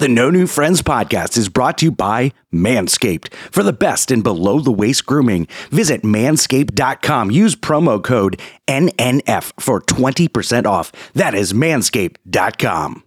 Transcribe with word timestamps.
The 0.00 0.08
No 0.08 0.30
New 0.30 0.46
Friends 0.46 0.80
podcast 0.80 1.36
is 1.36 1.50
brought 1.50 1.76
to 1.76 1.84
you 1.84 1.92
by 1.92 2.32
Manscaped. 2.50 3.34
For 3.52 3.62
the 3.62 3.74
best 3.74 4.10
in 4.10 4.22
below 4.22 4.58
the 4.60 4.72
waist 4.72 5.04
grooming, 5.04 5.46
visit 5.70 6.00
manscaped.com. 6.00 7.30
Use 7.30 7.54
promo 7.54 8.02
code 8.02 8.40
NNF 8.66 9.52
for 9.60 9.82
20% 9.82 10.64
off. 10.64 10.90
That 11.12 11.34
is 11.34 11.52
manscaped.com. 11.52 13.04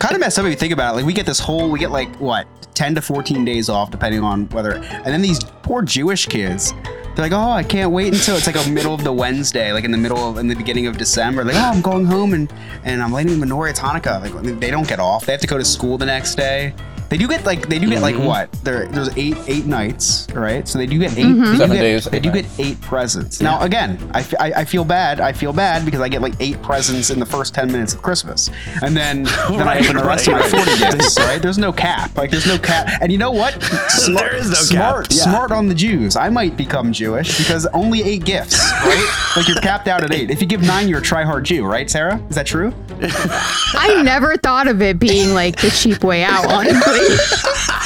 kind 0.00 0.16
of 0.16 0.20
messed 0.20 0.36
up 0.36 0.44
if 0.44 0.50
you 0.50 0.56
think 0.56 0.72
about 0.72 0.94
it. 0.94 0.96
Like 0.96 1.06
we 1.06 1.12
get 1.12 1.26
this 1.26 1.38
whole, 1.38 1.70
we 1.70 1.78
get 1.78 1.92
like 1.92 2.12
what, 2.16 2.48
ten 2.74 2.92
to 2.96 3.00
fourteen 3.00 3.44
days 3.44 3.68
off, 3.68 3.92
depending 3.92 4.24
on 4.24 4.48
whether. 4.48 4.74
And 4.74 5.06
then 5.06 5.22
these 5.22 5.38
poor 5.62 5.80
Jewish 5.82 6.26
kids, 6.26 6.74
they're 7.14 7.24
like, 7.24 7.32
oh, 7.32 7.50
I 7.50 7.62
can't 7.62 7.90
wait 7.90 8.14
until 8.14 8.36
it's 8.36 8.46
like 8.46 8.56
a 8.56 8.70
middle 8.70 8.94
of 8.94 9.04
the 9.04 9.12
Wednesday, 9.12 9.72
like 9.72 9.84
in 9.84 9.90
the 9.90 9.98
middle 9.98 10.18
of 10.18 10.38
in 10.38 10.48
the 10.48 10.54
beginning 10.54 10.86
of 10.86 10.96
December. 10.96 11.44
Like, 11.44 11.56
oh, 11.56 11.70
I'm 11.74 11.82
going 11.82 12.06
home 12.06 12.32
and 12.32 12.52
and 12.84 13.02
I'm 13.02 13.12
lighting 13.12 13.38
the 13.38 13.46
menorah. 13.46 13.70
It's 13.70 13.80
Hanukkah. 13.80 14.22
Like 14.22 14.60
they 14.60 14.70
don't 14.70 14.88
get 14.88 14.98
off. 14.98 15.26
They 15.26 15.32
have 15.32 15.40
to 15.42 15.46
go 15.46 15.58
to 15.58 15.64
school 15.64 15.98
the 15.98 16.06
next 16.06 16.36
day. 16.36 16.74
They 17.12 17.18
do 17.18 17.28
get 17.28 17.44
like 17.44 17.68
they 17.68 17.78
do 17.78 17.90
get 17.90 18.00
like 18.00 18.14
mm-hmm. 18.14 18.24
what? 18.24 18.50
There, 18.64 18.86
there's 18.86 19.14
eight 19.18 19.36
eight 19.46 19.66
nights, 19.66 20.26
right? 20.32 20.66
So 20.66 20.78
they 20.78 20.86
do 20.86 20.98
get 20.98 21.12
8 21.12 21.22
mm-hmm. 21.22 21.40
they 21.44 21.50
do 21.50 21.56
Seven 21.58 21.76
get- 21.76 21.82
days, 21.82 22.04
They 22.06 22.16
eight 22.16 22.22
do 22.22 22.32
nights. 22.32 22.56
get 22.56 22.66
eight 22.66 22.80
presents. 22.80 23.42
Now 23.42 23.60
again, 23.60 23.98
I, 24.14 24.20
f- 24.20 24.34
I- 24.40 24.52
I 24.56 24.64
feel 24.64 24.82
bad. 24.82 25.20
I 25.20 25.34
feel 25.34 25.52
bad 25.52 25.84
because 25.84 26.00
I 26.00 26.08
get 26.08 26.22
like 26.22 26.32
eight 26.40 26.62
presents 26.62 27.10
in 27.10 27.20
the 27.20 27.26
first 27.26 27.52
ten 27.52 27.70
minutes 27.70 27.92
of 27.92 28.00
Christmas, 28.00 28.48
and 28.82 28.96
then 28.96 29.24
then 29.50 29.68
I 29.68 29.80
open 29.80 29.96
the 29.96 30.04
rest 30.04 30.26
of 30.26 30.32
my 30.32 30.48
forty 30.48 30.70
right. 30.70 30.92
gifts. 30.92 31.18
Right? 31.22 31.42
There's 31.42 31.58
no 31.58 31.70
cap. 31.70 32.16
Like 32.16 32.30
there's 32.30 32.46
no 32.46 32.56
cap. 32.58 32.88
And 33.02 33.12
you 33.12 33.18
know 33.18 33.30
what? 33.30 33.62
Smart, 33.90 34.30
There 34.30 34.36
is 34.36 34.48
no 34.48 34.56
cap, 34.56 34.94
smart, 34.94 35.14
yeah. 35.14 35.22
smart 35.24 35.52
on 35.52 35.68
the 35.68 35.74
Jews. 35.74 36.16
I 36.16 36.30
might 36.30 36.56
become 36.56 36.94
Jewish 36.94 37.36
because 37.36 37.66
only 37.74 38.02
eight 38.02 38.24
gifts, 38.24 38.58
right? 38.84 39.32
like 39.36 39.48
you're 39.48 39.60
capped 39.60 39.86
out 39.86 40.02
at 40.02 40.12
eight. 40.14 40.30
If 40.30 40.40
you 40.40 40.46
give 40.46 40.62
nine, 40.62 40.88
you're 40.88 41.00
a 41.00 41.02
try-hard 41.02 41.44
Jew, 41.44 41.66
right, 41.66 41.90
Sarah? 41.90 42.22
Is 42.30 42.36
that 42.36 42.46
true? 42.46 42.72
I 43.02 44.02
never 44.02 44.36
thought 44.36 44.66
of 44.68 44.80
it 44.80 44.98
being 44.98 45.34
like 45.34 45.60
the 45.60 45.70
cheap 45.70 46.02
way 46.02 46.24
out, 46.24 46.46
honestly. 46.46 47.01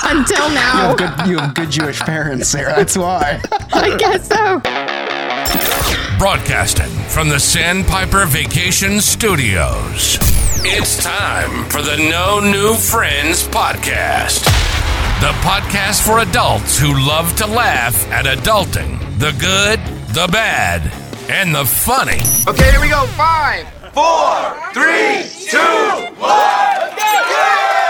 Until 0.05 0.49
You 0.49 0.55
now. 0.55 0.97
have 0.97 0.97
good, 0.99 1.27
you 1.29 1.39
have 1.39 1.55
good 1.55 1.71
Jewish 1.71 2.01
parents, 2.01 2.49
Sarah. 2.49 2.75
That's 2.77 2.97
why. 2.97 3.41
I 3.73 3.97
guess 3.97 4.29
so. 4.29 4.61
Broadcasting 6.19 6.91
from 7.09 7.29
the 7.29 7.39
Sandpiper 7.39 8.25
Vacation 8.27 9.01
Studios. 9.01 10.19
It's 10.69 11.03
time 11.03 11.69
for 11.69 11.83
the 11.83 11.97
No 12.11 12.41
New 12.41 12.75
Friends 12.75 13.47
podcast. 13.49 14.45
The 15.21 15.33
podcast 15.41 16.05
for 16.07 16.21
adults 16.21 16.79
who 16.79 16.93
love 17.07 17.35
to 17.37 17.47
laugh 17.47 18.11
at 18.11 18.25
adulting 18.27 18.99
the 19.19 19.33
good, 19.41 19.79
the 20.15 20.29
bad, 20.31 20.83
and 21.31 21.55
the 21.55 21.65
funny. 21.65 22.21
Okay, 22.49 22.71
here 22.71 22.81
we 22.81 22.89
go. 22.89 23.07
Five, 23.09 23.67
four, 23.93 24.57
three, 24.73 25.25
two, 25.49 25.59
one. 26.21 27.86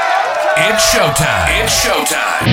It's 0.58 0.94
showtime. 0.94 1.62
It's 1.62 1.84
showtime. 1.84 2.46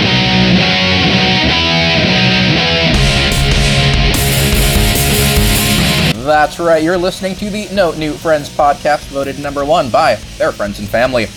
That's 6.22 6.58
right, 6.58 6.82
you're 6.82 6.98
listening 6.98 7.34
to 7.36 7.48
the 7.48 7.66
No 7.72 7.92
New 7.92 8.12
Friends 8.12 8.50
podcast, 8.50 9.06
voted 9.06 9.38
number 9.38 9.64
one 9.64 9.88
by 9.88 10.16
their 10.36 10.52
friends 10.52 10.80
and 10.80 10.88
family. 10.88 11.28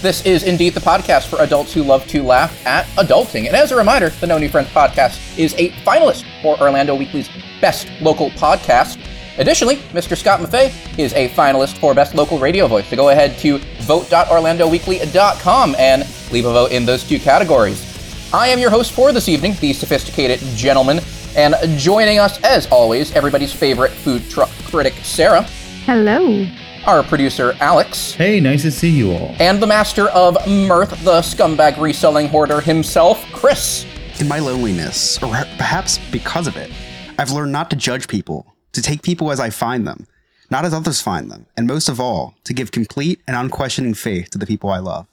This 0.00 0.24
is 0.24 0.44
indeed 0.44 0.74
the 0.74 0.80
podcast 0.80 1.26
for 1.26 1.40
adults 1.40 1.72
who 1.72 1.82
love 1.82 2.06
to 2.08 2.22
laugh 2.22 2.64
at 2.64 2.86
adulting. 3.04 3.48
And 3.48 3.56
as 3.56 3.72
a 3.72 3.76
reminder, 3.76 4.10
the 4.10 4.28
No 4.28 4.38
New 4.38 4.48
Friends 4.48 4.68
podcast 4.68 5.36
is 5.36 5.54
a 5.58 5.70
finalist 5.84 6.24
for 6.40 6.56
Orlando 6.60 6.94
Weekly's 6.94 7.30
Best 7.60 7.88
Local 8.00 8.30
Podcast. 8.30 9.01
Additionally, 9.38 9.76
Mr. 9.92 10.16
Scott 10.16 10.40
Maffei 10.40 10.72
is 10.98 11.12
a 11.14 11.28
finalist 11.30 11.78
for 11.78 11.94
Best 11.94 12.14
Local 12.14 12.38
Radio 12.38 12.66
Voice. 12.66 12.86
So 12.88 12.96
go 12.96 13.08
ahead 13.08 13.38
to 13.38 13.58
vote.orlandoweekly.com 13.82 15.74
and 15.78 16.02
leave 16.32 16.44
a 16.44 16.52
vote 16.52 16.72
in 16.72 16.84
those 16.84 17.02
two 17.04 17.18
categories. 17.18 17.88
I 18.34 18.48
am 18.48 18.58
your 18.58 18.70
host 18.70 18.92
for 18.92 19.12
this 19.12 19.28
evening, 19.28 19.54
the 19.60 19.72
sophisticated 19.72 20.40
gentleman, 20.56 21.00
and 21.36 21.54
joining 21.78 22.18
us, 22.18 22.42
as 22.44 22.66
always, 22.66 23.12
everybody's 23.12 23.52
favorite 23.52 23.90
food 23.92 24.28
truck 24.30 24.50
critic, 24.66 24.94
Sarah, 25.02 25.42
Hello. 25.86 26.46
our 26.86 27.02
producer, 27.02 27.54
Alex, 27.60 28.12
Hey, 28.12 28.38
nice 28.40 28.62
to 28.62 28.70
see 28.70 28.90
you 28.90 29.12
all. 29.12 29.34
and 29.38 29.60
the 29.62 29.66
master 29.66 30.08
of 30.10 30.36
mirth, 30.46 30.90
the 31.04 31.20
scumbag 31.20 31.78
reselling 31.78 32.28
hoarder 32.28 32.60
himself, 32.60 33.24
Chris. 33.32 33.84
In 34.20 34.28
my 34.28 34.38
loneliness, 34.38 35.22
or 35.22 35.28
perhaps 35.58 35.98
because 36.10 36.46
of 36.46 36.56
it, 36.56 36.70
I've 37.18 37.30
learned 37.32 37.52
not 37.52 37.70
to 37.70 37.76
judge 37.76 38.08
people, 38.08 38.54
to 38.72 38.82
take 38.82 39.02
people 39.02 39.30
as 39.30 39.40
I 39.40 39.50
find 39.50 39.86
them, 39.86 40.06
not 40.50 40.64
as 40.64 40.74
others 40.74 41.00
find 41.00 41.30
them, 41.30 41.46
and 41.56 41.66
most 41.66 41.88
of 41.88 42.00
all, 42.00 42.34
to 42.44 42.52
give 42.52 42.72
complete 42.72 43.20
and 43.26 43.36
unquestioning 43.36 43.94
faith 43.94 44.30
to 44.30 44.38
the 44.38 44.46
people 44.46 44.70
I 44.70 44.78
love. 44.78 45.06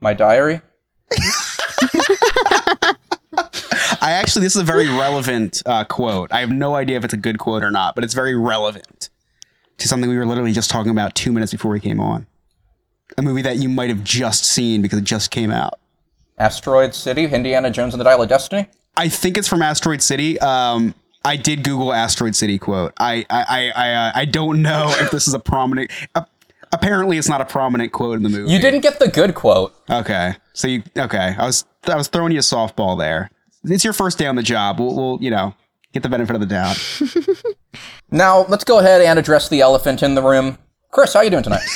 My 0.00 0.14
diary. 0.14 0.60
I 4.00 4.12
actually, 4.12 4.42
this 4.42 4.54
is 4.54 4.60
a 4.60 4.64
very 4.64 4.88
relevant 4.88 5.62
uh, 5.64 5.84
quote. 5.84 6.30
I 6.32 6.40
have 6.40 6.50
no 6.50 6.74
idea 6.74 6.98
if 6.98 7.04
it's 7.04 7.14
a 7.14 7.18
good 7.18 7.38
quote 7.38 7.62
or 7.62 7.70
not, 7.70 7.94
but 7.94 8.04
it's 8.04 8.12
very 8.12 8.34
relevant 8.34 9.08
to 9.78 9.88
something 9.88 10.10
we 10.10 10.18
were 10.18 10.26
literally 10.26 10.52
just 10.52 10.70
talking 10.70 10.92
about 10.92 11.14
two 11.14 11.32
minutes 11.32 11.52
before 11.52 11.70
we 11.70 11.80
came 11.80 12.00
on. 12.00 12.26
A 13.16 13.22
movie 13.22 13.42
that 13.42 13.56
you 13.56 13.68
might 13.68 13.88
have 13.88 14.04
just 14.04 14.44
seen 14.44 14.82
because 14.82 14.98
it 14.98 15.04
just 15.04 15.30
came 15.30 15.50
out. 15.50 15.78
Asteroid 16.38 16.94
City, 16.94 17.24
Indiana 17.24 17.70
Jones 17.70 17.94
and 17.94 18.00
the 18.00 18.04
Dial 18.04 18.20
of 18.22 18.28
Destiny. 18.28 18.68
I 18.96 19.08
think 19.08 19.38
it's 19.38 19.48
from 19.48 19.62
Asteroid 19.62 20.02
City. 20.02 20.38
Um, 20.40 20.94
I 21.24 21.36
did 21.36 21.64
Google 21.64 21.92
Asteroid 21.92 22.36
City 22.36 22.58
quote. 22.58 22.92
I 22.98 23.24
I 23.30 23.44
I 23.48 23.70
I, 23.74 23.92
uh, 23.92 24.12
I 24.14 24.24
don't 24.24 24.62
know 24.62 24.94
if 24.98 25.10
this 25.10 25.26
is 25.26 25.34
a 25.34 25.38
prominent. 25.38 25.90
Uh, 26.14 26.24
apparently, 26.72 27.18
it's 27.18 27.28
not 27.28 27.40
a 27.40 27.44
prominent 27.46 27.92
quote 27.92 28.16
in 28.16 28.22
the 28.22 28.28
movie. 28.28 28.52
You 28.52 28.58
didn't 28.58 28.80
get 28.80 28.98
the 28.98 29.08
good 29.08 29.34
quote. 29.34 29.74
Okay, 29.88 30.34
so 30.52 30.68
you 30.68 30.82
okay? 30.96 31.34
I 31.38 31.46
was 31.46 31.64
I 31.86 31.96
was 31.96 32.08
throwing 32.08 32.32
you 32.32 32.38
a 32.38 32.42
softball 32.42 32.98
there. 32.98 33.30
It's 33.64 33.84
your 33.84 33.94
first 33.94 34.18
day 34.18 34.26
on 34.26 34.36
the 34.36 34.42
job. 34.42 34.78
We'll, 34.78 34.94
we'll 34.94 35.18
you 35.22 35.30
know 35.30 35.54
get 35.92 36.02
the 36.02 36.08
benefit 36.08 36.34
of 36.34 36.40
the 36.40 36.46
doubt. 36.46 36.78
Now, 38.10 38.44
let's 38.46 38.62
go 38.62 38.78
ahead 38.78 39.02
and 39.02 39.18
address 39.18 39.48
the 39.48 39.60
elephant 39.60 40.00
in 40.02 40.14
the 40.14 40.22
room. 40.22 40.56
Chris, 40.92 41.14
how 41.14 41.18
are 41.18 41.24
you 41.24 41.30
doing 41.30 41.42
tonight? 41.42 41.66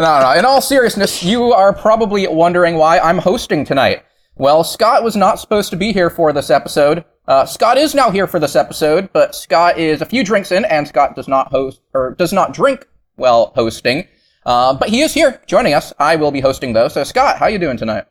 no. 0.00 0.20
no. 0.20 0.38
In 0.38 0.44
all 0.44 0.60
seriousness, 0.60 1.22
you 1.22 1.52
are 1.52 1.72
probably 1.72 2.26
wondering 2.26 2.76
why 2.76 2.98
I'm 2.98 3.18
hosting 3.18 3.64
tonight. 3.64 4.04
Well, 4.36 4.64
Scott 4.64 5.04
was 5.04 5.16
not 5.16 5.38
supposed 5.38 5.70
to 5.70 5.76
be 5.76 5.92
here 5.92 6.10
for 6.10 6.32
this 6.32 6.50
episode. 6.50 7.04
Uh, 7.28 7.44
Scott 7.44 7.78
is 7.78 7.94
now 7.94 8.10
here 8.10 8.26
for 8.26 8.40
this 8.40 8.56
episode, 8.56 9.12
but 9.12 9.34
Scott 9.34 9.78
is 9.78 10.00
a 10.00 10.06
few 10.06 10.24
drinks 10.24 10.50
in, 10.50 10.64
and 10.64 10.88
Scott 10.88 11.14
does 11.14 11.28
not 11.28 11.50
host 11.50 11.80
or 11.94 12.14
does 12.14 12.32
not 12.32 12.52
drink 12.52 12.86
while 13.16 13.52
hosting. 13.54 14.08
Uh, 14.46 14.74
but 14.74 14.88
he 14.88 15.02
is 15.02 15.12
here 15.12 15.40
joining 15.46 15.74
us. 15.74 15.92
I 15.98 16.16
will 16.16 16.30
be 16.30 16.40
hosting 16.40 16.72
though. 16.72 16.88
So, 16.88 17.04
Scott, 17.04 17.38
how 17.38 17.46
you 17.46 17.58
doing 17.58 17.76
tonight? 17.76 18.06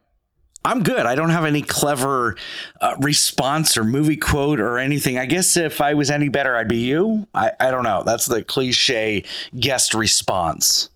I'm 0.63 0.83
good. 0.83 1.05
I 1.05 1.15
don't 1.15 1.29
have 1.29 1.45
any 1.45 1.61
clever 1.61 2.35
uh, 2.81 2.95
response 2.99 3.77
or 3.77 3.83
movie 3.83 4.17
quote 4.17 4.59
or 4.59 4.77
anything. 4.77 5.17
I 5.17 5.25
guess 5.25 5.57
if 5.57 5.81
I 5.81 5.93
was 5.93 6.11
any 6.11 6.29
better, 6.29 6.55
I'd 6.55 6.67
be 6.67 6.77
you. 6.77 7.27
I, 7.33 7.51
I 7.59 7.71
don't 7.71 7.83
know. 7.83 8.03
That's 8.05 8.25
the 8.25 8.43
cliche 8.43 9.23
guest 9.57 9.93
response. 9.93 10.89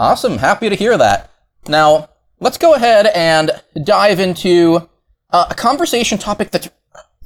Awesome. 0.00 0.38
Happy 0.38 0.70
to 0.70 0.74
hear 0.74 0.96
that. 0.96 1.30
Now, 1.68 2.08
let's 2.40 2.56
go 2.56 2.72
ahead 2.72 3.08
and 3.08 3.50
dive 3.84 4.18
into 4.18 4.88
uh, 5.28 5.48
a 5.50 5.54
conversation 5.54 6.16
topic 6.16 6.50
that's 6.50 6.70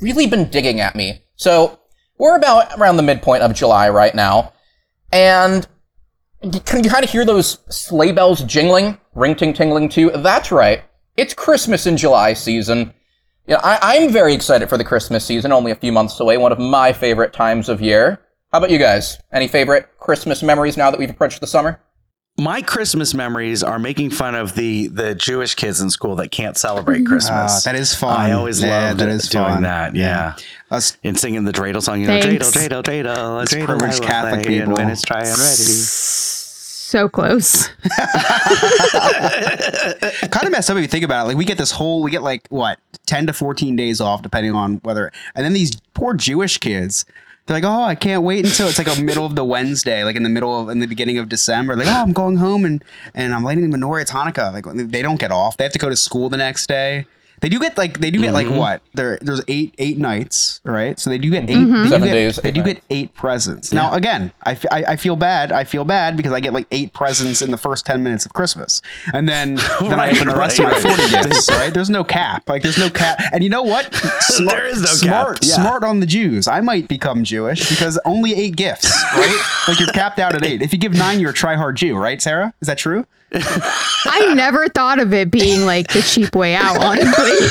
really 0.00 0.26
been 0.26 0.50
digging 0.50 0.80
at 0.80 0.96
me. 0.96 1.22
So, 1.36 1.78
we're 2.18 2.36
about 2.36 2.76
around 2.76 2.96
the 2.96 3.04
midpoint 3.04 3.44
of 3.44 3.54
July 3.54 3.88
right 3.90 4.12
now, 4.12 4.54
and 5.12 5.68
can 6.64 6.82
you 6.82 6.90
kind 6.90 7.04
of 7.04 7.10
hear 7.10 7.24
those 7.24 7.58
sleigh 7.70 8.10
bells 8.10 8.42
jingling, 8.42 8.98
ring 9.14 9.36
ting 9.36 9.52
tingling 9.52 9.88
too? 9.88 10.10
That's 10.10 10.50
right. 10.50 10.82
It's 11.16 11.32
Christmas 11.32 11.86
in 11.86 11.96
July 11.96 12.32
season. 12.32 12.92
Yeah, 13.46 13.60
I, 13.62 13.78
I'm 13.82 14.10
very 14.10 14.34
excited 14.34 14.68
for 14.68 14.78
the 14.78 14.84
Christmas 14.84 15.24
season, 15.24 15.52
only 15.52 15.70
a 15.70 15.76
few 15.76 15.92
months 15.92 16.18
away, 16.18 16.38
one 16.38 16.50
of 16.50 16.58
my 16.58 16.92
favorite 16.92 17.32
times 17.32 17.68
of 17.68 17.80
year. 17.80 18.20
How 18.50 18.58
about 18.58 18.70
you 18.70 18.78
guys? 18.78 19.16
Any 19.32 19.46
favorite 19.46 19.90
Christmas 20.00 20.42
memories 20.42 20.76
now 20.76 20.90
that 20.90 20.98
we've 20.98 21.10
approached 21.10 21.40
the 21.40 21.46
summer? 21.46 21.80
My 22.36 22.62
Christmas 22.62 23.14
memories 23.14 23.62
are 23.62 23.78
making 23.78 24.10
fun 24.10 24.34
of 24.34 24.56
the 24.56 24.88
the 24.88 25.14
Jewish 25.14 25.54
kids 25.54 25.80
in 25.80 25.88
school 25.88 26.16
that 26.16 26.32
can't 26.32 26.56
celebrate 26.56 27.06
Christmas. 27.06 27.30
Ah, 27.32 27.60
that 27.64 27.76
is 27.78 27.94
fun. 27.94 28.20
I 28.20 28.32
always 28.32 28.60
Yeah, 28.60 28.88
loved 28.88 29.00
that 29.00 29.08
is 29.08 29.28
doing 29.28 29.44
fun. 29.44 29.62
that. 29.62 29.94
Yeah. 29.94 30.34
Us 30.70 30.96
And 31.04 31.16
singing 31.18 31.44
the 31.44 31.52
dreidel 31.52 31.80
song, 31.80 32.00
you 32.00 32.08
know, 32.08 32.20
Thanks. 32.20 32.50
dreidel, 32.50 32.82
dreidel, 32.82 32.82
dreidel, 32.82 33.40
Us 33.42 33.52
dreidel, 33.54 33.64
privileged 33.66 34.02
Catholic 34.02 34.42
play, 34.44 34.58
and 34.58 34.64
people. 34.70 34.82
when 34.84 34.90
it's 34.90 35.02
dry 35.02 35.18
and 35.20 35.28
ready. 35.28 35.38
So 35.38 37.08
close. 37.08 37.68
kind 40.30 40.44
of 40.46 40.50
messed 40.52 40.70
up 40.70 40.76
if 40.76 40.82
you 40.82 40.88
think 40.88 41.04
about 41.04 41.24
it. 41.24 41.28
Like 41.28 41.36
we 41.36 41.44
get 41.44 41.58
this 41.58 41.70
whole, 41.70 42.02
we 42.02 42.10
get 42.10 42.22
like 42.22 42.46
what, 42.48 42.78
ten 43.06 43.26
to 43.28 43.32
fourteen 43.32 43.76
days 43.76 44.00
off, 44.00 44.22
depending 44.22 44.54
on 44.54 44.76
whether. 44.82 45.12
And 45.36 45.44
then 45.44 45.52
these 45.52 45.76
poor 45.94 46.14
Jewish 46.14 46.58
kids, 46.58 47.04
they're 47.46 47.56
like, 47.56 47.64
oh, 47.64 47.82
I 47.82 47.94
can't 47.94 48.22
wait 48.22 48.44
until 48.46 48.68
it's 48.68 48.78
like 48.78 48.98
a 48.98 49.00
middle 49.02 49.26
of 49.26 49.34
the 49.34 49.44
Wednesday, 49.44 50.02
like 50.02 50.16
in 50.16 50.22
the 50.22 50.30
middle 50.30 50.58
of 50.58 50.70
in 50.70 50.78
the 50.78 50.86
beginning 50.86 51.18
of 51.18 51.28
December. 51.28 51.76
Like, 51.76 51.88
oh, 51.88 52.02
I'm 52.02 52.12
going 52.12 52.36
home 52.36 52.64
and 52.64 52.82
and 53.14 53.34
I'm 53.34 53.44
lighting 53.44 53.68
the 53.68 53.76
menorah. 53.76 54.02
It's 54.02 54.12
Hanukkah. 54.12 54.52
Like 54.52 54.64
they 54.90 55.02
don't 55.02 55.20
get 55.20 55.30
off. 55.30 55.56
They 55.56 55.64
have 55.64 55.72
to 55.74 55.78
go 55.78 55.90
to 55.90 55.96
school 55.96 56.28
the 56.28 56.38
next 56.38 56.66
day. 56.66 57.06
They 57.44 57.50
do 57.50 57.60
get 57.60 57.76
like 57.76 58.00
they 58.00 58.10
do 58.10 58.20
get 58.22 58.32
like 58.32 58.46
Mm-hmm. 58.46 58.56
what? 58.56 58.80
There 58.94 59.18
there's 59.20 59.42
eight 59.48 59.74
eight 59.76 59.98
nights, 59.98 60.62
right? 60.64 60.98
So 60.98 61.10
they 61.10 61.18
do 61.18 61.28
get 61.28 61.44
8 61.44 61.50
Mm-hmm. 61.54 61.72
they 61.74 61.82
do 61.82 61.88
Seven 61.90 62.08
get- 62.08 62.14
days, 62.14 62.36
They 62.36 62.48
eight 62.48 62.54
do 62.54 62.62
nights. 62.62 62.72
get 62.80 62.84
eight 62.88 63.14
presents. 63.14 63.70
Now 63.70 63.92
again, 63.92 64.32
I, 64.44 64.52
f- 64.52 64.64
I 64.72 64.84
I 64.88 64.96
feel 64.96 65.14
bad. 65.14 65.52
I 65.52 65.64
feel 65.64 65.84
bad 65.84 66.16
because 66.16 66.32
I 66.32 66.40
get 66.40 66.54
like 66.54 66.66
eight 66.70 66.94
presents 66.94 67.42
in 67.42 67.50
the 67.50 67.58
first 67.58 67.84
ten 67.84 68.02
minutes 68.02 68.24
of 68.24 68.32
Christmas, 68.32 68.80
and 69.12 69.28
then 69.28 69.56
then 69.82 70.00
I 70.00 70.10
open 70.12 70.28
the 70.28 70.36
rest 70.36 70.58
right, 70.58 70.74
of 70.74 70.82
my 70.82 70.88
forty 70.96 71.10
gifts. 71.10 71.50
Right? 71.50 71.72
There's 71.74 71.90
no 71.90 72.02
cap. 72.02 72.48
Like 72.48 72.62
there's 72.62 72.78
no 72.78 72.88
cap. 72.88 73.20
And 73.30 73.44
you 73.44 73.50
know 73.50 73.62
what? 73.62 73.92
Smart, 74.20 74.56
There 74.56 74.66
is 74.66 74.80
no 74.80 74.86
cap, 74.86 74.96
smart, 74.96 75.44
yeah. 75.44 75.54
smart 75.56 75.84
on 75.84 76.00
the 76.00 76.06
Jews. 76.06 76.48
I 76.48 76.62
might 76.62 76.88
become 76.88 77.24
Jewish 77.24 77.68
because 77.68 78.00
only 78.06 78.32
eight 78.34 78.56
gifts, 78.56 78.90
right? 79.16 79.64
like 79.68 79.78
you're 79.78 79.88
capped 79.92 80.18
out 80.18 80.34
at 80.34 80.44
eight. 80.46 80.62
If 80.62 80.72
you 80.72 80.78
give 80.78 80.94
nine, 80.94 81.20
you're 81.20 81.30
a 81.32 81.34
try-hard 81.34 81.76
Jew, 81.76 81.96
right, 81.98 82.22
Sarah? 82.22 82.54
Is 82.62 82.68
that 82.68 82.78
true? 82.78 83.04
I 84.06 84.34
never 84.34 84.68
thought 84.68 84.98
of 84.98 85.12
it 85.12 85.30
being 85.30 85.64
like 85.64 85.92
the 85.92 86.02
cheap 86.02 86.34
way 86.34 86.54
out, 86.54 86.76
honestly. 86.78 87.48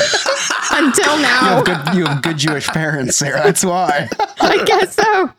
Until 0.70 1.16
You 1.16 1.22
now. 1.22 1.64
have 1.64 1.64
good, 1.64 1.94
you 1.94 2.06
have 2.06 2.22
good 2.22 2.38
Jewish 2.38 2.66
parents, 2.68 3.16
Sarah. 3.16 3.42
That's 3.42 3.64
why. 3.64 4.08
I 4.40 4.64
guess 4.64 4.94
so. 4.94 5.30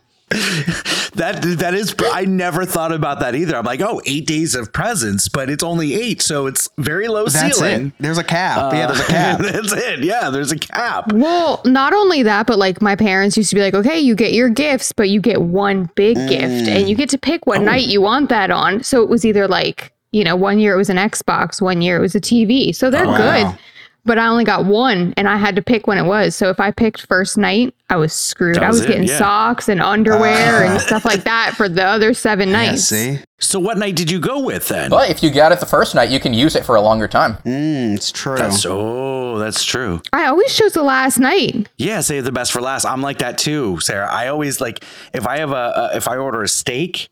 That 1.16 1.42
that 1.60 1.74
is. 1.76 1.96
I 2.12 2.26
never 2.26 2.66
thought 2.66 2.92
about 2.92 3.20
that 3.20 3.36
either. 3.36 3.56
I'm 3.56 3.64
like, 3.64 3.80
oh, 3.82 4.02
eight 4.06 4.26
days 4.26 4.56
of 4.56 4.74
presents, 4.74 5.30
but 5.30 5.50
it's 5.50 5.64
only 5.64 5.94
eight, 5.94 6.22
so 6.22 6.48
it's 6.48 6.68
very 6.78 7.08
low 7.08 7.26
That's 7.26 7.58
ceiling. 7.58 7.88
it. 7.88 7.94
There's 8.00 8.18
a 8.18 8.24
cap. 8.24 8.74
yeah, 8.74 8.88
there's 8.88 9.00
a 9.00 9.04
uh, 9.04 9.08
cap. 9.08 9.40
That's 9.42 9.72
it. 9.72 10.04
Yeah, 10.04 10.30
there's 10.30 10.52
a 10.52 10.58
cap. 10.58 11.14
Well, 11.14 11.62
not 11.64 11.94
only 11.94 12.24
that, 12.24 12.48
but 12.48 12.58
like 12.58 12.82
my 12.82 12.96
parents 12.96 13.38
used 13.38 13.50
to 13.52 13.56
be 13.56 13.62
like, 13.62 13.76
okay, 13.76 14.00
you 14.00 14.16
get 14.16 14.34
your 14.34 14.50
gifts, 14.50 14.92
but 14.92 15.10
you 15.10 15.22
get 15.22 15.42
one 15.42 15.90
big 15.96 16.16
gift 16.16 16.66
mm. 16.66 16.68
and 16.68 16.90
you 16.90 16.96
get 16.96 17.10
to 17.10 17.18
pick 17.18 17.46
what 17.46 17.60
oh. 17.60 17.64
night 17.64 17.88
you 17.88 18.02
want 18.02 18.30
that 18.30 18.52
on. 18.52 18.84
So 18.84 19.04
it 19.04 19.10
was 19.10 19.26
either 19.26 19.48
like, 19.48 19.94
you 20.16 20.24
know, 20.24 20.36
one 20.38 20.60
year 20.60 20.74
it 20.74 20.78
was 20.78 20.90
an 20.90 20.96
Xbox, 20.96 21.62
one 21.62 21.82
year 21.82 21.98
it 21.98 22.00
was 22.00 22.16
a 22.16 22.22
TV. 22.22 22.74
So 22.74 22.90
they're 22.90 23.06
wow. 23.06 23.18
good. 23.52 23.60
But 24.06 24.18
I 24.20 24.28
only 24.28 24.44
got 24.46 24.66
one 24.66 25.14
and 25.18 25.28
I 25.28 25.36
had 25.36 25.56
to 25.56 25.64
pick 25.64 25.88
when 25.88 25.98
it 25.98 26.06
was. 26.06 26.36
So 26.36 26.50
if 26.50 26.60
I 26.60 26.70
picked 26.72 27.02
first 27.08 27.38
night, 27.40 27.74
I 27.90 27.98
was 27.98 28.14
screwed. 28.14 28.56
That 28.56 28.64
I 28.64 28.68
was 28.68 28.78
was 28.78 28.86
it, 28.86 28.88
getting 28.88 29.08
yeah. 29.10 29.18
socks 29.18 29.68
and 29.68 29.82
underwear 29.82 30.64
and 30.64 30.80
stuff 30.80 31.04
like 31.06 31.24
that 31.26 31.56
for 31.58 31.68
the 31.68 31.84
other 31.84 32.14
seven 32.14 32.50
Yeah, 32.50 32.54
nights. 32.54 32.84
see, 32.84 33.20
So 33.40 33.60
what 33.60 33.78
night 33.80 33.96
did 33.96 34.10
you 34.12 34.20
go 34.20 34.40
with 34.40 34.68
then? 34.70 34.90
But 34.92 35.10
if 35.10 35.22
you 35.24 35.32
got 35.32 35.52
it 35.52 35.60
the 35.60 35.66
first 35.66 35.96
night, 35.96 36.10
you 36.12 36.20
can 36.20 36.34
use 36.36 36.56
it 36.56 36.64
for 36.64 36.76
a 36.76 36.82
longer 36.82 37.08
time. 37.08 37.34
mm, 37.44 37.96
it's 37.96 38.12
true. 38.12 38.38
That's 38.38 38.64
oh, 38.66 39.40
that's 39.40 39.64
true. 39.66 40.02
I 40.14 40.28
always 40.28 40.56
chose 40.56 40.74
the 40.74 40.84
last 40.84 41.18
night. 41.18 41.68
Yeah, 41.78 42.00
save 42.02 42.24
the 42.26 42.32
best 42.32 42.52
for 42.54 42.62
last. 42.62 42.86
I'm 42.86 43.02
like 43.02 43.18
that 43.18 43.38
too, 43.40 43.80
Sarah. 43.82 44.08
I 44.10 44.28
always 44.28 44.62
like 44.62 44.84
if 45.14 45.26
I 45.28 45.40
have 45.40 45.52
a, 45.52 45.90
a 45.92 45.98
if 45.98 46.08
I 46.08 46.16
order 46.18 46.42
a 46.44 46.48
steak, 46.48 47.10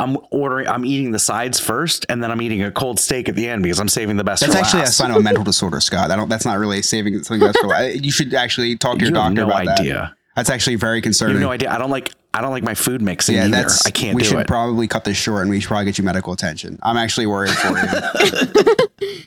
I'm 0.00 0.16
ordering 0.30 0.66
I'm 0.66 0.84
eating 0.84 1.12
the 1.12 1.18
sides 1.18 1.60
first, 1.60 2.06
and 2.08 2.22
then 2.22 2.30
I'm 2.30 2.40
eating 2.42 2.62
a 2.62 2.70
cold 2.72 2.98
steak 2.98 3.28
at 3.28 3.34
the 3.36 3.48
end 3.48 3.62
because 3.62 3.78
I'm 3.78 3.88
saving 3.88 4.16
the 4.16 4.24
best. 4.24 4.40
That's 4.40 4.54
for 4.54 4.58
actually 4.60 4.82
a 4.82 4.86
sign 4.86 5.10
of 5.10 5.18
a 5.18 5.20
mental 5.20 5.44
disorder, 5.44 5.80
Scott. 5.80 6.10
I 6.10 6.16
don't. 6.16 6.28
That's 6.28 6.44
not 6.46 6.58
really 6.58 6.82
saving 6.82 7.22
something 7.22 7.40
that's 7.46 7.58
for. 7.60 7.74
You 7.82 8.10
should 8.10 8.32
actually 8.34 8.76
talk 8.76 8.98
to 8.98 9.04
your 9.04 9.10
You 9.14 9.20
have 9.20 9.34
doctor 9.34 9.42
no 9.42 9.46
about 9.48 9.64
that. 9.66 9.80
idea. 9.80 10.16
That's 10.36 10.48
actually 10.50 10.76
very 10.76 10.96
You 10.96 11.02
concerning. 11.02 11.34
have 11.36 11.42
no 11.42 11.50
idea. 11.50 11.70
I 11.70 11.78
don't 11.78 11.90
like 11.90 12.12
I 12.32 12.40
don't 12.40 12.52
like 12.52 12.62
my 12.62 12.74
food 12.74 13.02
mixing 13.02 13.34
yeah, 13.34 13.42
either. 13.44 13.50
that's. 13.50 13.86
I 13.86 13.90
can't 13.90 14.14
We 14.14 14.22
do 14.22 14.28
should 14.30 14.38
it. 14.40 14.46
probably 14.46 14.86
cut 14.88 15.04
this 15.04 15.16
short, 15.16 15.42
and 15.42 15.50
we 15.50 15.60
should 15.60 15.68
probably 15.68 15.84
get 15.86 15.98
you 15.98 16.04
medical 16.04 16.32
attention. 16.32 16.78
I'm 16.82 16.96
actually 16.96 17.26
worried 17.26 17.50
for 17.52 17.68
you. 17.76 18.76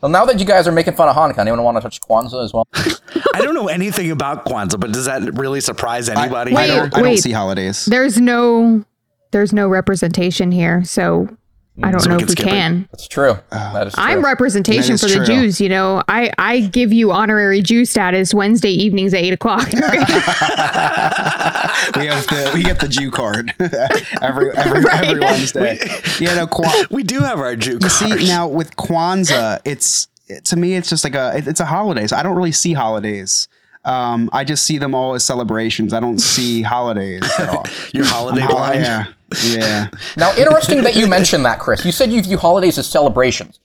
Well, 0.00 0.12
now 0.12 0.24
that 0.26 0.38
you 0.38 0.46
guys 0.46 0.68
are 0.68 0.72
making 0.72 0.94
fun 0.94 1.08
of 1.08 1.16
Hanukkah, 1.16 1.38
anyone 1.38 1.60
want 1.64 1.76
to 1.76 1.80
touch 1.80 2.00
Kwanzaa 2.00 2.44
as 2.44 2.52
well? 2.52 2.68
I 3.34 3.40
don't 3.42 3.52
know 3.54 3.66
anything 3.66 4.12
about 4.12 4.44
Kwanzaa, 4.44 4.78
but 4.78 4.92
does 4.92 5.06
that 5.06 5.34
really 5.34 5.60
surprise 5.60 6.08
anybody? 6.08 6.52
I, 6.52 6.54
Wait, 6.54 6.66
don't, 6.68 6.94
I 6.94 6.98
don't 7.00 7.02
wait. 7.02 7.16
see 7.18 7.32
holidays. 7.32 7.84
There's 7.86 8.20
no 8.20 8.84
there's 9.30 9.52
no 9.52 9.68
representation 9.68 10.50
here. 10.52 10.84
So 10.84 11.28
I 11.82 11.90
don't 11.92 12.00
So 12.00 12.10
know 12.10 12.16
can 12.16 12.22
if 12.24 12.28
we 12.28 12.32
skip 12.32 12.46
it. 12.46 12.50
can. 12.50 12.88
That's 12.90 13.06
true. 13.08 13.38
that 13.50 13.86
is 13.86 13.94
true. 13.94 14.02
I'm 14.02 14.24
representation 14.24 14.98
for 14.98 15.06
is 15.06 15.12
the 15.12 15.24
true. 15.24 15.26
Jews. 15.26 15.60
You 15.60 15.68
know, 15.68 16.02
I 16.08 16.32
I 16.36 16.60
give 16.60 16.92
you 16.92 17.12
honorary 17.12 17.62
Jew 17.62 17.84
status 17.84 18.34
Wednesday 18.34 18.70
evenings 18.72 19.14
at 19.14 19.20
eight 19.20 19.32
o'clock. 19.32 19.68
We 21.96 22.06
have 22.06 22.26
the 22.26 22.50
we 22.54 22.62
get 22.62 22.80
the 22.80 22.88
Jew 22.88 23.10
card 23.10 23.54
every 24.22 24.50
every, 24.56 24.80
Right. 24.82 25.04
every 25.06 25.20
Wednesday. 25.20 25.78
yeah, 26.20 26.34
no. 26.34 26.46
Kwa- 26.46 26.86
we 26.90 27.02
do 27.02 27.20
have 27.20 27.38
our 27.38 27.56
Jew 27.56 27.78
You 27.80 27.88
see 27.88 28.08
card. 28.08 28.22
now 28.24 28.46
with 28.48 28.76
Kwanzaa, 28.76 29.60
it's 29.64 30.06
to 30.44 30.56
me 30.56 30.74
it's 30.76 30.90
just 30.90 31.04
like 31.04 31.14
a 31.14 31.36
it- 31.38 31.48
it's 31.48 31.60
a 31.60 31.64
holiday. 31.64 32.06
So 32.06 32.16
I 32.16 32.22
don't 32.22 32.36
really 32.36 32.52
see 32.52 32.72
holidays. 32.72 33.48
Um, 33.84 34.28
I 34.32 34.44
just 34.44 34.64
see 34.64 34.76
them 34.78 34.94
all 34.94 35.14
as 35.14 35.24
celebrations. 35.24 35.92
I 35.94 36.00
don't 36.00 36.18
see 36.18 36.62
holidays 36.62 37.22
at 37.38 37.48
all. 37.48 37.64
Your 37.94 38.04
holiday 38.04 38.46
blind. 38.46 38.80
yeah, 38.82 39.06
yeah. 39.44 39.88
Now, 40.16 40.34
interesting 40.36 40.82
that 40.82 40.96
you 40.96 41.06
mentioned 41.06 41.44
that, 41.44 41.58
Chris. 41.58 41.84
You 41.84 41.92
said 41.92 42.10
you 42.12 42.22
view 42.22 42.36
holidays 42.36 42.78
as 42.78 42.88
celebrations. 42.88 43.60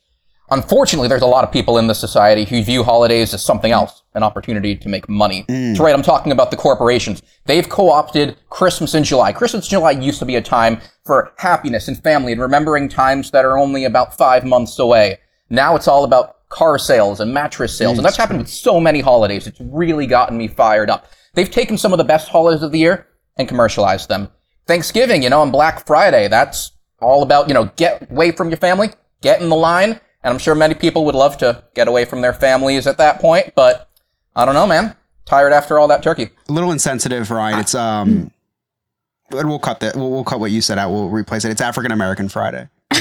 Unfortunately, 0.52 1.08
there's 1.08 1.22
a 1.22 1.28
lot 1.28 1.44
of 1.44 1.52
people 1.52 1.78
in 1.78 1.88
this 1.88 2.00
society 2.00 2.44
who 2.44 2.62
view 2.64 2.84
holidays 2.84 3.34
as 3.34 3.44
something 3.44 3.72
else, 3.72 4.04
an 4.14 4.24
opportunity 4.24 4.76
to 4.76 4.90
make 4.90 5.08
money. 5.08 5.46
Mm. 5.48 5.70
That's 5.70 5.80
right, 5.80 5.96
I'm 5.96 6.04
talking 6.04 6.32
about 6.32 6.52
the 6.52 6.58
corporations. 6.58 7.24
They've 7.46 7.68
co-opted 7.68 8.38
Christmas 8.50 8.94
in 8.94 9.04
July. 9.04 9.32
Christmas 9.32 9.66
in 9.66 9.72
July 9.72 9.92
used 9.92 10.20
to 10.20 10.26
be 10.26 10.36
a 10.36 10.42
time 10.42 10.82
for 11.06 11.34
happiness 11.38 11.88
and 11.88 12.02
family 12.04 12.34
and 12.34 12.42
remembering 12.42 12.90
times 12.90 13.32
that 13.32 13.46
are 13.46 13.58
only 13.58 13.86
about 13.86 14.18
five 14.18 14.44
months 14.44 14.78
away. 14.80 15.18
Now 15.50 15.76
it's 15.76 15.88
all 15.88 16.04
about 16.04 16.50
car 16.50 16.78
sales 16.78 17.20
and 17.20 17.34
mattress 17.34 17.76
sales, 17.76 17.94
and 17.94 18.02
mm, 18.02 18.04
that's 18.04 18.18
happened 18.18 18.40
with 18.40 18.50
so 18.50 18.80
many 18.80 19.00
holidays. 19.00 19.48
It's 19.48 19.60
really 19.60 20.06
gotten 20.06 20.38
me 20.38 20.48
fired 20.48 20.90
up. 20.90 21.08
They've 21.34 21.50
taken 21.50 21.78
some 21.78 21.94
of 21.94 21.98
the 21.98 22.04
best 22.04 22.28
holidays 22.28 22.62
of 22.62 22.72
the 22.72 22.80
year 22.80 23.08
and 23.38 23.48
commercialized 23.48 24.10
them. 24.10 24.30
Thanksgiving, 24.68 25.24
you 25.24 25.30
know, 25.30 25.42
on 25.42 25.52
Black 25.52 25.86
Friday, 25.86 26.28
that's 26.28 26.72
all 27.02 27.24
about, 27.24 27.48
you 27.48 27.54
know, 27.54 27.66
get 27.76 28.10
away 28.10 28.32
from 28.32 28.50
your 28.50 28.58
family, 28.58 28.90
get 29.22 29.42
in 29.42 29.50
the 29.50 29.56
line. 29.56 29.92
And 29.92 30.32
I'm 30.34 30.40
sure 30.40 30.56
many 30.56 30.74
people 30.74 31.04
would 31.06 31.16
love 31.16 31.38
to 31.40 31.64
get 31.76 31.88
away 31.88 32.06
from 32.06 32.22
their 32.22 32.34
families 32.34 32.88
at 32.88 32.98
that 32.98 33.20
point, 33.20 33.54
but 33.56 33.90
I 34.36 34.46
don't 34.46 34.56
know, 34.56 34.68
man. 34.68 34.96
Tired 35.26 35.54
after 35.54 35.80
all 35.80 35.88
that 35.90 36.02
turkey. 36.04 36.30
A 36.50 36.52
little 36.52 36.72
insensitive, 36.72 37.30
Ryan. 37.30 37.60
It's 37.60 37.76
um, 37.76 38.32
but 39.30 39.46
we'll 39.46 39.60
cut 39.60 39.80
that. 39.82 39.96
We'll, 39.96 40.12
we'll 40.12 40.24
cut 40.24 40.40
what 40.40 40.52
you 40.52 40.62
said 40.62 40.78
out. 40.78 40.92
We'll 40.92 41.10
replace 41.10 41.46
it. 41.46 41.52
It's 41.52 41.62
African 41.62 41.92
American 41.92 42.30
Friday. 42.30 42.68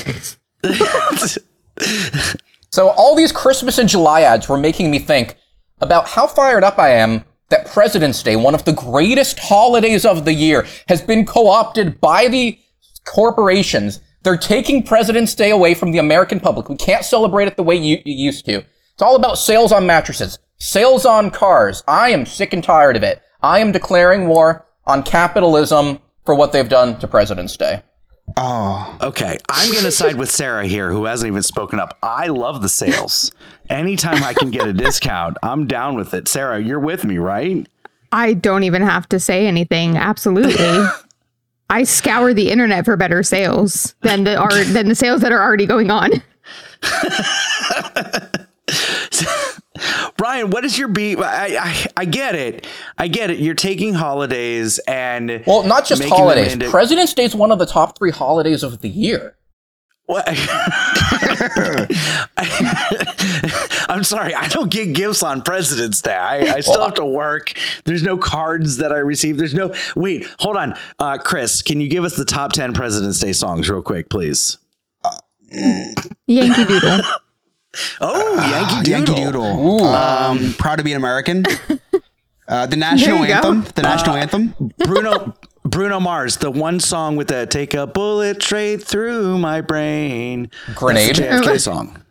So 2.73 2.89
all 2.89 3.15
these 3.15 3.33
Christmas 3.33 3.79
and 3.79 3.89
July 3.89 4.23
ads 4.23 4.49
were 4.49 4.57
making 4.57 4.91
me 4.91 4.99
think 4.99 5.37
about 5.81 6.09
how 6.09 6.27
fired 6.27 6.65
up 6.65 6.79
I 6.79 6.89
am 6.95 7.25
that 7.53 7.67
President's 7.67 8.23
Day, 8.23 8.35
one 8.35 8.55
of 8.55 8.65
the 8.65 8.73
greatest 8.73 9.39
holidays 9.39 10.05
of 10.05 10.25
the 10.25 10.33
year, 10.33 10.67
has 10.89 11.01
been 11.01 11.25
co-opted 11.25 12.01
by 12.01 12.27
the 12.27 12.59
corporations. 13.05 14.01
They're 14.23 14.37
taking 14.37 14.83
President's 14.83 15.35
Day 15.35 15.51
away 15.51 15.75
from 15.75 15.93
the 15.93 15.99
American 15.99 16.41
public. 16.41 16.69
We 16.69 16.77
can't 16.77 17.05
celebrate 17.05 17.49
it 17.49 17.57
the 17.57 17.63
way 17.63 17.77
you, 17.77 17.99
you 18.05 18.15
used 18.15 18.45
to. 18.47 18.65
It's 18.93 19.03
all 19.03 19.17
about 19.17 19.39
sales 19.39 19.71
on 19.71 19.87
mattresses, 19.87 20.39
sales 20.59 21.05
on 21.05 21.31
cars. 21.31 21.85
I 21.87 22.11
am 22.11 22.27
sick 22.27 22.53
and 22.53 22.65
tired 22.65 22.97
of 22.97 23.03
it. 23.03 23.23
I 23.43 23.59
am 23.59 23.73
declaring 23.73 24.29
war 24.29 24.67
on 24.87 25.03
capitalism 25.03 25.99
for 26.25 26.35
what 26.35 26.53
they've 26.53 26.69
done 26.69 26.99
to 27.01 27.09
President's 27.09 27.57
Day. 27.57 27.83
Oh, 28.37 28.97
Okay, 29.03 29.37
I'm 29.51 29.71
going 29.73 29.85
to 29.85 29.91
side 29.91 30.17
with 30.17 30.31
Sarah 30.31 30.67
here, 30.67 30.91
who 30.91 31.05
hasn't 31.05 31.29
even 31.29 31.43
spoken 31.43 31.79
up. 31.79 31.99
I 32.03 32.29
love 32.29 32.63
the 32.63 32.69
sales. 32.69 33.31
Anytime 33.69 34.23
I 34.23 34.33
can 34.33 34.51
get 34.51 34.67
a 34.67 34.73
discount, 34.73 35.37
I'm 35.43 35.67
down 35.67 35.97
with 35.97 36.15
it. 36.15 36.29
Sarah, 36.29 36.61
you're 36.61 36.81
with 36.81 37.05
me, 37.05 37.19
right? 37.19 37.67
I 38.13 38.35
don't 38.35 38.63
even 38.63 38.83
have 38.83 39.09
to 39.11 39.19
say 39.21 39.47
anything. 39.47 39.97
Absolutely. 39.97 40.87
I 41.71 41.85
scour 41.85 42.35
the 42.35 42.51
internet 42.51 42.85
for 42.85 42.97
better 42.97 43.23
sales 43.23 43.95
than 44.03 44.25
the 44.25 44.37
are 44.37 44.65
than 44.65 44.89
the 44.89 44.95
sales 44.95 45.23
that 45.23 45.33
are 45.33 45.43
already 45.43 45.65
going 45.65 45.91
on. 45.91 46.11
Brian, 50.23 50.51
what 50.51 50.65
is 50.65 50.79
your 50.79 50.87
beat? 50.87 51.19
I, 51.19 51.57
I 51.59 51.87
I 51.97 52.05
get 52.05 52.37
it. 52.37 52.65
I 52.97 53.09
get 53.09 53.31
it. 53.31 53.41
You're 53.41 53.57
taking 53.57 53.93
holidays 53.93 54.79
and 54.87 55.43
Well, 55.49 55.65
not 55.65 55.85
just 55.85 56.01
holidays. 56.05 56.53
into- 56.53 56.71
President's 56.71 57.13
Day 57.13 57.25
is 57.25 57.35
one 57.35 57.51
of 57.51 57.59
the 57.59 57.67
top 57.67 57.99
three 57.99 58.13
holidays 58.13 58.63
of 58.63 58.83
the 58.83 58.89
year. 58.89 59.35
What? 60.07 60.23
I'm 63.89 64.05
sorry, 64.05 64.33
I 64.37 64.47
don't 64.47 64.71
get 64.71 64.93
gifts 64.95 65.25
on 65.25 65.43
President's 65.43 66.01
Day. 66.01 66.15
I, 66.15 66.39
I 66.55 66.61
still 66.61 66.83
have 66.83 66.95
to 66.95 67.05
work. 67.05 67.53
There's 67.85 68.05
no 68.05 68.17
cards 68.17 68.77
that 68.77 68.93
I 68.93 68.99
receive. 68.99 69.39
There's 69.39 69.55
no. 69.55 69.75
Wait, 69.97 70.29
hold 70.39 70.57
on, 70.57 70.79
uh, 71.01 71.19
Chris. 71.19 71.63
Can 71.63 71.81
you 71.81 71.89
give 71.89 72.05
us 72.05 72.15
the 72.15 72.25
top 72.25 72.53
ten 72.53 72.75
President's 72.75 73.19
Day 73.19 73.33
songs 73.33 73.69
real 73.69 73.83
quick, 73.83 74.09
please? 74.09 74.59
Yankee 75.51 76.65
Doodle. 76.65 77.01
Oh, 78.01 78.35
Yankee 78.51 78.91
Doodle. 78.91 79.15
Yankee 79.15 79.15
Doodle. 79.25 79.85
Um, 79.87 80.55
proud 80.59 80.77
to 80.77 80.85
be 80.85 80.93
an 80.93 80.97
American. 80.99 81.45
Uh, 82.49 82.67
the 82.67 82.77
national 82.77 83.19
There 83.21 83.29
you 83.29 83.41
go. 83.41 83.49
anthem. 83.53 83.73
The 83.77 83.83
national 83.83 84.17
anthem. 84.17 84.55
Bruno 84.79 85.35
Bruno 85.65 86.01
Mars, 86.01 86.37
the 86.39 86.51
one 86.51 86.81
song 86.81 87.15
with 87.17 87.29
the 87.29 87.47
"Take 87.47 87.73
a 87.73 87.87
bullet 87.87 88.43
straight 88.43 88.83
through 88.83 89.39
my 89.39 89.61
brain" 89.63 90.51
Grenade. 90.75 91.17
That's 91.17 91.47
JFK 91.47 91.61
song. 91.61 92.03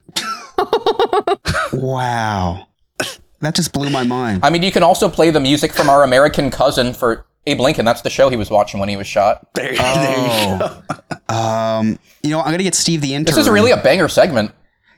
Wow, 1.74 2.68
that 3.42 3.56
just 3.56 3.74
blew 3.74 3.90
my 3.90 4.04
mind. 4.04 4.40
I 4.44 4.50
mean, 4.50 4.64
you 4.64 4.72
can 4.72 4.84
also 4.84 5.10
play 5.10 5.30
the 5.30 5.40
music 5.40 5.74
from 5.74 5.90
our 5.90 6.04
American 6.04 6.50
cousin 6.50 6.94
for 6.94 7.26
Abe 7.46 7.60
Lincoln. 7.60 7.86
That's 7.86 8.02
the 8.02 8.10
show 8.10 8.30
he 8.30 8.38
was 8.38 8.50
watching 8.50 8.80
when 8.80 8.90
he 8.90 8.98
was 8.98 9.08
shot. 9.08 9.48
There, 9.54 9.74
there 9.76 10.54
you 10.54 10.60
go. 10.60 10.82
Um, 11.34 11.98
you 12.24 12.30
know, 12.32 12.40
I'm 12.42 12.52
gonna 12.52 12.64
get 12.64 12.76
Steve 12.76 13.00
the 13.02 13.14
intern. 13.14 13.36
This 13.36 13.38
is 13.46 13.50
really 13.50 13.72
a 13.72 13.78
banger 13.78 14.10
segment. 14.10 14.52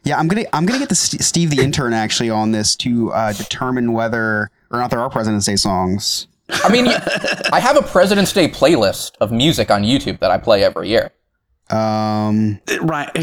Yeah, 0.03 0.17
I'm 0.19 0.27
gonna 0.27 0.45
I'm 0.53 0.65
gonna 0.65 0.79
get 0.79 0.89
the 0.89 0.95
St- 0.95 1.21
Steve 1.21 1.49
the 1.49 1.61
intern 1.61 1.93
actually 1.93 2.29
on 2.29 2.51
this 2.51 2.75
to 2.77 3.11
uh, 3.13 3.33
determine 3.33 3.93
whether 3.93 4.51
or 4.71 4.79
not 4.79 4.89
there 4.91 4.99
are 4.99 5.09
President's 5.09 5.45
Day 5.45 5.55
songs. 5.55 6.27
I 6.49 6.69
mean, 6.69 6.87
I 6.87 7.59
have 7.61 7.77
a 7.77 7.81
President's 7.81 8.33
Day 8.33 8.49
playlist 8.49 9.13
of 9.21 9.31
music 9.31 9.71
on 9.71 9.83
YouTube 9.83 10.19
that 10.19 10.29
I 10.29 10.37
play 10.37 10.63
every 10.63 10.89
year. 10.89 11.11
Um, 11.69 12.59
Right. 12.81 13.09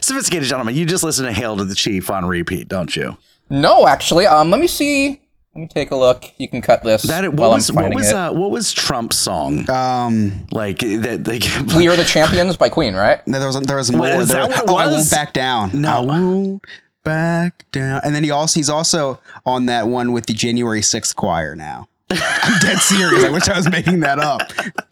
Sophisticated 0.00 0.48
gentleman, 0.48 0.74
you 0.74 0.84
just 0.84 1.04
listen 1.04 1.24
to 1.26 1.32
Hail 1.32 1.56
to 1.56 1.64
the 1.64 1.74
Chief 1.76 2.10
on 2.10 2.24
repeat, 2.26 2.68
don't 2.68 2.94
you? 2.96 3.16
No, 3.48 3.86
actually, 3.86 4.26
um, 4.26 4.50
let 4.50 4.60
me 4.60 4.66
see. 4.66 5.22
Let 5.58 5.62
me 5.62 5.66
take 5.66 5.90
a 5.90 5.96
look. 5.96 6.24
You 6.38 6.48
can 6.48 6.60
cut 6.62 6.84
this 6.84 7.02
That 7.02 7.24
what 7.24 7.34
while 7.34 7.50
was 7.50 7.68
I'm 7.68 7.74
what 7.74 7.92
was 7.92 8.10
it. 8.10 8.14
uh, 8.14 8.32
what 8.32 8.52
was 8.52 8.72
Trump's 8.72 9.18
song? 9.18 9.68
um, 9.68 10.46
like 10.52 10.78
that 10.78 11.24
they 11.24 11.40
we 11.76 11.88
Are 11.88 11.96
the 11.96 12.04
Champions 12.04 12.56
by 12.56 12.68
Queen, 12.68 12.94
right? 12.94 13.26
no, 13.26 13.40
there 13.40 13.48
was 13.48 13.60
there 13.62 13.76
was 13.76 13.90
more. 13.90 14.02
Wait, 14.02 14.20
is 14.20 14.28
there, 14.28 14.46
that 14.46 14.50
what 14.50 14.64
it 14.64 14.70
oh, 14.70 14.76
I 14.76 14.86
won't 14.86 15.10
back 15.10 15.32
down. 15.32 15.70
No. 15.80 15.88
I 15.96 16.00
won't 16.00 16.64
back 17.02 17.64
down. 17.72 18.02
And 18.04 18.14
then 18.14 18.22
he 18.22 18.30
also 18.30 18.60
he's 18.60 18.70
also 18.70 19.18
on 19.44 19.66
that 19.66 19.88
one 19.88 20.12
with 20.12 20.26
the 20.26 20.32
January 20.32 20.80
6th 20.80 21.16
choir 21.16 21.56
now. 21.56 21.88
I'm 22.10 22.58
dead 22.60 22.78
serious. 22.78 23.22
I 23.24 23.28
wish 23.30 23.48
I 23.48 23.56
was 23.56 23.68
making 23.70 24.00
that 24.00 24.18
up. 24.18 24.40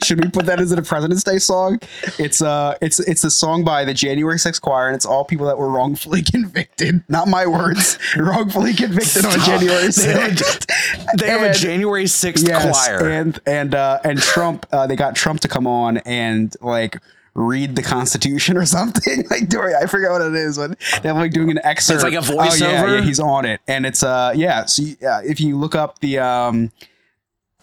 Should 0.04 0.22
we 0.22 0.30
put 0.30 0.44
that 0.46 0.60
as 0.60 0.70
a 0.72 0.82
President's 0.82 1.24
Day 1.24 1.38
song? 1.38 1.78
It's 2.18 2.42
uh 2.42 2.76
it's 2.82 3.00
it's 3.00 3.24
a 3.24 3.30
song 3.30 3.64
by 3.64 3.84
the 3.84 3.94
January 3.94 4.36
6th 4.36 4.60
choir 4.60 4.86
and 4.88 4.94
it's 4.94 5.06
all 5.06 5.24
people 5.24 5.46
that 5.46 5.56
were 5.56 5.70
wrongfully 5.70 6.22
convicted. 6.30 7.02
Not 7.08 7.28
my 7.28 7.46
words. 7.46 7.98
wrongfully 8.16 8.74
convicted 8.74 9.24
on 9.24 9.38
January 9.40 9.88
They 9.88 10.12
have 10.12 10.30
a- 10.30 10.34
6th. 10.34 11.16
they 11.18 11.26
have 11.28 11.42
a 11.42 11.54
January 11.54 12.04
6th 12.04 12.70
choir. 12.72 13.08
and 13.08 13.38
and 13.46 13.74
uh, 13.74 14.00
and 14.04 14.18
Trump, 14.18 14.66
uh, 14.72 14.86
they 14.86 14.96
got 14.96 15.16
Trump 15.16 15.40
to 15.40 15.48
come 15.48 15.66
on 15.66 15.98
and 15.98 16.54
like 16.60 16.98
read 17.34 17.76
the 17.76 17.82
Constitution 17.82 18.56
or 18.58 18.66
something. 18.66 19.24
Like, 19.30 19.48
do 19.48 19.60
I 19.62 19.86
forget 19.86 20.10
what 20.10 20.22
it 20.22 20.34
is, 20.34 20.56
but 20.58 20.78
they're 21.02 21.12
like 21.14 21.32
doing 21.32 21.50
an 21.50 21.60
excerpt. 21.64 22.02
like 22.02 22.12
a 22.12 22.18
Oh, 22.18 22.22
yeah, 22.22 22.46
voiceover? 22.50 22.98
yeah, 22.98 23.04
he's 23.04 23.20
on 23.20 23.44
it, 23.46 23.60
and 23.66 23.86
it's 23.86 24.02
uh 24.02 24.32
yeah. 24.36 24.66
So 24.66 24.82
you, 24.82 24.96
uh, 25.06 25.20
if 25.24 25.40
you 25.40 25.56
look 25.58 25.74
up 25.74 25.98
the 26.00 26.18
um 26.18 26.72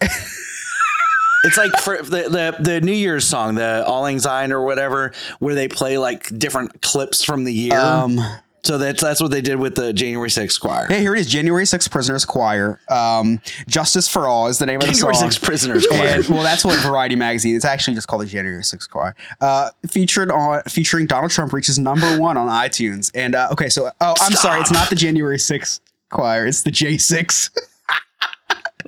It's 0.00 1.58
like 1.58 1.72
for 1.80 1.98
the, 1.98 2.28
the 2.30 2.56
the 2.58 2.80
New 2.80 2.92
Year's 2.92 3.26
song, 3.26 3.56
the 3.56 3.84
All 3.86 4.18
Syne 4.18 4.50
or 4.50 4.64
whatever, 4.64 5.12
where 5.40 5.54
they 5.54 5.68
play 5.68 5.98
like 5.98 6.36
different 6.38 6.80
clips 6.80 7.22
from 7.22 7.44
the 7.44 7.52
year. 7.52 7.78
um 7.78 8.18
so 8.64 8.78
that's 8.78 9.02
that's 9.02 9.20
what 9.20 9.30
they 9.30 9.42
did 9.42 9.56
with 9.56 9.74
the 9.74 9.92
January 9.92 10.30
6th 10.30 10.58
choir. 10.58 10.86
yeah 10.88 10.96
here 10.96 11.14
it 11.14 11.20
is 11.20 11.26
January 11.30 11.64
6th 11.64 11.90
Prisoners 11.90 12.24
Choir. 12.24 12.80
Um, 12.88 13.42
Justice 13.68 14.08
for 14.08 14.26
All 14.26 14.46
is 14.46 14.56
the 14.56 14.64
name 14.64 14.80
of 14.80 14.86
the 14.86 14.92
January 14.92 15.14
song. 15.14 15.28
6th 15.28 15.42
Prisoners 15.42 15.86
choir. 15.86 16.06
And, 16.06 16.26
well, 16.28 16.42
that's 16.42 16.64
what 16.64 16.80
Variety 16.80 17.14
magazine. 17.14 17.54
It's 17.56 17.66
actually 17.66 17.94
just 17.94 18.08
called 18.08 18.22
the 18.22 18.26
January 18.26 18.62
6th 18.62 18.88
Choir. 18.88 19.14
Uh, 19.38 19.68
featured 19.86 20.30
on 20.30 20.62
featuring 20.62 21.06
Donald 21.06 21.30
Trump 21.30 21.52
reaches 21.52 21.78
number 21.78 22.18
one 22.18 22.38
on 22.38 22.48
iTunes. 22.48 23.10
And 23.14 23.34
uh, 23.34 23.48
okay, 23.52 23.68
so 23.68 23.90
oh, 24.00 24.14
I'm 24.18 24.32
sorry, 24.32 24.62
it's 24.62 24.72
not 24.72 24.88
the 24.88 24.96
January 24.96 25.36
6th 25.36 25.80
Choir. 26.08 26.46
It's 26.46 26.62
the 26.62 26.70
J6. 26.70 27.50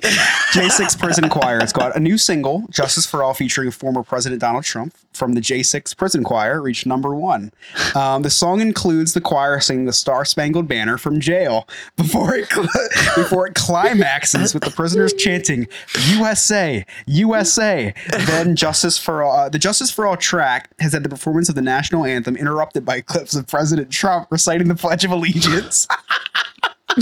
J6 0.01 0.99
Prison 0.99 1.29
Choir. 1.29 1.59
It's 1.59 1.73
got 1.73 1.95
a 1.95 1.99
new 1.99 2.17
single, 2.17 2.65
Justice 2.69 3.05
for 3.05 3.23
All, 3.23 3.33
featuring 3.33 3.71
former 3.71 4.03
President 4.03 4.41
Donald 4.41 4.63
Trump 4.63 4.95
from 5.13 5.33
the 5.33 5.41
J6 5.41 5.97
Prison 5.97 6.23
Choir, 6.23 6.61
reached 6.61 6.85
number 6.85 7.15
one. 7.15 7.51
Um, 7.95 8.21
the 8.21 8.29
song 8.29 8.61
includes 8.61 9.13
the 9.13 9.21
choir 9.21 9.59
singing 9.59 9.85
the 9.85 9.93
Star 9.93 10.23
Spangled 10.25 10.67
Banner 10.67 10.97
from 10.97 11.19
jail 11.19 11.67
before 11.95 12.35
it 12.35 12.47
cl- 12.51 12.67
before 13.15 13.47
it 13.47 13.55
climaxes 13.55 14.53
with 14.53 14.63
the 14.63 14.71
prisoners 14.71 15.13
chanting 15.13 15.67
"USA, 16.09 16.85
USA." 17.07 17.93
Then 18.09 18.55
Justice 18.55 18.97
for 18.97 19.23
All, 19.23 19.35
uh, 19.35 19.49
the 19.49 19.59
Justice 19.59 19.91
for 19.91 20.05
All 20.05 20.17
track 20.17 20.69
has 20.79 20.93
had 20.93 21.03
the 21.03 21.09
performance 21.09 21.49
of 21.49 21.55
the 21.55 21.61
national 21.61 22.05
anthem 22.05 22.35
interrupted 22.35 22.85
by 22.85 23.01
clips 23.01 23.35
of 23.35 23.47
President 23.47 23.91
Trump 23.91 24.27
reciting 24.29 24.67
the 24.67 24.75
Pledge 24.75 25.03
of 25.03 25.11
Allegiance. 25.11 25.87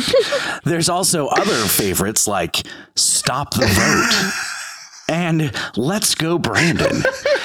There's 0.65 0.89
also 0.89 1.27
other 1.27 1.55
favorites 1.67 2.27
like 2.27 2.65
Stop 2.95 3.53
the 3.53 3.65
Vote 3.67 4.33
and 5.07 5.51
Let's 5.77 6.15
Go 6.15 6.37
Brandon. 6.37 7.03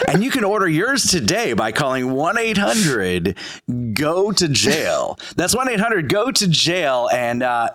and 0.09 0.25
you 0.25 0.31
can 0.31 0.45
order 0.45 0.69
yours 0.69 1.05
today 1.05 1.53
by 1.53 1.73
calling 1.73 2.13
1 2.13 2.39
800 2.39 3.37
Go 3.95 4.33
to 4.33 4.49
Jail. 4.49 5.19
That's 5.37 5.55
1 5.55 5.69
800 5.69 6.09
Go 6.09 6.31
to 6.31 6.49
Jail. 6.49 7.09
And 7.13 7.43
uh, 7.43 7.71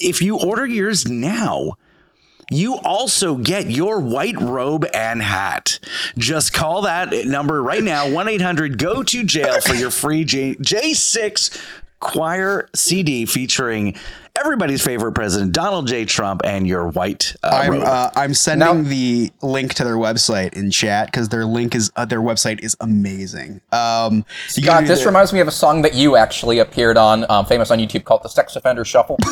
if 0.00 0.20
you 0.22 0.38
order 0.38 0.66
yours 0.66 1.08
now, 1.08 1.72
you 2.52 2.76
also 2.78 3.36
get 3.36 3.70
your 3.70 4.00
white 4.00 4.38
robe 4.40 4.84
and 4.92 5.22
hat. 5.22 5.78
Just 6.18 6.52
call 6.52 6.82
that 6.82 7.12
number 7.26 7.62
right 7.62 7.82
now 7.82 8.10
1 8.10 8.28
800 8.28 8.76
Go 8.78 9.02
to 9.02 9.24
Jail 9.24 9.60
for 9.60 9.74
your 9.74 9.90
free 9.90 10.24
J- 10.24 10.56
J6 10.56 11.56
choir 12.00 12.68
CD 12.74 13.26
featuring 13.26 13.94
everybody's 14.38 14.82
favorite 14.82 15.12
president, 15.12 15.52
Donald 15.52 15.86
J. 15.86 16.04
Trump, 16.06 16.40
and 16.44 16.66
your 16.66 16.88
white 16.88 17.34
uh, 17.42 17.48
I'm 17.48 17.82
uh, 17.82 18.10
I'm 18.16 18.34
sending 18.34 18.82
Now- 18.82 18.88
the 18.88 19.30
link 19.42 19.74
to 19.74 19.84
their 19.84 19.96
website 19.96 20.54
in 20.54 20.70
chat 20.70 21.06
because 21.08 21.28
their 21.28 21.44
link 21.44 21.74
is 21.74 21.90
uh, 21.96 22.04
their 22.06 22.20
website 22.22 22.60
is 22.60 22.76
amazing. 22.80 23.60
Um, 23.72 24.24
you 24.54 24.64
God, 24.64 24.86
this 24.86 25.00
the- 25.00 25.06
reminds 25.06 25.32
me 25.32 25.40
of 25.40 25.48
a 25.48 25.52
song 25.52 25.82
that 25.82 25.94
you 25.94 26.16
actually 26.16 26.58
appeared 26.58 26.96
on, 26.96 27.30
um, 27.30 27.44
famous 27.46 27.70
on 27.70 27.78
YouTube, 27.78 28.04
called 28.04 28.22
"The 28.22 28.28
Sex 28.28 28.56
Offender 28.56 28.84
Shuffle." 28.84 29.18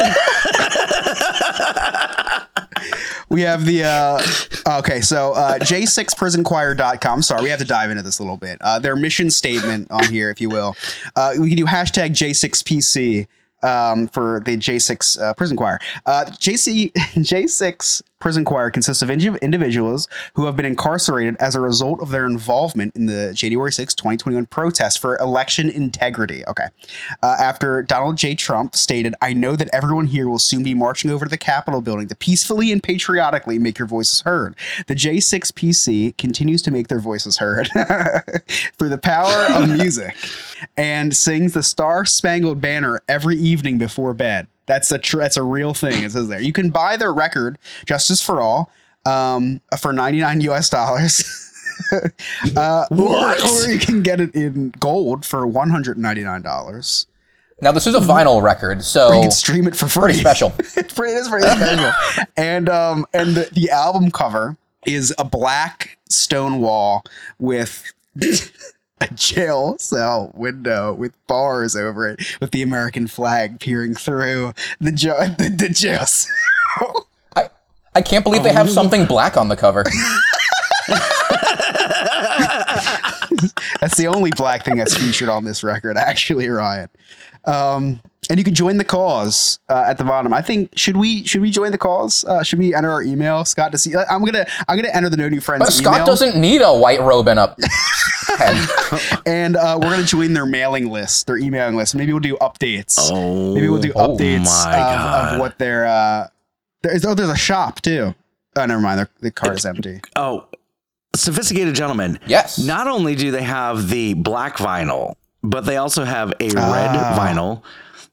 We 3.30 3.42
have 3.42 3.64
the 3.64 3.84
uh, 3.84 4.78
okay, 4.80 5.00
so 5.00 5.32
uh, 5.32 5.58
j6prisonchoir.com. 5.60 7.22
Sorry, 7.22 7.42
we 7.42 7.48
have 7.50 7.60
to 7.60 7.64
dive 7.64 7.90
into 7.90 8.02
this 8.02 8.18
a 8.18 8.22
little 8.22 8.36
bit. 8.36 8.58
Uh, 8.60 8.80
their 8.80 8.96
mission 8.96 9.30
statement 9.30 9.88
on 9.90 10.04
here, 10.04 10.30
if 10.30 10.40
you 10.40 10.48
will. 10.48 10.76
Uh, 11.14 11.34
we 11.38 11.48
can 11.48 11.56
do 11.56 11.64
hashtag 11.64 12.10
J6PC 12.10 13.28
um, 13.62 14.08
for 14.08 14.40
the 14.44 14.56
J6 14.56 15.20
uh, 15.20 15.34
prison 15.34 15.56
choir. 15.56 15.78
Uh, 16.06 16.24
JC 16.26 16.92
J6 17.14 18.02
prison 18.20 18.44
choir 18.44 18.70
consists 18.70 19.02
of 19.02 19.10
indi- 19.10 19.38
individuals 19.40 20.06
who 20.34 20.44
have 20.44 20.54
been 20.54 20.66
incarcerated 20.66 21.36
as 21.40 21.54
a 21.54 21.60
result 21.60 22.00
of 22.02 22.10
their 22.10 22.26
involvement 22.26 22.94
in 22.94 23.06
the 23.06 23.32
January 23.34 23.72
6, 23.72 23.94
2021 23.94 24.44
protest 24.46 24.98
for 24.98 25.16
election 25.18 25.70
integrity. 25.70 26.44
Okay. 26.46 26.66
Uh, 27.22 27.36
after 27.40 27.82
Donald 27.82 28.18
J. 28.18 28.34
Trump 28.34 28.76
stated, 28.76 29.14
I 29.22 29.32
know 29.32 29.56
that 29.56 29.70
everyone 29.72 30.06
here 30.06 30.28
will 30.28 30.38
soon 30.38 30.62
be 30.62 30.74
marching 30.74 31.10
over 31.10 31.24
to 31.24 31.30
the 31.30 31.38
Capitol 31.38 31.80
building 31.80 32.08
to 32.08 32.14
peacefully 32.14 32.70
and 32.70 32.82
patriotically 32.82 33.58
make 33.58 33.78
your 33.78 33.88
voices 33.88 34.20
heard. 34.20 34.54
The 34.86 34.94
J6PC 34.94 36.18
continues 36.18 36.60
to 36.62 36.70
make 36.70 36.88
their 36.88 37.00
voices 37.00 37.38
heard 37.38 37.68
through 38.78 38.90
the 38.90 39.00
power 39.02 39.46
of 39.54 39.68
music 39.78 40.14
and 40.76 41.16
sings 41.16 41.54
the 41.54 41.62
Star 41.62 42.04
Spangled 42.04 42.60
Banner 42.60 43.00
every 43.08 43.36
evening 43.36 43.49
before 43.56 44.14
bed. 44.14 44.46
That's 44.66 44.90
a 44.92 44.98
tr- 44.98 45.18
that's 45.18 45.36
a 45.36 45.42
real 45.42 45.74
thing. 45.74 46.04
It 46.04 46.12
says 46.12 46.28
there. 46.28 46.40
You 46.40 46.52
can 46.52 46.70
buy 46.70 46.96
their 46.96 47.12
record, 47.12 47.58
Justice 47.86 48.22
for 48.22 48.40
All, 48.40 48.70
um, 49.04 49.60
for 49.78 49.92
99 49.92 50.40
US 50.42 50.70
dollars. 50.70 51.24
uh, 52.56 52.86
or, 52.90 53.30
or 53.30 53.68
you 53.68 53.78
can 53.78 54.02
get 54.02 54.20
it 54.20 54.34
in 54.34 54.72
gold 54.78 55.24
for 55.24 55.46
$199. 55.46 57.06
now, 57.62 57.72
this 57.72 57.86
is 57.86 57.94
a 57.94 58.00
vinyl 58.00 58.42
record, 58.42 58.84
so 58.84 59.12
You 59.12 59.22
can 59.22 59.30
stream 59.30 59.66
it 59.66 59.74
for 59.74 59.88
free. 59.88 60.02
pretty 60.02 60.18
special. 60.18 60.52
it's 60.58 60.94
pretty, 60.94 61.14
it 61.14 61.18
is 61.18 61.28
pretty 61.28 61.46
special. 61.48 61.92
and 62.36 62.68
um, 62.68 63.06
and 63.12 63.34
the, 63.34 63.48
the 63.52 63.70
album 63.70 64.10
cover 64.10 64.56
is 64.86 65.14
a 65.18 65.24
black 65.24 65.98
stone 66.08 66.60
wall 66.60 67.02
with 67.38 67.92
a 69.00 69.08
jail 69.14 69.76
cell 69.78 70.30
window 70.34 70.92
with 70.92 71.12
bars 71.26 71.74
over 71.76 72.06
it, 72.08 72.20
with 72.40 72.50
the 72.50 72.62
American 72.62 73.06
flag 73.06 73.58
peering 73.60 73.94
through 73.94 74.52
the 74.80 74.92
jo- 74.92 75.26
the, 75.38 75.48
the 75.48 75.68
jail 75.68 76.04
cell. 76.06 77.06
I, 77.36 77.48
I 77.94 78.02
can't 78.02 78.24
believe 78.24 78.42
they 78.42 78.50
Oh. 78.50 78.54
have 78.54 78.70
something 78.70 79.06
black 79.06 79.36
on 79.36 79.48
the 79.48 79.56
cover. 79.56 79.84
That's 83.80 83.96
the 83.96 84.06
only 84.08 84.30
black 84.32 84.64
thing 84.64 84.76
that's 84.76 84.96
featured 84.96 85.28
on 85.28 85.44
this 85.44 85.62
record, 85.64 85.96
actually, 85.96 86.48
Ryan. 86.48 86.88
Um, 87.46 88.00
and 88.30 88.38
you 88.38 88.44
can 88.44 88.54
join 88.54 88.78
the 88.78 88.84
cause 88.84 89.58
uh, 89.68 89.84
at 89.86 89.98
the 89.98 90.04
bottom. 90.04 90.32
I 90.32 90.40
think 90.40 90.70
should 90.76 90.96
we 90.96 91.24
should 91.26 91.42
we 91.42 91.50
join 91.50 91.72
the 91.72 91.78
cause? 91.78 92.24
Uh, 92.24 92.42
should 92.42 92.58
we 92.58 92.74
enter 92.74 92.90
our 92.90 93.02
email, 93.02 93.44
Scott? 93.44 93.72
To 93.72 93.78
see, 93.78 93.94
I'm 93.96 94.24
gonna 94.24 94.46
I'm 94.68 94.76
gonna 94.76 94.88
enter 94.94 95.10
the 95.10 95.16
no 95.18 95.28
new 95.28 95.40
friends 95.40 95.64
But 95.64 95.72
Scott 95.72 95.94
email, 95.96 96.06
doesn't 96.06 96.40
need 96.40 96.62
a 96.62 96.72
white 96.72 97.00
robe 97.00 97.28
and 97.28 97.38
a 97.40 97.54
head. 98.38 99.20
and 99.26 99.56
uh, 99.56 99.78
we're 99.82 99.90
gonna 99.90 100.04
join 100.04 100.32
their 100.32 100.46
mailing 100.46 100.88
list, 100.90 101.26
their 101.26 101.36
emailing 101.36 101.76
list. 101.76 101.94
Maybe 101.94 102.12
we'll 102.12 102.20
do 102.20 102.36
updates. 102.38 102.96
Oh, 103.12 103.54
Maybe 103.54 103.68
we'll 103.68 103.80
do 103.82 103.92
oh 103.94 104.16
updates 104.16 104.44
my 104.64 104.78
of, 105.28 105.34
of 105.34 105.40
what 105.40 105.58
their 105.58 105.86
uh, 105.86 106.28
there's 106.82 107.04
oh 107.04 107.14
there's 107.14 107.28
a 107.30 107.36
shop 107.36 107.82
too. 107.82 108.14
Oh, 108.56 108.66
never 108.66 108.80
mind. 108.80 108.98
Their, 109.00 109.10
the 109.20 109.30
card 109.30 109.58
is 109.58 109.66
empty. 109.66 110.00
oh, 110.16 110.46
sophisticated 111.14 111.74
gentlemen. 111.74 112.18
Yes. 112.26 112.58
Not 112.58 112.86
only 112.86 113.14
do 113.14 113.30
they 113.30 113.42
have 113.42 113.88
the 113.88 114.14
black 114.14 114.56
vinyl, 114.56 115.14
but 115.42 115.62
they 115.62 115.76
also 115.76 116.04
have 116.04 116.30
a 116.40 116.44
red 116.46 116.54
Ah. 116.56 117.16
vinyl. 117.18 117.62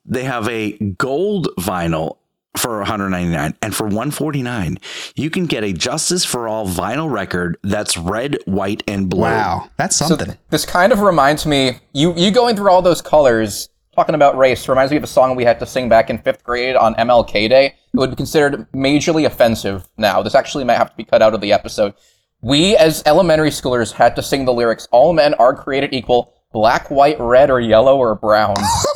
They 0.07 0.23
have 0.23 0.47
a 0.47 0.71
gold 0.97 1.49
vinyl 1.59 2.17
for 2.55 2.79
199 2.79 3.55
and 3.61 3.75
for 3.75 3.83
149 3.83 4.79
you 5.15 5.29
can 5.29 5.45
get 5.45 5.63
a 5.63 5.71
justice 5.71 6.25
for 6.25 6.47
all 6.47 6.65
vinyl 6.67 7.07
record 7.07 7.55
that's 7.61 7.95
red 7.97 8.35
white 8.45 8.81
and 8.87 9.11
blue 9.11 9.21
Wow, 9.21 9.69
that's 9.77 9.95
So 9.95 10.07
something. 10.07 10.35
this 10.49 10.65
kind 10.65 10.91
of 10.91 11.01
reminds 11.01 11.45
me, 11.45 11.77
you 11.93 12.15
you 12.15 12.31
going 12.31 12.55
through 12.55 12.71
all 12.71 12.81
those 12.81 12.99
colors, 12.99 13.69
talking 13.95 14.15
about 14.15 14.35
race, 14.39 14.67
reminds 14.67 14.89
me 14.91 14.97
of 14.97 15.03
a 15.03 15.07
song 15.07 15.35
we 15.35 15.43
had 15.43 15.59
to 15.59 15.67
sing 15.67 15.87
back 15.87 16.09
in 16.09 16.17
fifth 16.17 16.43
grade 16.43 16.75
on 16.75 16.95
MLK 16.95 17.47
Day. 17.47 17.65
It 17.67 17.73
would 17.99 18.09
be 18.09 18.15
considered 18.15 18.65
majorly 18.71 19.25
offensive 19.27 19.87
now. 19.97 20.23
This 20.23 20.33
actually 20.33 20.63
might 20.63 20.77
have 20.77 20.89
to 20.89 20.95
be 20.97 21.03
cut 21.03 21.21
out 21.21 21.35
of 21.35 21.41
the 21.41 21.53
episode. 21.53 21.93
We, 22.41 22.75
as 22.77 23.03
elementary 23.05 23.49
schoolers, 23.51 23.91
had 23.91 24.15
to 24.15 24.23
sing 24.23 24.45
the 24.45 24.53
lyrics, 24.53 24.87
All 24.91 25.13
men 25.13 25.35
are 25.35 25.55
created 25.55 25.93
equal, 25.93 26.33
black, 26.53 26.89
white, 26.89 27.19
red, 27.19 27.51
or 27.51 27.59
yellow, 27.59 27.97
or 27.97 28.15
brown. 28.15 28.55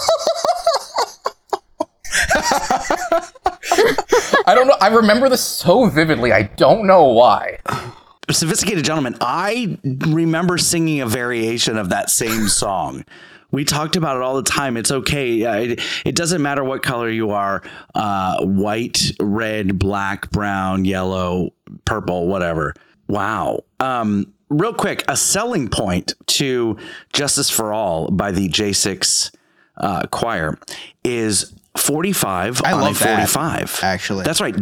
I 4.51 4.53
don't 4.53 4.67
know. 4.67 4.75
I 4.81 4.89
remember 4.89 5.29
this 5.29 5.41
so 5.41 5.86
vividly. 5.86 6.34
I 6.34 6.43
don't 6.43 6.86
know 6.86 7.05
why. 7.05 7.60
sophisticated 8.29 8.86
gentleman 8.86 9.17
i 9.20 9.77
remember 9.84 10.58
singing 10.58 11.01
a 11.01 11.05
variation 11.05 11.77
of 11.77 11.89
that 11.89 12.10
same 12.10 12.48
song 12.48 13.03
we 13.51 13.65
talked 13.65 13.98
about 13.98 14.15
it 14.15 14.22
all 14.22 14.36
the 14.38 14.43
time 14.43 14.77
it's 14.77 14.89
okay 14.89 15.43
uh, 15.43 15.55
it, 15.55 15.81
it 16.05 16.15
doesn't 16.15 16.41
matter 16.41 16.63
what 16.63 16.81
color 16.81 17.10
you 17.10 17.31
are 17.31 17.62
uh, 17.93 18.41
white 18.46 19.12
red 19.20 19.77
black 19.77 20.31
brown 20.31 20.86
yellow 20.86 21.51
purple 21.84 22.27
whatever 22.27 22.74
wow 23.10 23.60
um, 23.81 24.34
real 24.48 24.74
quick 24.74 25.03
a 25.10 25.17
selling 25.17 25.67
point 25.67 26.13
to 26.27 26.77
justice 27.12 27.50
for 27.50 27.74
all 27.74 28.10
by 28.12 28.31
the 28.31 28.48
j6 28.48 29.36
uh, 29.75 30.03
choir 30.08 30.58
is 31.03 31.53
45 31.78 32.62
I 32.63 32.74
on 32.74 32.82
love 32.82 32.96
a 33.01 33.04
that, 33.04 33.30
45 33.30 33.80
actually. 33.84 34.24
that's 34.24 34.42
right 34.42 34.56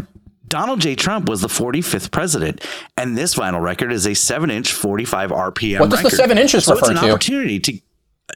Donald 0.48 0.82
J. 0.82 0.96
Trump 0.96 1.30
was 1.30 1.42
the 1.42 1.48
45th 1.48 2.10
president, 2.10 2.66
and 2.98 3.16
this 3.16 3.36
vinyl 3.36 3.62
record 3.62 3.92
is 3.92 4.08
a 4.08 4.16
7 4.16 4.50
inch 4.50 4.74
45 4.74 5.30
RPM. 5.30 5.80
What 5.80 5.92
does 5.92 6.02
the 6.02 6.10
seven 6.10 6.40
inches 6.40 6.66
so 6.66 6.76
it's 6.76 6.90
an 6.90 6.96
to? 6.96 7.08
opportunity 7.12 7.60
to 7.60 7.80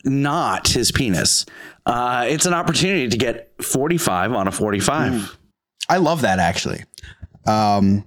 not 0.06 0.68
his 0.68 0.92
penis. 0.92 1.48
Uh, 1.88 2.26
it's 2.30 2.46
an 2.46 2.54
opportunity 2.54 3.10
to 3.10 3.18
get 3.18 3.52
45 3.64 4.34
on 4.34 4.48
a 4.48 4.52
45. 4.52 5.38
I 5.90 5.98
love 5.98 6.22
that 6.22 6.38
actually. 6.38 6.84
Um, 7.48 8.06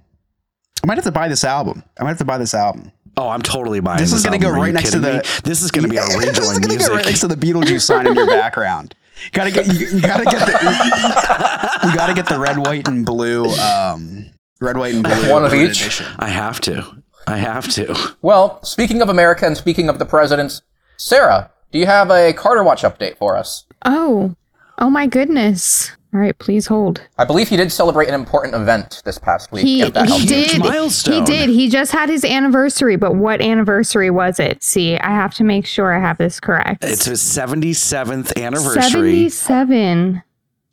I 0.83 0.87
might 0.87 0.95
have 0.95 1.03
to 1.05 1.11
buy 1.11 1.27
this 1.27 1.43
album. 1.43 1.83
I 1.99 2.03
might 2.03 2.09
have 2.11 2.17
to 2.19 2.25
buy 2.25 2.37
this 2.37 2.53
album. 2.53 2.93
Oh, 3.17 3.27
I'm 3.27 3.41
totally 3.41 3.81
buying 3.81 3.99
This 3.99 4.11
this 4.11 4.19
is 4.19 4.25
going 4.25 4.39
gonna 4.39 4.53
go 4.53 4.57
right 4.57 4.73
next 4.73 4.91
to 4.91 4.99
the. 4.99 5.41
This 5.43 5.63
is 5.63 5.71
going 5.71 5.83
to 5.83 5.89
be 5.89 5.97
our 5.99 6.07
this 6.19 6.37
is 6.37 6.39
rejoin 6.39 6.61
gonna 6.61 6.67
music. 6.69 6.87
go 6.87 6.95
right 6.95 7.05
next 7.05 7.19
to 7.21 7.27
the 7.27 7.35
Beetlejuice 7.35 7.81
sign 7.81 8.07
in 8.07 8.15
your 8.15 8.27
background. 8.27 8.95
Gotta 9.31 9.51
get 9.51 9.67
you, 9.67 9.73
you 9.87 10.01
gotta 10.01 10.23
get 10.25 10.39
the 10.45 11.87
you 11.87 11.95
gotta 11.95 12.13
get 12.13 12.27
the 12.27 12.39
red, 12.39 12.57
white, 12.57 12.87
and 12.87 13.05
blue. 13.05 13.45
Um, 13.55 14.27
red, 14.61 14.77
white, 14.77 14.93
and 14.93 15.03
blue. 15.03 15.31
One 15.31 15.45
of 15.45 15.53
each? 15.53 15.81
edition. 15.81 16.07
I 16.19 16.29
have 16.29 16.61
to. 16.61 17.03
I 17.27 17.37
have 17.37 17.67
to. 17.73 17.95
Well, 18.21 18.63
speaking 18.63 19.01
of 19.01 19.09
America 19.09 19.45
and 19.45 19.57
speaking 19.57 19.89
of 19.89 19.99
the 19.99 20.05
presidents, 20.05 20.61
Sarah, 20.97 21.51
do 21.71 21.79
you 21.79 21.85
have 21.85 22.09
a 22.09 22.31
Carter 22.33 22.63
Watch 22.63 22.83
update 22.83 23.17
for 23.17 23.35
us? 23.35 23.65
Oh, 23.83 24.35
oh 24.77 24.89
my 24.89 25.07
goodness. 25.07 25.91
All 26.17 26.23
right, 26.23 26.35
please 26.39 26.65
hold. 26.65 26.99
I 27.19 27.25
believe 27.25 27.47
he 27.49 27.57
did 27.57 27.71
celebrate 27.71 28.07
an 28.07 28.15
important 28.15 28.55
event 28.55 29.03
this 29.05 29.19
past 29.19 29.51
week. 29.51 29.63
He 29.63 29.85
he 29.85 30.25
did. 30.25 30.57
milestone. 30.57 31.13
He 31.13 31.21
did. 31.21 31.47
He 31.51 31.69
just 31.69 31.91
had 31.91 32.09
his 32.09 32.25
anniversary, 32.25 32.95
but 32.95 33.13
what 33.13 33.39
anniversary 33.39 34.09
was 34.09 34.39
it? 34.39 34.63
See, 34.63 34.97
I 34.97 35.11
have 35.11 35.35
to 35.35 35.43
make 35.43 35.67
sure 35.67 35.93
I 35.93 35.99
have 35.99 36.17
this 36.17 36.39
correct. 36.39 36.83
It's 36.83 37.05
his 37.05 37.21
77th 37.21 38.35
anniversary. 38.35 39.29
77. 39.29 40.23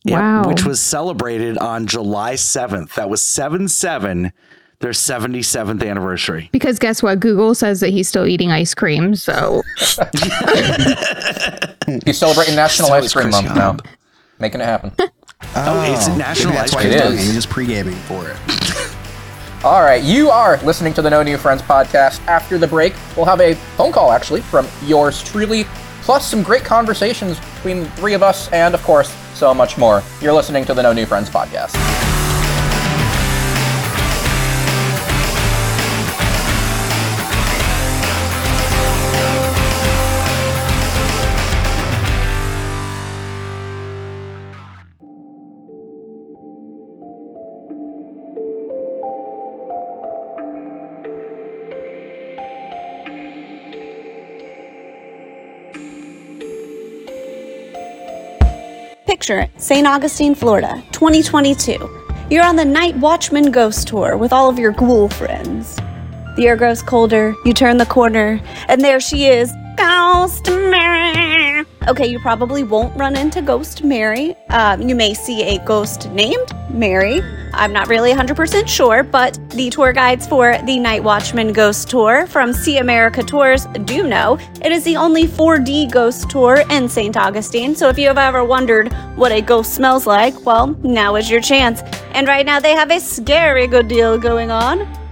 Yep, 0.05 0.19
wow. 0.19 0.49
which 0.49 0.65
was 0.65 0.81
celebrated 0.81 1.59
on 1.59 1.87
July 1.87 2.35
7th. 2.35 2.95
That 2.95 3.11
was 3.11 3.21
7 3.21 3.69
7, 3.69 4.33
their 4.79 4.93
77th 4.93 5.87
anniversary. 5.87 6.49
because 6.53 6.79
guess 6.79 7.03
what? 7.03 7.21
Google 7.21 7.55
says 7.55 7.81
that 7.81 7.91
he's 7.91 8.09
still 8.09 8.27
eating 8.27 8.51
ice 8.51 8.73
cream. 8.73 9.15
So 9.15 9.63
He's 12.07 12.17
celebrating 12.17 12.57
National 12.57 12.89
So 12.89 12.95
Ice 12.95 13.13
Cream 13.13 13.29
Month 13.29 13.55
now. 13.55 13.77
Making 14.39 14.63
it 14.63 14.65
happen. 14.65 14.93
Oh, 15.43 15.49
oh, 15.57 15.93
it's 15.93 16.09
maybe 16.09 16.19
National 16.19 16.59
Ice 16.59 16.75
Cream 16.75 16.89
It 16.89 17.05
is. 17.05 17.21
He's 17.21 17.35
just 17.35 17.51
pre-gaming 17.51 17.95
for 17.95 18.29
it. 18.29 18.37
All 19.65 19.83
right, 19.83 20.03
you 20.03 20.31
are 20.31 20.59
listening 20.63 20.93
to 20.95 21.03
the 21.03 21.09
No 21.11 21.23
New 21.23 21.39
Friends 21.39 21.63
podcast. 21.63 22.25
After 22.27 22.59
the 22.59 22.67
break, 22.67 22.95
we'll 23.17 23.25
have 23.27 23.41
a 23.41 23.55
phone 23.77 23.93
call 23.93 24.13
actually 24.13 24.43
from 24.43 24.67
yours 24.85 25.23
truly, 25.23 25.65
plus 26.03 26.29
some 26.29 26.43
great 26.43 26.65
conversations 26.65 27.39
between 27.55 27.81
the 27.81 27.91
three 27.93 28.15
of 28.15 28.23
us, 28.23 28.51
and 28.53 28.75
of 28.75 28.83
course, 28.83 29.11
so 29.35 29.55
much 29.55 29.79
more. 29.79 30.03
You're 30.21 30.35
listening 30.35 30.65
to 30.67 30.75
the 30.75 30.83
No 30.83 30.93
New 30.93 31.07
Friends 31.07 31.31
podcast. 31.31 32.14
Picture 59.25 59.49
St. 59.57 59.87
Augustine, 59.87 60.35
Florida, 60.35 60.85
2022. 60.93 61.79
You're 62.31 62.45
on 62.45 62.57
the 62.57 62.65
Night 62.67 62.95
Watchman 62.99 63.51
Ghost 63.51 63.89
Tour 63.89 64.19
with 64.19 64.35
all 64.35 64.51
of 64.51 64.59
your 64.59 64.73
ghoul 64.73 65.09
friends. 65.09 65.77
The 66.37 66.47
air 66.47 66.57
grows 66.57 66.83
colder, 66.83 67.35
you 67.47 67.55
turn 67.55 67.79
the 67.79 67.87
corner, 67.87 68.39
and 68.69 68.83
there 68.83 69.01
she 69.01 69.25
is, 69.25 69.51
Ghost 69.79 70.51
Mary. 70.51 71.65
Okay, 71.89 72.07
you 72.07 72.21
probably 72.21 72.65
won't 72.65 72.95
run 72.99 73.17
into 73.17 73.41
Ghost 73.41 73.83
Mary. 73.83 74.35
Um, 74.51 74.83
you 74.83 74.95
may 74.95 75.15
see 75.15 75.43
a 75.43 75.65
ghost 75.65 76.11
named 76.11 76.53
Mary. 76.71 77.23
I'm 77.57 77.73
not 77.73 77.89
really 77.89 78.13
100% 78.13 78.69
sure, 78.69 79.03
but 79.03 79.39
the 79.51 79.71
tour 79.71 79.93
guides 79.93 80.27
for 80.27 80.59
the 80.65 80.79
Night 80.79 81.03
Watchman 81.03 81.53
Ghost 81.53 81.89
Tour 81.89 82.27
from 82.27 82.53
See 82.53 82.79
America 82.79 83.23
Tours 83.23 83.67
do 83.85 84.07
know 84.07 84.39
it 84.63 84.73
is 84.73 84.85
the 84.85 84.97
only 84.97 85.27
4D 85.27 85.93
ghost 85.93 86.29
tour 86.31 86.65
in 86.71 86.89
St. 86.89 87.17
Augustine. 87.17 87.75
So 87.75 87.89
if 87.89 87.99
you 87.99 88.09
have 88.09 88.19
ever 88.19 88.45
wondered 88.45 88.93
what 89.17 89.33
a 89.33 89.41
ghost 89.41 89.75
smells 89.75 90.07
like, 90.07 90.45
well, 90.45 90.69
now 90.83 91.17
is 91.17 91.31
your 91.31 91.41
chance. 91.41 91.83
And 92.13 92.27
right 92.27 92.45
now 92.45 92.61
they 92.61 92.73
have 92.73 92.91
a 92.91 93.01
scary 93.01 93.67
good 93.67 93.89
deal 93.89 94.19
going 94.19 94.51
on. 94.51 95.04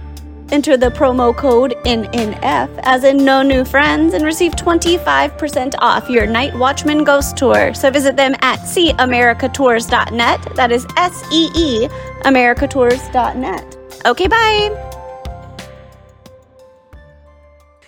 Enter 0.53 0.77
the 0.77 0.91
promo 0.91 1.35
code 1.35 1.73
NNF 1.83 2.79
as 2.83 3.03
in 3.03 3.25
no 3.25 3.41
new 3.41 3.65
friends 3.65 4.13
and 4.13 4.23
receive 4.23 4.51
25% 4.51 5.73
off 5.79 6.07
your 6.11 6.27
Night 6.27 6.55
Watchman 6.55 7.03
Ghost 7.03 7.35
Tour. 7.35 7.73
So 7.73 7.89
visit 7.89 8.15
them 8.15 8.35
at 8.43 8.59
seeamericatours.net. 8.59 10.55
That 10.55 10.71
is 10.71 10.85
S 10.95 11.23
E 11.31 11.49
E 11.55 11.87
americatours.net. 12.21 13.77
Okay, 14.05 14.27
bye. 14.27 14.89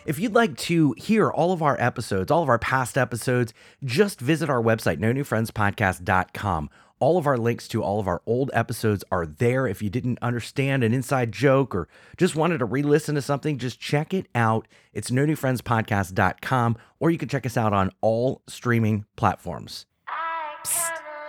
If 0.06 0.18
you'd 0.18 0.34
like 0.34 0.58
to 0.58 0.96
hear 0.98 1.30
all 1.30 1.52
of 1.52 1.62
our 1.62 1.80
episodes, 1.80 2.32
all 2.32 2.42
of 2.42 2.50
our 2.50 2.60
past 2.60 2.98
episodes, 2.98 3.54
just 3.84 4.20
visit 4.20 4.50
our 4.50 4.62
website, 4.62 4.98
no 4.98 5.12
new 5.12 5.24
friends 5.24 5.52
podcast.com. 5.52 6.72
All 7.06 7.20
of 7.20 7.28
our 7.28 7.38
links 7.38 7.68
to 7.68 7.84
all 7.84 8.00
of 8.00 8.08
our 8.08 8.24
old 8.26 8.50
episodes 8.52 9.04
are 9.12 9.28
there. 9.28 9.68
If 9.68 9.84
you 9.84 9.92
didn't 9.92 10.18
understand 10.24 10.84
an 10.84 10.92
inside 10.92 11.32
joke 11.32 11.76
or 11.76 11.88
just 12.18 12.36
wanted 12.36 12.58
to 12.58 12.66
re 12.66 12.82
listen 12.82 13.14
to 13.14 13.22
something, 13.22 13.60
just 13.60 13.80
check 13.80 14.12
it 14.12 14.26
out. 14.34 14.68
It's 14.92 15.12
no 15.12 15.24
new 15.24 15.36
friends 15.36 15.62
podcast.com, 15.62 16.78
or 17.00 17.12
you 17.12 17.20
can 17.20 17.30
check 17.30 17.46
us 17.46 17.58
out 17.58 17.74
on 17.74 17.92
all 18.02 18.42
streaming 18.48 19.06
platforms. 19.18 19.86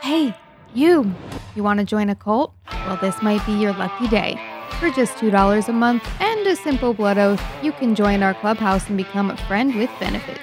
Hey, 0.00 0.34
you. 0.72 1.14
You 1.54 1.62
want 1.62 1.78
to 1.80 1.84
join 1.84 2.08
a 2.08 2.14
cult? 2.14 2.54
Well, 2.72 2.96
this 3.02 3.20
might 3.20 3.44
be 3.44 3.52
your 3.52 3.74
lucky 3.74 4.08
day. 4.08 4.40
For 4.80 4.88
just 4.92 5.18
$2 5.18 5.68
a 5.68 5.72
month 5.72 6.08
and 6.20 6.46
a 6.46 6.56
simple 6.56 6.94
blood 6.94 7.18
oath, 7.18 7.44
you 7.62 7.72
can 7.72 7.94
join 7.94 8.22
our 8.22 8.32
clubhouse 8.32 8.88
and 8.88 8.96
become 8.96 9.30
a 9.30 9.36
friend 9.36 9.74
with 9.74 9.90
benefits. 10.00 10.40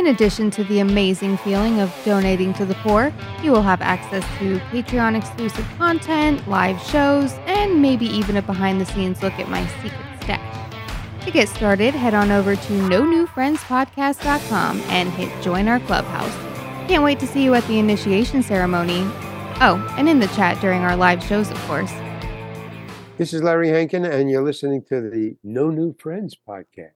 In 0.00 0.06
addition 0.06 0.50
to 0.52 0.64
the 0.64 0.78
amazing 0.78 1.36
feeling 1.36 1.78
of 1.78 1.94
donating 2.06 2.54
to 2.54 2.64
the 2.64 2.74
poor, 2.76 3.12
you 3.42 3.52
will 3.52 3.60
have 3.60 3.82
access 3.82 4.24
to 4.38 4.58
Patreon 4.70 5.14
exclusive 5.14 5.68
content, 5.76 6.48
live 6.48 6.80
shows, 6.80 7.34
and 7.44 7.82
maybe 7.82 8.06
even 8.06 8.38
a 8.38 8.40
behind 8.40 8.80
the 8.80 8.86
scenes 8.86 9.22
look 9.22 9.34
at 9.34 9.50
my 9.50 9.66
secret 9.82 10.00
stash. 10.22 11.24
To 11.26 11.30
get 11.30 11.50
started, 11.50 11.92
head 11.92 12.14
on 12.14 12.30
over 12.30 12.56
to 12.56 12.88
no 12.88 13.04
new 13.04 13.26
friends 13.26 13.60
podcast.com 13.60 14.80
and 14.86 15.10
hit 15.10 15.30
join 15.42 15.68
our 15.68 15.80
clubhouse. 15.80 16.34
Can't 16.88 17.04
wait 17.04 17.20
to 17.20 17.26
see 17.26 17.44
you 17.44 17.52
at 17.52 17.66
the 17.66 17.78
initiation 17.78 18.42
ceremony. 18.42 19.02
Oh, 19.60 19.94
and 19.98 20.08
in 20.08 20.18
the 20.18 20.28
chat 20.28 20.58
during 20.62 20.80
our 20.80 20.96
live 20.96 21.22
shows, 21.22 21.50
of 21.50 21.58
course. 21.66 21.92
This 23.18 23.34
is 23.34 23.42
Larry 23.42 23.68
Hankin, 23.68 24.06
and 24.06 24.30
you're 24.30 24.42
listening 24.42 24.82
to 24.84 25.10
the 25.10 25.36
No 25.44 25.68
New 25.68 25.94
Friends 25.98 26.34
podcast. 26.48 26.99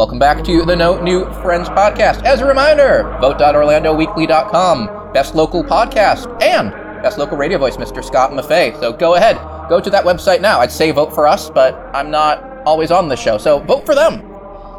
Welcome 0.00 0.18
back 0.18 0.42
to 0.44 0.64
the 0.64 0.74
No 0.74 0.98
New 1.02 1.30
Friends 1.42 1.68
podcast. 1.68 2.24
As 2.24 2.40
a 2.40 2.46
reminder, 2.46 3.02
vote.orlandoweekly.com, 3.20 5.12
best 5.12 5.34
local 5.34 5.62
podcast, 5.62 6.42
and 6.42 6.70
best 7.02 7.18
local 7.18 7.36
radio 7.36 7.58
voice, 7.58 7.76
Mr. 7.76 8.02
Scott 8.02 8.30
Maffei. 8.30 8.72
So 8.80 8.94
go 8.94 9.16
ahead, 9.16 9.36
go 9.68 9.78
to 9.78 9.90
that 9.90 10.06
website 10.06 10.40
now. 10.40 10.58
I'd 10.58 10.72
say 10.72 10.90
vote 10.90 11.12
for 11.14 11.26
us, 11.26 11.50
but 11.50 11.74
I'm 11.94 12.10
not 12.10 12.42
always 12.64 12.90
on 12.90 13.10
the 13.10 13.14
show, 13.14 13.36
so 13.36 13.58
vote 13.58 13.84
for 13.84 13.94
them. 13.94 14.26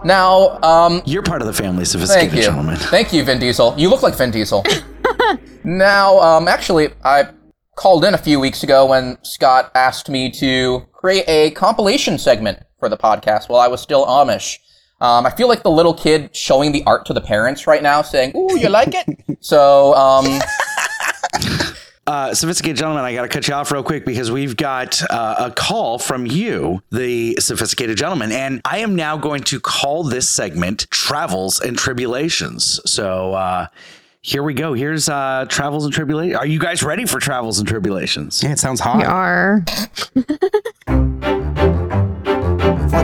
Now, 0.04 0.58
um, 0.64 1.04
You're 1.06 1.22
part 1.22 1.44
of 1.44 1.48
the 1.48 1.54
family, 1.54 1.86
thank 1.86 2.34
you, 2.34 2.42
gentlemen. 2.42 2.78
thank 2.78 3.14
you, 3.14 3.24
Vin 3.24 3.38
Diesel. 3.38 3.76
You 3.78 3.92
look 3.92 4.02
like 4.02 4.16
Vin 4.16 4.32
Diesel. 4.32 4.66
now, 5.64 6.20
um, 6.20 6.48
actually, 6.48 6.90
I 7.04 7.30
called 7.76 8.06
in 8.06 8.16
a 8.16 8.18
few 8.18 8.40
weeks 8.40 8.64
ago 8.64 8.88
when 8.88 9.24
Scott 9.24 9.70
asked 9.76 10.10
me 10.10 10.32
to 10.32 10.88
create 10.94 11.26
a 11.28 11.52
compilation 11.52 12.18
segment 12.18 12.58
for 12.80 12.90
the 12.90 12.98
podcast 12.98 13.50
while 13.50 13.62
I 13.62 13.68
was 13.68 13.82
still 13.82 14.04
Amish. 14.08 14.58
Um, 15.02 15.26
I 15.26 15.32
feel 15.32 15.48
like 15.48 15.64
the 15.64 15.72
little 15.72 15.94
kid 15.94 16.36
showing 16.36 16.72
the 16.72 16.84
art 16.86 17.06
to 17.08 17.14
the 17.14 17.22
parents 17.22 17.68
right 17.68 17.84
now, 17.84 18.02
saying, 18.02 18.34
"Ooh, 18.36 18.58
you 18.58 18.70
like 18.70 18.94
it?" 18.94 19.20
so, 19.42 19.94
um, 19.96 20.40
Uh, 22.08 22.34
sophisticated 22.34 22.76
gentleman, 22.78 23.06
I 23.06 23.14
got 23.14 23.22
to 23.22 23.28
cut 23.30 23.48
you 23.48 23.54
off 23.54 23.72
real 23.72 23.84
quick 23.84 24.06
because 24.06 24.32
we've 24.32 24.58
got 24.58 25.02
uh, 25.12 25.36
a 25.38 25.52
call 25.52 26.00
from 26.00 26.26
you, 26.26 26.82
the 26.92 27.36
sophisticated 27.40 27.96
gentleman, 27.96 28.32
and 28.32 28.60
I 28.66 28.80
am 28.80 28.96
now 28.96 29.18
going 29.18 29.44
to 29.44 29.60
call 29.60 30.04
this 30.04 30.28
segment 30.28 30.88
"Travels 30.90 31.60
and 31.62 31.78
Tribulations." 31.78 32.82
So 32.86 33.34
uh, 33.34 33.68
here 34.22 34.42
we 34.44 34.54
go. 34.56 34.74
Here's 34.74 35.08
uh, 35.10 35.46
"Travels 35.48 35.86
and 35.86 35.94
Tribulations." 35.94 36.38
Are 36.38 36.48
you 36.48 36.60
guys 36.60 36.82
ready 36.84 37.06
for 37.06 37.20
"Travels 37.20 37.60
and 37.60 37.68
Tribulations"? 37.68 38.42
Yeah, 38.44 38.54
it 38.54 38.60
sounds 38.60 38.80
hot. 38.82 38.98
We 38.98 39.04
are. 39.04 39.64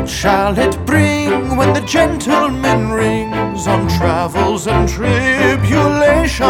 What 0.07 0.13
shall 0.13 0.57
it 0.57 0.85
bring 0.85 1.57
when 1.57 1.73
the 1.73 1.81
gentleman 1.81 2.91
rings 2.91 3.67
on 3.67 3.89
travels 3.89 4.65
and 4.65 4.87
tribulations? 4.87 6.41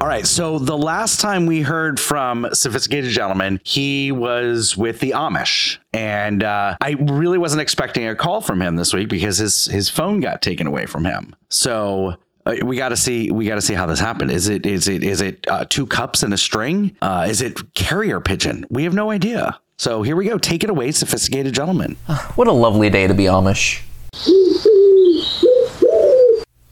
All 0.00 0.08
right. 0.08 0.26
So 0.26 0.58
the 0.58 0.78
last 0.78 1.20
time 1.20 1.44
we 1.44 1.60
heard 1.60 2.00
from 2.00 2.48
Sophisticated 2.54 3.10
Gentleman, 3.10 3.60
he 3.62 4.10
was 4.10 4.74
with 4.74 5.00
the 5.00 5.10
Amish, 5.10 5.76
and 5.92 6.42
uh, 6.42 6.78
I 6.80 6.92
really 6.98 7.36
wasn't 7.36 7.60
expecting 7.60 8.08
a 8.08 8.16
call 8.16 8.40
from 8.40 8.62
him 8.62 8.76
this 8.76 8.94
week 8.94 9.10
because 9.10 9.36
his 9.36 9.66
his 9.66 9.90
phone 9.90 10.20
got 10.20 10.40
taken 10.40 10.66
away 10.66 10.86
from 10.86 11.04
him. 11.04 11.36
So. 11.50 12.16
Uh, 12.46 12.56
we 12.62 12.76
got 12.76 12.90
to 12.90 12.96
see. 12.96 13.30
We 13.30 13.46
got 13.46 13.54
to 13.54 13.62
see 13.62 13.72
how 13.72 13.86
this 13.86 13.98
happened. 13.98 14.30
Is 14.30 14.48
it? 14.48 14.66
Is 14.66 14.86
it? 14.86 15.02
Is 15.02 15.22
it 15.22 15.46
uh, 15.48 15.64
two 15.66 15.86
cups 15.86 16.22
and 16.22 16.34
a 16.34 16.36
string? 16.36 16.94
Uh, 17.00 17.26
is 17.26 17.40
it 17.40 17.72
carrier 17.72 18.20
pigeon? 18.20 18.66
We 18.68 18.84
have 18.84 18.92
no 18.92 19.10
idea. 19.10 19.58
So 19.76 20.02
here 20.02 20.16
we 20.16 20.26
go. 20.26 20.38
Take 20.38 20.64
it 20.64 20.70
away, 20.70 20.92
sophisticated 20.92 21.54
gentleman. 21.54 21.96
what 22.36 22.46
a 22.48 22.52
lovely 22.52 22.90
day 22.90 23.06
to 23.06 23.14
be 23.14 23.24
Amish. 23.24 23.82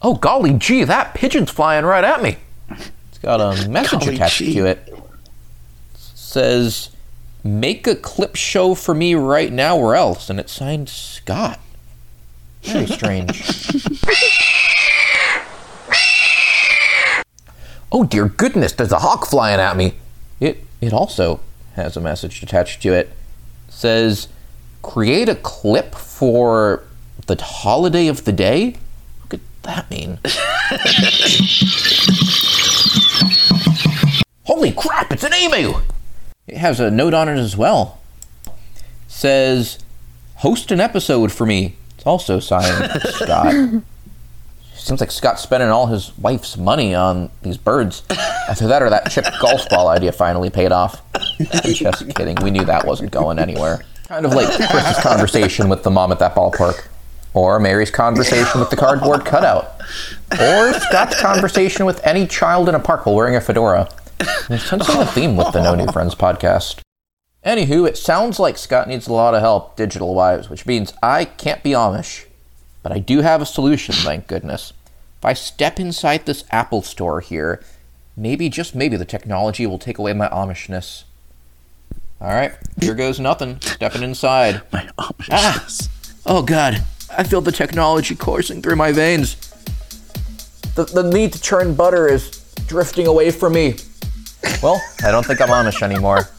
Oh 0.05 0.15
golly 0.15 0.53
gee, 0.53 0.83
that 0.83 1.13
pigeon's 1.13 1.49
flying 1.49 1.85
right 1.85 2.03
at 2.03 2.21
me. 2.21 2.37
It's 2.69 3.17
got 3.21 3.39
a 3.39 3.67
message 3.69 4.01
Golly 4.01 4.15
attached 4.15 4.39
gee. 4.39 4.53
to 4.55 4.65
it. 4.65 4.93
says, 5.95 6.89
"Make 7.43 7.87
a 7.87 7.95
clip 7.95 8.35
show 8.35 8.75
for 8.75 8.93
me 8.93 9.15
right 9.15 9.51
now, 9.51 9.77
or 9.77 9.95
else," 9.95 10.29
and 10.29 10.41
it's 10.41 10.51
signed 10.51 10.89
Scott. 10.89 11.59
Very 12.63 12.85
strange. 12.87 13.69
oh 17.93 18.03
dear 18.03 18.27
goodness, 18.27 18.73
there's 18.73 18.91
a 18.91 18.99
hawk 18.99 19.25
flying 19.25 19.59
at 19.61 19.77
me. 19.77 19.93
It 20.41 20.65
it 20.81 20.91
also 20.91 21.39
has 21.75 21.95
a 21.97 22.01
message 22.01 22.41
attached 22.43 22.81
to 22.83 22.93
it. 22.93 23.11
says, 23.69 24.27
"Create 24.81 25.27
a 25.29 25.35
clip 25.35 25.95
for 25.95 26.83
the 27.27 27.35
holiday 27.41 28.07
of 28.07 28.23
the 28.25 28.31
day." 28.31 28.75
What 29.21 29.29
could 29.29 29.41
that 29.63 29.89
mean? 29.89 30.19
Holy 34.45 34.71
crap, 34.71 35.11
it's 35.11 35.23
an 35.23 35.33
emu! 35.33 35.73
It 36.47 36.57
has 36.57 36.79
a 36.79 36.91
note 36.91 37.13
on 37.13 37.29
it 37.29 37.37
as 37.37 37.55
well. 37.57 37.99
Says, 39.07 39.79
host 40.35 40.71
an 40.71 40.81
episode 40.81 41.31
for 41.31 41.45
me. 41.45 41.75
It's 41.95 42.05
also 42.05 42.39
signed 42.39 42.91
Scott. 43.05 43.53
Seems 44.83 44.99
like 44.99 45.11
Scott's 45.11 45.41
spending 45.41 45.69
all 45.69 45.87
his 45.87 46.11
wife's 46.17 46.57
money 46.57 46.93
on 46.93 47.29
these 47.41 47.55
birds. 47.55 48.03
Either 48.49 48.67
that 48.67 48.83
or 48.83 48.89
that 48.89 49.09
chip 49.09 49.23
golf 49.39 49.69
ball 49.69 49.87
idea 49.87 50.11
finally 50.11 50.49
paid 50.49 50.73
off. 50.73 51.01
Just 51.63 52.13
kidding. 52.15 52.35
We 52.43 52.51
knew 52.51 52.65
that 52.65 52.85
wasn't 52.85 53.11
going 53.11 53.39
anywhere. 53.39 53.85
Kind 54.09 54.25
of 54.25 54.33
like 54.33 54.47
Chris's 54.69 55.01
conversation 55.01 55.69
with 55.69 55.83
the 55.83 55.89
mom 55.89 56.11
at 56.11 56.19
that 56.19 56.35
ballpark. 56.35 56.87
Or 57.33 57.61
Mary's 57.61 57.91
conversation 57.91 58.59
with 58.59 58.69
the 58.71 58.75
cardboard 58.75 59.23
cutout. 59.23 59.79
Or 60.33 60.73
Scott's 60.73 61.17
conversation 61.17 61.85
with 61.85 62.05
any 62.05 62.27
child 62.27 62.67
in 62.67 62.75
a 62.75 62.79
park 62.79 63.05
while 63.05 63.15
wearing 63.15 63.37
a 63.37 63.41
fedora. 63.41 63.87
Sensing 64.49 64.99
a 64.99 65.05
theme 65.05 65.37
with 65.37 65.53
the 65.53 65.63
No 65.63 65.75
New 65.75 65.87
Friends 65.93 66.13
podcast. 66.13 66.81
Anywho, 67.45 67.87
it 67.87 67.97
sounds 67.97 68.37
like 68.37 68.57
Scott 68.57 68.89
needs 68.89 69.07
a 69.07 69.13
lot 69.13 69.33
of 69.33 69.39
help 69.39 69.77
digital 69.77 70.13
wise, 70.13 70.49
which 70.49 70.65
means 70.65 70.91
I 71.01 71.23
can't 71.23 71.63
be 71.63 71.71
Amish. 71.71 72.25
But 72.83 72.91
I 72.91 72.99
do 72.99 73.21
have 73.21 73.41
a 73.41 73.45
solution, 73.45 73.95
thank 73.95 74.27
goodness. 74.27 74.73
If 75.19 75.25
I 75.25 75.33
step 75.33 75.79
inside 75.79 76.25
this 76.25 76.43
Apple 76.51 76.81
store 76.81 77.21
here, 77.21 77.63
maybe, 78.17 78.49
just 78.49 78.75
maybe, 78.75 78.97
the 78.97 79.05
technology 79.05 79.65
will 79.65 79.79
take 79.79 79.97
away 79.97 80.11
my 80.13 80.27
Amishness. 80.27 81.05
Alright, 82.21 82.53
here 82.79 82.93
goes 82.93 83.19
nothing. 83.19 83.59
Stepping 83.61 84.03
inside. 84.03 84.61
My 84.71 84.89
Amish. 84.97 85.27
Ah! 85.29 85.67
Oh 86.25 86.41
god, 86.41 86.81
I 87.11 87.23
feel 87.23 87.41
the 87.41 87.51
technology 87.51 88.15
coursing 88.15 88.61
through 88.61 88.77
my 88.77 88.93
veins. 88.93 89.35
The, 90.75 90.85
the 90.85 91.03
need 91.03 91.33
to 91.33 91.41
churn 91.41 91.73
butter 91.73 92.07
is 92.07 92.29
drifting 92.65 93.07
away 93.07 93.29
from 93.29 93.53
me. 93.53 93.75
Well, 94.61 94.81
I 95.03 95.11
don't 95.11 95.25
think 95.25 95.41
I'm 95.41 95.49
Amish 95.49 95.81
anymore. 95.81 96.29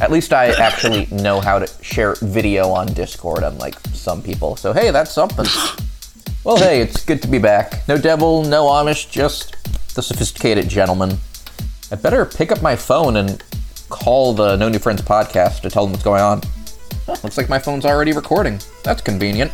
At 0.00 0.12
least 0.12 0.32
I 0.32 0.46
actually 0.50 1.06
know 1.10 1.40
how 1.40 1.58
to 1.58 1.66
share 1.82 2.14
video 2.22 2.70
on 2.70 2.86
Discord, 2.94 3.42
unlike 3.42 3.78
some 3.92 4.22
people. 4.22 4.56
So 4.56 4.72
hey, 4.72 4.90
that's 4.90 5.10
something. 5.10 5.46
Well, 6.44 6.56
hey, 6.56 6.80
it's 6.80 7.04
good 7.04 7.20
to 7.22 7.28
be 7.28 7.38
back. 7.38 7.86
No 7.88 7.98
devil, 7.98 8.44
no 8.44 8.66
Amish, 8.66 9.10
just 9.10 9.56
the 9.94 10.02
sophisticated 10.02 10.68
gentleman. 10.68 11.18
I 11.90 11.96
better 11.96 12.24
pick 12.24 12.52
up 12.52 12.62
my 12.62 12.76
phone 12.76 13.16
and 13.16 13.42
call 13.88 14.34
the 14.34 14.56
No 14.56 14.68
New 14.68 14.78
Friends 14.78 15.02
podcast 15.02 15.62
to 15.62 15.70
tell 15.70 15.84
them 15.84 15.92
what's 15.92 16.04
going 16.04 16.22
on. 16.22 16.42
Huh, 17.06 17.16
looks 17.22 17.36
like 17.36 17.48
my 17.48 17.58
phone's 17.58 17.84
already 17.84 18.12
recording. 18.12 18.60
That's 18.84 19.00
convenient. 19.02 19.50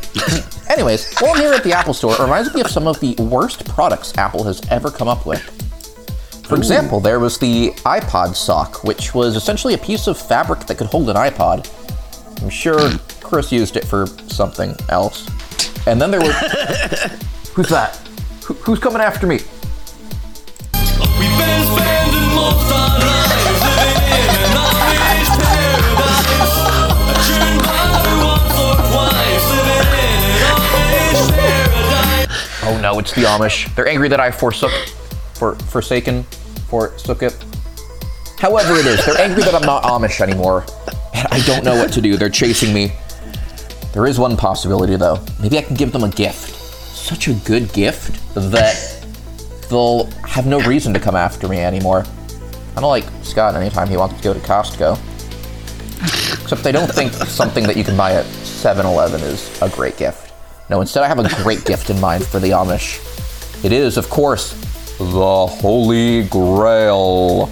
Anyways, 0.70 1.16
while 1.20 1.34
I'm 1.34 1.40
here 1.40 1.52
at 1.52 1.64
the 1.64 1.72
Apple 1.72 1.94
Store, 1.94 2.12
it 2.12 2.18
reminds 2.18 2.52
me 2.52 2.60
of 2.60 2.68
some 2.68 2.86
of 2.86 3.00
the 3.00 3.14
worst 3.14 3.66
products 3.68 4.16
Apple 4.18 4.44
has 4.44 4.60
ever 4.70 4.90
come 4.90 5.08
up 5.08 5.24
with. 5.24 5.63
For 6.46 6.56
example, 6.56 7.00
there 7.00 7.18
was 7.20 7.38
the 7.38 7.70
iPod 7.84 8.36
sock, 8.36 8.84
which 8.84 9.14
was 9.14 9.34
essentially 9.34 9.72
a 9.74 9.78
piece 9.78 10.06
of 10.06 10.18
fabric 10.18 10.60
that 10.66 10.76
could 10.76 10.88
hold 10.88 11.08
an 11.08 11.16
iPod. 11.16 11.66
I'm 12.42 12.50
sure 12.50 12.90
Chris 13.22 13.50
used 13.50 13.76
it 13.76 13.84
for 13.86 14.06
something 14.28 14.76
else. 14.90 15.26
And 15.86 15.98
then 16.00 16.10
there 16.10 16.20
was. 16.20 16.34
Who's 17.54 17.68
that? 17.68 17.96
Who, 18.44 18.52
who's 18.54 18.78
coming 18.78 19.00
after 19.00 19.26
me? 19.26 19.36
We've 19.36 19.46
been 21.38 21.64
spending 21.64 22.34
most 22.34 22.72
our 22.72 22.98
lives 22.98 23.64
living 23.64 24.02
in 24.12 24.28
an 24.44 24.56
Amish 24.60 25.30
paradise. 25.40 26.56
I 27.08 27.14
turned 27.24 27.62
by 27.64 27.88
once 28.20 28.58
or 28.60 28.74
twice, 28.90 29.46
living 29.54 29.96
in 29.96 30.20
an 30.28 30.60
Amish 30.76 31.24
paradise. 31.32 32.60
Oh 32.64 32.76
no, 32.82 32.98
it's 32.98 33.12
the 33.14 33.22
Amish. 33.22 33.74
They're 33.74 33.88
angry 33.88 34.08
that 34.08 34.20
I 34.20 34.30
forsook, 34.30 34.72
for 35.44 35.54
forsaken, 35.66 36.22
forsook 36.68 37.22
it. 37.22 37.36
However 38.38 38.76
it 38.76 38.86
is, 38.86 39.04
they're 39.04 39.20
angry 39.20 39.42
that 39.42 39.54
I'm 39.54 39.66
not 39.66 39.82
Amish 39.82 40.20
anymore, 40.20 40.64
and 41.14 41.28
I 41.30 41.40
don't 41.44 41.64
know 41.64 41.76
what 41.76 41.92
to 41.92 42.00
do. 42.00 42.16
They're 42.16 42.30
chasing 42.30 42.72
me. 42.72 42.92
There 43.92 44.06
is 44.06 44.18
one 44.18 44.36
possibility 44.36 44.96
though. 44.96 45.22
Maybe 45.40 45.58
I 45.58 45.62
can 45.62 45.76
give 45.76 45.92
them 45.92 46.02
a 46.02 46.08
gift. 46.08 46.50
Such 46.94 47.28
a 47.28 47.34
good 47.34 47.72
gift 47.74 48.34
that 48.34 49.06
they'll 49.68 50.06
have 50.26 50.46
no 50.46 50.60
reason 50.60 50.94
to 50.94 51.00
come 51.00 51.14
after 51.14 51.46
me 51.46 51.58
anymore. 51.58 52.04
Kind 52.04 52.78
of 52.78 52.84
like 52.84 53.04
Scott 53.22 53.54
anytime 53.54 53.88
he 53.88 53.98
wants 53.98 54.16
to 54.16 54.22
go 54.22 54.32
to 54.32 54.40
Costco. 54.40 54.98
Except 56.42 56.62
they 56.62 56.72
don't 56.72 56.90
think 56.90 57.12
something 57.12 57.64
that 57.64 57.76
you 57.76 57.84
can 57.84 57.96
buy 57.96 58.12
at 58.14 58.24
7 58.24 58.84
Eleven 58.84 59.20
is 59.20 59.62
a 59.62 59.68
great 59.68 59.98
gift. 59.98 60.32
No, 60.70 60.80
instead, 60.80 61.02
I 61.04 61.08
have 61.08 61.18
a 61.18 61.42
great 61.42 61.66
gift 61.66 61.90
in 61.90 62.00
mind 62.00 62.24
for 62.26 62.40
the 62.40 62.48
Amish. 62.48 63.02
It 63.62 63.72
is, 63.72 63.96
of 63.96 64.08
course, 64.08 64.54
the 64.98 65.46
Holy 65.46 66.24
Grail. 66.28 67.50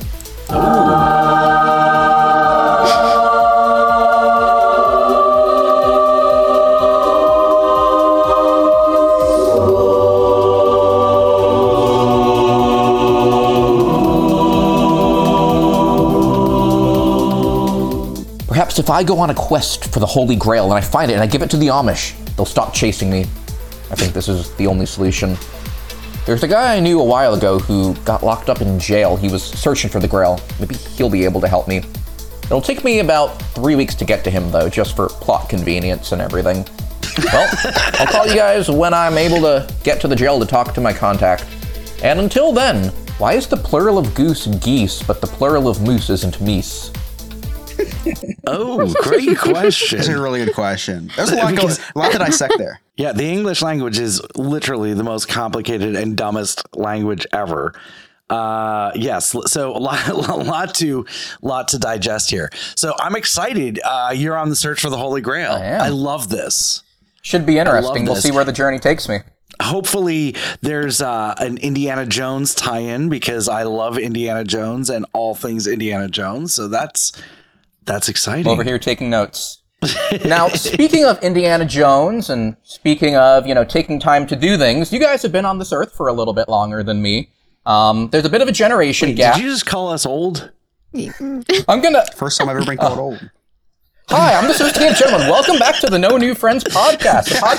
Perhaps 18.47 18.79
if 18.79 18.89
I 18.91 19.03
go 19.03 19.19
on 19.19 19.31
a 19.31 19.35
quest 19.35 19.93
for 19.93 19.99
the 19.99 20.07
Holy 20.07 20.37
Grail 20.37 20.67
and 20.67 20.75
I 20.75 20.81
find 20.81 21.11
it 21.11 21.15
and 21.15 21.23
I 21.23 21.27
give 21.27 21.43
it 21.43 21.51
to 21.51 21.57
the 21.57 21.69
Amish, 21.69 22.15
they'll 22.37 22.47
stop 22.47 22.73
chasing 22.73 23.11
me. 23.11 23.23
I 23.91 23.95
think 23.95 24.13
this 24.13 24.29
is 24.29 24.55
the 24.55 24.67
only 24.69 24.87
solution. 24.87 25.37
There's 26.25 26.45
a 26.45 26.49
guy 26.49 26.77
I 26.77 26.81
knew 26.81 27.01
a 27.01 27.05
while 27.05 27.35
ago 27.35 27.59
who 27.59 27.95
got 28.05 28.23
locked 28.23 28.49
up 28.49 28.61
in 28.61 28.79
jail. 28.79 29.17
He 29.17 29.29
was 29.29 29.43
searching 29.43 29.91
for 29.91 29.99
the 29.99 30.07
Grail. 30.07 30.41
Maybe 30.61 30.77
he'll 30.77 31.11
be 31.11 31.25
able 31.25 31.41
to 31.41 31.49
help 31.49 31.67
me. 31.67 31.79
It'll 32.45 32.61
take 32.61 32.85
me 32.85 33.01
about 33.01 33.31
three 33.55 33.75
weeks 33.75 33.97
to 33.97 34.05
get 34.05 34.23
to 34.25 34.31
him, 34.31 34.51
though, 34.53 34.69
just 34.69 34.95
for 34.95 35.09
plot 35.09 35.49
convenience 35.49 36.13
and 36.13 36.23
everything. 36.23 36.65
Well, 37.25 37.49
I'll 37.95 38.07
call 38.07 38.29
you 38.29 38.37
guys 38.37 38.71
when 38.71 38.95
I'm 38.95 39.19
able 39.19 39.41
to 39.41 39.75
get 39.83 40.01
to 40.03 40.09
the 40.09 40.15
jail 40.15 40.39
to 40.39 40.47
talk 40.47 40.75
to 40.75 40.81
my 40.81 40.93
contact. 40.93 41.45
And 42.05 42.21
until 42.21 42.53
then, 42.53 42.91
why 43.19 43.33
is 43.33 43.49
the 43.49 43.57
plural 43.57 43.99
of 43.99 44.15
goose 44.15 44.47
geese, 44.47 45.03
but 45.03 45.21
the 45.21 45.27
plural 45.27 45.67
of 45.67 45.83
moose 45.83 46.09
isn't 46.09 46.35
meese? 46.37 46.97
Oh, 48.47 48.93
great 49.03 49.39
question. 49.39 49.99
That's 49.99 50.09
a 50.09 50.21
really 50.21 50.45
good 50.45 50.55
question. 50.55 51.11
There's 51.17 51.31
a 51.33 51.37
lot, 51.37 51.57
going, 51.57 51.75
a 51.95 51.99
lot 51.99 52.13
to 52.13 52.19
dissect 52.19 52.55
there. 52.59 52.81
Yeah, 52.97 53.13
the 53.13 53.25
English 53.25 53.63
language 53.63 53.99
is 53.99 54.21
literally 54.37 54.93
the 54.95 55.03
most 55.03 55.29
complicated 55.29 55.97
and 55.97 56.17
dumbest 56.17 56.63
language 56.77 57.27
ever. 57.33 57.75
Uh, 58.29 58.93
yes, 58.95 59.35
so 59.47 59.77
a 59.77 59.79
lot, 59.79 60.09
a 60.09 60.15
lot 60.15 60.75
to, 60.77 61.07
lot 61.43 61.69
to 61.69 61.79
digest 61.79 62.31
here. 62.31 62.51
So 62.77 62.95
I'm 62.99 63.17
excited. 63.17 63.81
Uh, 63.85 64.13
you're 64.15 64.37
on 64.37 64.49
the 64.49 64.57
search 64.57 64.81
for 64.81 64.91
the 64.91 64.99
Holy 64.99 65.21
Grail. 65.21 65.53
I. 65.53 65.87
I 65.87 65.89
love 65.89 66.29
this. 66.29 66.83
Should 67.23 67.47
be 67.47 67.59
interesting. 67.59 68.05
We'll 68.05 68.15
this. 68.15 68.25
see 68.25 68.33
where 68.33 68.45
the 68.45 68.53
journey 68.53 68.79
takes 68.79 69.09
me. 69.09 69.19
Hopefully, 69.61 70.35
there's 70.61 71.01
uh, 71.01 71.35
an 71.39 71.59
Indiana 71.59 72.05
Jones 72.05 72.55
tie-in 72.55 73.09
because 73.09 73.49
I 73.49 73.63
love 73.63 73.97
Indiana 73.97 74.45
Jones 74.45 74.91
and 74.91 75.07
all 75.13 75.35
things 75.35 75.67
Indiana 75.67 76.09
Jones. 76.09 76.53
So 76.53 76.69
that's 76.69 77.13
that's 77.85 78.09
exciting. 78.09 78.49
over 78.49 78.65
here 78.65 78.79
taking 78.79 79.09
notes. 79.09 79.62
Now, 80.25 80.49
speaking 80.55 81.05
of 81.05 81.23
Indiana 81.23 81.65
Jones 81.65 82.31
and 82.31 82.57
speaking 82.63 83.17
of, 83.17 83.47
you 83.47 83.55
know, 83.55 83.65
taking 83.65 83.99
time 83.99 84.27
to 84.29 84.37
do 84.37 84.57
things, 84.57 84.93
you 84.93 85.01
guys 85.01 85.23
have 85.23 85.33
been 85.33 85.45
on 85.45 85.59
this 85.59 85.73
earth 85.73 85.93
for 85.93 86.09
a 86.09 86.13
little 86.13 86.35
bit 86.35 86.49
longer 86.49 86.83
than 86.83 87.03
me. 87.03 87.31
Um, 87.67 88.09
there's 88.11 88.25
a 88.25 88.31
bit 88.31 88.43
of 88.43 88.49
a 88.49 88.53
generation 88.53 89.11
Wait, 89.11 89.17
gap. 89.17 89.37
Did 89.37 89.45
you 89.45 89.51
just 89.51 89.67
call 89.67 89.89
us 89.91 90.05
old? 90.07 90.51
I'm 90.95 91.81
gonna. 91.81 92.05
First 92.17 92.39
time 92.39 92.49
I've 92.49 92.57
ever 92.57 92.67
been 92.67 92.77
called 92.77 92.99
old. 92.99 93.31
Hi, 94.09 94.35
I'm 94.35 94.47
the 94.47 94.53
sophisticated 94.53 94.97
gentleman. 94.97 95.29
Welcome 95.29 95.59
back 95.59 95.79
to 95.81 95.87
the 95.87 95.99
No 95.99 96.17
New 96.19 96.35
Friends 96.35 96.65
podcast. 96.65 97.41
pod- 97.41 97.59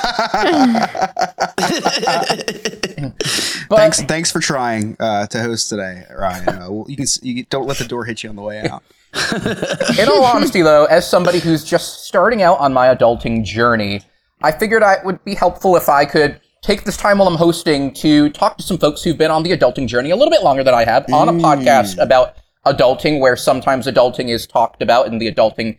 but 3.70 3.78
Thanks, 3.78 4.02
thanks 4.04 4.30
for 4.32 4.40
trying 4.40 4.96
uh, 5.00 5.26
to 5.28 5.42
host 5.42 5.70
today, 5.70 6.04
Ryan. 6.16 6.50
Uh, 6.50 6.84
you 6.88 6.96
can 6.96 7.06
you 7.22 7.44
don't 7.46 7.66
let 7.66 7.78
the 7.78 7.86
door 7.86 8.06
hit 8.06 8.24
you 8.24 8.30
on 8.30 8.36
the 8.36 8.42
way 8.42 8.68
out. 8.68 8.84
in 10.00 10.10
all 10.10 10.24
honesty, 10.24 10.62
though, 10.62 10.86
as 10.86 11.08
somebody 11.08 11.40
who's 11.40 11.64
just 11.64 12.06
starting 12.06 12.42
out 12.42 12.60
on 12.60 12.74
my 12.74 12.94
adulting 12.94 13.44
journey, 13.44 14.02
I 14.42 14.52
figured 14.52 14.82
I 14.84 14.98
would 15.04 15.24
be 15.24 15.36
helpful 15.36 15.76
if 15.76 15.88
I 15.88 16.06
could 16.06 16.42
take 16.62 16.84
this 16.84 16.98
time 16.98 17.20
while 17.20 17.28
I'm 17.28 17.36
hosting 17.36 17.94
to 17.96 18.30
talk 18.30 18.58
to 18.58 18.64
some 18.64 18.78
folks 18.78 19.04
who've 19.04 19.18
been 19.18 19.32
on 19.32 19.44
the 19.44 19.52
adulting 19.52 19.88
journey 19.88 20.10
a 20.12 20.16
little 20.16 20.32
bit 20.32 20.44
longer 20.44 20.64
than 20.64 20.74
I 20.74 20.86
have 20.86 21.06
on 21.14 21.30
a 21.30 21.34
podcast 21.34 22.02
about 22.02 22.38
adulting, 22.66 23.20
where 23.20 23.36
sometimes 23.36 23.86
adulting 23.86 24.30
is 24.30 24.48
talked 24.48 24.82
about 24.82 25.08
in 25.08 25.20
the 25.20 25.32
adulting 25.32 25.78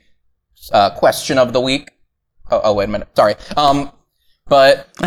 uh, 0.73 0.90
question 0.90 1.38
of 1.38 1.53
the 1.53 1.61
week. 1.61 1.90
Oh, 2.51 2.61
oh, 2.64 2.75
wait 2.75 2.85
a 2.85 2.88
minute. 2.88 3.09
Sorry. 3.16 3.35
Um, 3.57 3.90
but 4.47 4.88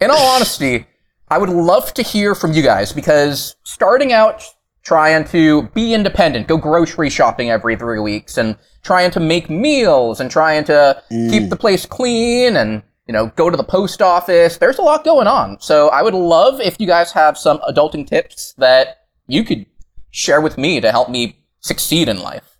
in 0.00 0.10
all 0.10 0.26
honesty, 0.34 0.86
I 1.28 1.38
would 1.38 1.50
love 1.50 1.94
to 1.94 2.02
hear 2.02 2.34
from 2.34 2.52
you 2.52 2.62
guys 2.62 2.92
because 2.92 3.56
starting 3.64 4.12
out 4.12 4.42
trying 4.84 5.24
to 5.24 5.62
be 5.74 5.94
independent, 5.94 6.46
go 6.46 6.56
grocery 6.56 7.10
shopping 7.10 7.50
every 7.50 7.74
three 7.76 7.98
weeks, 8.00 8.36
and 8.38 8.56
trying 8.82 9.10
to 9.10 9.20
make 9.20 9.48
meals 9.50 10.20
and 10.20 10.30
trying 10.30 10.62
to 10.64 11.02
keep 11.10 11.48
the 11.48 11.56
place 11.56 11.86
clean 11.86 12.56
and 12.56 12.82
you 13.06 13.12
know 13.12 13.26
go 13.36 13.50
to 13.50 13.56
the 13.56 13.64
post 13.64 14.00
office. 14.02 14.58
There's 14.58 14.78
a 14.78 14.82
lot 14.82 15.04
going 15.04 15.26
on, 15.26 15.58
so 15.60 15.88
I 15.88 16.02
would 16.02 16.14
love 16.14 16.60
if 16.60 16.76
you 16.78 16.86
guys 16.86 17.12
have 17.12 17.36
some 17.38 17.58
adulting 17.68 18.06
tips 18.06 18.52
that 18.58 19.06
you 19.26 19.42
could 19.44 19.66
share 20.10 20.40
with 20.40 20.56
me 20.58 20.80
to 20.80 20.90
help 20.92 21.08
me 21.10 21.38
succeed 21.60 22.08
in 22.08 22.18
life. 22.20 22.50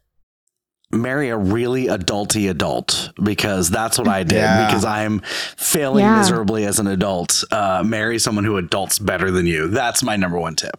marry 0.91 1.29
a 1.29 1.37
really 1.37 1.87
adulty 1.87 2.49
adult 2.49 3.11
because 3.21 3.69
that's 3.69 3.99
what 3.99 4.07
I 4.07 4.23
did 4.23 4.37
Yeah. 4.39 4.67
because 4.67 4.85
I'm 4.85 5.21
failing 5.57 6.05
Yeah. 6.05 6.19
miserably 6.19 6.65
as 6.67 6.79
an 6.79 6.87
adult. 6.87 7.43
Uh, 7.51 7.83
marry 7.85 8.19
someone 8.21 8.45
who 8.45 8.57
adults 8.59 9.01
better 9.01 9.33
than 9.33 9.45
you. 9.45 9.67
That's 9.67 10.05
my 10.05 10.15
number 10.15 10.39
one 10.39 10.55
tip. 10.55 10.77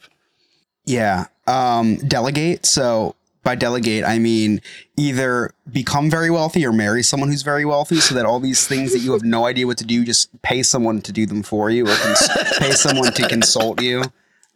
Yeah. 0.86 1.26
Um, 1.48 1.98
delegate. 1.98 2.66
So 2.66 3.16
by 3.44 3.56
delegate, 3.56 4.04
I 4.04 4.18
mean 4.18 4.62
either 4.98 5.54
become 5.72 6.10
very 6.10 6.32
wealthy 6.32 6.66
or 6.66 6.74
marry 6.74 7.04
someone 7.04 7.30
who's 7.30 7.44
very 7.44 7.64
wealthy 7.64 7.98
so 7.98 8.16
that 8.16 8.26
all 8.26 8.40
these 8.40 8.68
things 8.68 8.92
that 8.92 9.00
you 9.00 9.14
have 9.14 9.24
no 9.24 9.46
idea 9.46 9.68
what 9.68 9.78
to 9.78 9.86
do, 9.86 10.04
just 10.04 10.42
pay 10.42 10.64
someone 10.64 11.02
to 11.04 11.12
do 11.12 11.26
them 11.28 11.44
for 11.44 11.70
you 11.70 11.86
or 11.88 11.96
cons- 11.96 12.30
pay 12.58 12.72
someone 12.72 13.12
to 13.14 13.28
consult 13.28 13.82
you 13.82 14.04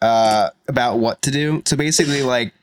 uh, 0.02 0.50
about 0.68 0.98
what 0.98 1.22
to 1.22 1.32
do. 1.32 1.62
So 1.66 1.78
basically, 1.78 2.24
like, 2.24 2.54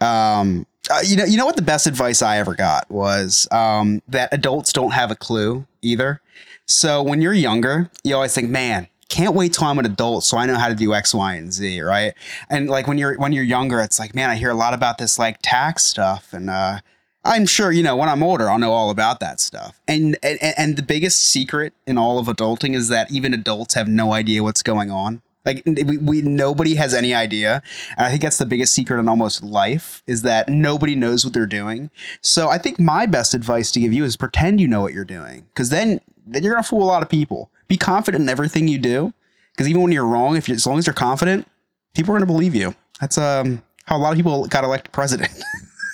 um, 0.00 0.66
uh, 0.88 1.00
you 1.04 1.16
know, 1.16 1.24
you 1.24 1.36
know 1.36 1.46
what 1.46 1.56
the 1.56 1.62
best 1.62 1.86
advice 1.88 2.22
I 2.22 2.38
ever 2.38 2.54
got 2.54 2.88
was 2.90 3.48
um, 3.50 4.02
that 4.08 4.32
adults 4.32 4.72
don't 4.72 4.92
have 4.92 5.10
a 5.10 5.16
clue 5.16 5.66
either. 5.82 6.20
So 6.66 7.02
when 7.02 7.20
you're 7.20 7.32
younger, 7.32 7.90
you 8.04 8.14
always 8.14 8.34
think, 8.34 8.50
man, 8.50 8.86
can't 9.08 9.34
wait 9.34 9.52
till 9.52 9.66
I'm 9.66 9.78
an 9.78 9.86
adult 9.86 10.24
so 10.24 10.36
I 10.36 10.46
know 10.46 10.56
how 10.56 10.68
to 10.68 10.74
do 10.74 10.94
X, 10.94 11.14
Y, 11.14 11.34
and 11.34 11.52
Z, 11.52 11.80
right? 11.80 12.14
And 12.50 12.68
like 12.68 12.86
when 12.86 12.98
you're 12.98 13.16
when 13.18 13.32
you're 13.32 13.44
younger, 13.44 13.80
it's 13.80 13.98
like, 13.98 14.14
man, 14.14 14.30
I 14.30 14.36
hear 14.36 14.50
a 14.50 14.54
lot 14.54 14.74
about 14.74 14.98
this 14.98 15.18
like 15.18 15.38
tax 15.42 15.84
stuff, 15.84 16.32
and 16.32 16.50
uh, 16.50 16.80
I'm 17.24 17.46
sure 17.46 17.72
you 17.72 17.82
know 17.82 17.96
when 17.96 18.08
I'm 18.08 18.22
older, 18.22 18.50
I'll 18.50 18.58
know 18.58 18.72
all 18.72 18.90
about 18.90 19.20
that 19.20 19.40
stuff. 19.40 19.80
And 19.86 20.16
and 20.22 20.38
and 20.42 20.76
the 20.76 20.82
biggest 20.82 21.20
secret 21.20 21.72
in 21.86 21.98
all 21.98 22.18
of 22.18 22.26
adulting 22.26 22.74
is 22.74 22.88
that 22.88 23.10
even 23.10 23.32
adults 23.32 23.74
have 23.74 23.88
no 23.88 24.12
idea 24.12 24.42
what's 24.42 24.62
going 24.62 24.90
on. 24.90 25.22
Like 25.44 25.62
we, 25.64 25.98
we 25.98 26.22
nobody 26.22 26.74
has 26.74 26.92
any 26.92 27.14
idea, 27.14 27.62
and 27.96 28.06
I 28.06 28.10
think 28.10 28.22
that's 28.22 28.38
the 28.38 28.46
biggest 28.46 28.74
secret 28.74 28.98
in 28.98 29.08
almost 29.08 29.44
life 29.44 30.02
is 30.08 30.22
that 30.22 30.48
nobody 30.48 30.96
knows 30.96 31.24
what 31.24 31.32
they're 31.32 31.46
doing. 31.46 31.90
So 32.20 32.48
I 32.48 32.58
think 32.58 32.80
my 32.80 33.06
best 33.06 33.32
advice 33.32 33.70
to 33.72 33.80
give 33.80 33.92
you 33.92 34.02
is 34.02 34.16
pretend 34.16 34.60
you 34.60 34.66
know 34.66 34.80
what 34.80 34.92
you're 34.92 35.04
doing, 35.04 35.46
because 35.54 35.70
then 35.70 36.00
then 36.26 36.42
you're 36.42 36.54
gonna 36.54 36.64
fool 36.64 36.82
a 36.82 36.90
lot 36.90 37.02
of 37.04 37.08
people. 37.08 37.50
Be 37.68 37.76
confident 37.76 38.22
in 38.22 38.28
everything 38.28 38.68
you 38.68 38.78
do, 38.78 39.12
because 39.52 39.68
even 39.68 39.82
when 39.82 39.92
you're 39.92 40.06
wrong, 40.06 40.36
if 40.36 40.48
you 40.48 40.54
as 40.54 40.66
long 40.66 40.78
as 40.78 40.86
you're 40.86 40.94
confident, 40.94 41.48
people 41.94 42.14
are 42.14 42.18
gonna 42.18 42.26
believe 42.26 42.54
you. 42.54 42.74
That's 43.00 43.18
um 43.18 43.62
how 43.84 43.96
a 43.96 43.98
lot 43.98 44.10
of 44.12 44.16
people 44.16 44.46
got 44.46 44.64
elected 44.64 44.92
president. 44.92 45.30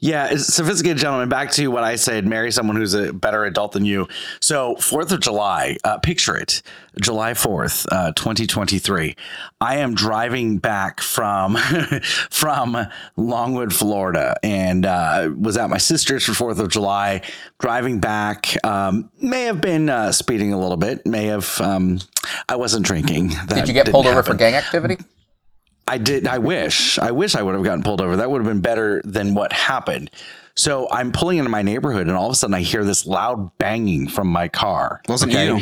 Yeah, 0.00 0.36
sophisticated 0.36 0.98
gentleman. 0.98 1.28
Back 1.28 1.50
to 1.52 1.68
what 1.68 1.82
I 1.82 1.96
said: 1.96 2.24
marry 2.24 2.52
someone 2.52 2.76
who's 2.76 2.94
a 2.94 3.12
better 3.12 3.44
adult 3.44 3.72
than 3.72 3.84
you. 3.84 4.06
So, 4.40 4.76
Fourth 4.76 5.10
of 5.10 5.18
July, 5.18 5.76
uh, 5.82 5.98
picture 5.98 6.36
it, 6.36 6.62
July 7.00 7.34
fourth, 7.34 7.84
uh, 7.90 8.12
twenty 8.12 8.46
twenty 8.46 8.78
three. 8.78 9.16
I 9.60 9.78
am 9.78 9.94
driving 9.94 10.58
back 10.58 11.00
from 11.00 11.56
from 12.30 12.76
Longwood, 13.16 13.74
Florida, 13.74 14.36
and 14.44 14.86
uh, 14.86 15.32
was 15.36 15.56
at 15.56 15.68
my 15.68 15.78
sister's 15.78 16.24
for 16.24 16.34
Fourth 16.34 16.60
of 16.60 16.68
July. 16.68 17.22
Driving 17.58 17.98
back, 17.98 18.56
um, 18.64 19.10
may 19.20 19.44
have 19.44 19.60
been 19.60 19.90
uh, 19.90 20.12
speeding 20.12 20.52
a 20.52 20.60
little 20.60 20.76
bit. 20.76 21.06
May 21.06 21.24
have. 21.24 21.60
Um, 21.60 21.98
I 22.48 22.54
wasn't 22.54 22.86
drinking. 22.86 23.30
That 23.48 23.50
Did 23.50 23.68
you 23.68 23.74
get 23.74 23.90
pulled 23.90 24.06
over 24.06 24.22
for 24.22 24.34
gang 24.34 24.54
activity? 24.54 24.98
I 25.88 25.98
did. 25.98 26.26
I 26.26 26.38
wish. 26.38 26.98
I 26.98 27.10
wish 27.10 27.34
I 27.34 27.42
would 27.42 27.54
have 27.54 27.64
gotten 27.64 27.82
pulled 27.82 28.00
over. 28.00 28.16
That 28.16 28.30
would 28.30 28.40
have 28.40 28.46
been 28.48 28.60
better 28.60 29.00
than 29.04 29.34
what 29.34 29.52
happened. 29.52 30.10
So 30.54 30.88
I'm 30.90 31.12
pulling 31.12 31.38
into 31.38 31.50
my 31.50 31.62
neighborhood, 31.62 32.08
and 32.08 32.16
all 32.16 32.26
of 32.26 32.32
a 32.32 32.34
sudden 32.34 32.54
I 32.54 32.60
hear 32.60 32.84
this 32.84 33.06
loud 33.06 33.56
banging 33.58 34.08
from 34.08 34.26
my 34.28 34.48
car. 34.48 35.00
Wasn't 35.08 35.32
you. 35.32 35.60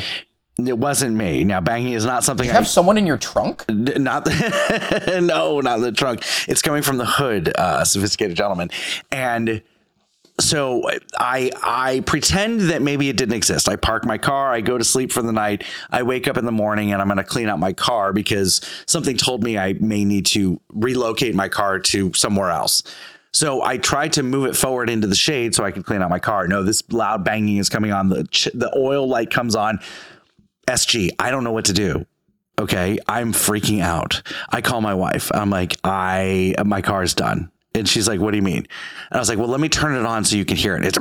It 0.58 0.78
wasn't 0.78 1.14
me. 1.16 1.44
Now 1.44 1.60
banging 1.60 1.92
is 1.92 2.06
not 2.06 2.24
something 2.24 2.46
You 2.46 2.52
I 2.52 2.54
have 2.54 2.66
someone 2.66 2.96
in 2.96 3.06
your 3.06 3.18
trunk? 3.18 3.64
not 3.68 4.26
no, 5.06 5.60
not 5.60 5.80
the 5.80 5.92
trunk. 5.94 6.24
It's 6.48 6.62
coming 6.62 6.80
from 6.82 6.96
the 6.96 7.04
hood, 7.04 7.52
uh, 7.56 7.84
sophisticated 7.84 8.36
gentleman, 8.36 8.70
and 9.12 9.62
so 10.38 10.88
I 11.18 11.50
I 11.62 12.00
pretend 12.06 12.62
that 12.62 12.82
maybe 12.82 13.08
it 13.08 13.16
didn't 13.16 13.34
exist. 13.34 13.68
I 13.68 13.76
park 13.76 14.04
my 14.04 14.18
car, 14.18 14.52
I 14.52 14.60
go 14.60 14.76
to 14.76 14.84
sleep 14.84 15.12
for 15.12 15.22
the 15.22 15.32
night, 15.32 15.64
I 15.90 16.02
wake 16.02 16.28
up 16.28 16.36
in 16.36 16.44
the 16.44 16.52
morning, 16.52 16.92
and 16.92 17.00
I'm 17.00 17.08
going 17.08 17.16
to 17.18 17.24
clean 17.24 17.48
out 17.48 17.58
my 17.58 17.72
car 17.72 18.12
because 18.12 18.60
something 18.86 19.16
told 19.16 19.42
me 19.42 19.58
I 19.58 19.74
may 19.74 20.04
need 20.04 20.26
to 20.26 20.60
relocate 20.68 21.34
my 21.34 21.48
car 21.48 21.78
to 21.78 22.12
somewhere 22.14 22.50
else. 22.50 22.82
So 23.32 23.62
I 23.62 23.76
tried 23.76 24.14
to 24.14 24.22
move 24.22 24.46
it 24.46 24.56
forward 24.56 24.88
into 24.88 25.06
the 25.06 25.14
shade 25.14 25.54
so 25.54 25.64
I 25.64 25.70
could 25.70 25.84
clean 25.84 26.00
out 26.00 26.08
my 26.08 26.18
car. 26.18 26.48
No, 26.48 26.62
this 26.62 26.82
loud 26.90 27.22
banging 27.24 27.58
is 27.58 27.68
coming 27.68 27.92
on. 27.92 28.08
The 28.08 28.24
ch- 28.24 28.48
the 28.54 28.72
oil 28.76 29.06
light 29.08 29.30
comes 29.30 29.54
on. 29.54 29.78
SG, 30.68 31.10
I 31.18 31.30
don't 31.30 31.44
know 31.44 31.52
what 31.52 31.66
to 31.66 31.72
do. 31.72 32.06
Okay, 32.58 32.98
I'm 33.06 33.32
freaking 33.32 33.82
out. 33.82 34.22
I 34.48 34.62
call 34.62 34.80
my 34.80 34.94
wife. 34.94 35.30
I'm 35.34 35.50
like, 35.50 35.76
I 35.84 36.54
my 36.64 36.80
car 36.80 37.02
is 37.02 37.14
done. 37.14 37.50
And 37.76 37.88
she's 37.88 38.08
like, 38.08 38.20
"What 38.20 38.30
do 38.30 38.36
you 38.36 38.42
mean?" 38.42 38.66
And 39.10 39.12
I 39.12 39.18
was 39.18 39.28
like, 39.28 39.38
"Well, 39.38 39.48
let 39.48 39.60
me 39.60 39.68
turn 39.68 39.94
it 39.94 40.04
on 40.06 40.24
so 40.24 40.36
you 40.36 40.44
can 40.44 40.56
hear 40.56 40.76
it." 40.76 40.84
It's 40.84 40.98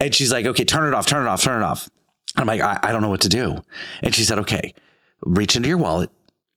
and 0.00 0.14
she's 0.14 0.32
like, 0.32 0.46
"Okay, 0.46 0.64
turn 0.64 0.86
it 0.86 0.94
off, 0.94 1.06
turn 1.06 1.26
it 1.26 1.28
off, 1.28 1.42
turn 1.42 1.62
it 1.62 1.64
off." 1.64 1.88
I'm 2.36 2.46
like, 2.46 2.60
I, 2.60 2.78
I 2.82 2.92
don't 2.92 3.02
know 3.02 3.08
what 3.08 3.22
to 3.22 3.28
do. 3.28 3.62
And 4.02 4.14
she 4.14 4.24
said, 4.24 4.38
"Okay, 4.40 4.74
reach 5.24 5.56
into 5.56 5.68
your 5.68 5.78
wallet, 5.78 6.10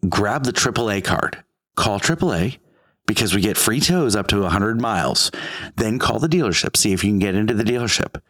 grab 0.10 0.44
the 0.44 0.54
AAA 0.54 1.04
card, 1.04 1.44
call 1.76 2.00
AAA 2.00 2.58
because 3.06 3.34
we 3.34 3.42
get 3.42 3.58
free 3.58 3.80
tows 3.80 4.16
up 4.16 4.28
to 4.28 4.42
100 4.42 4.82
miles. 4.82 5.32
Then 5.78 5.98
call 5.98 6.20
the 6.20 6.28
dealership, 6.28 6.76
see 6.76 6.92
if 6.92 7.04
you 7.04 7.12
can 7.12 7.20
get 7.20 7.36
into 7.36 7.54
the 7.54 7.64
dealership, 7.64 8.22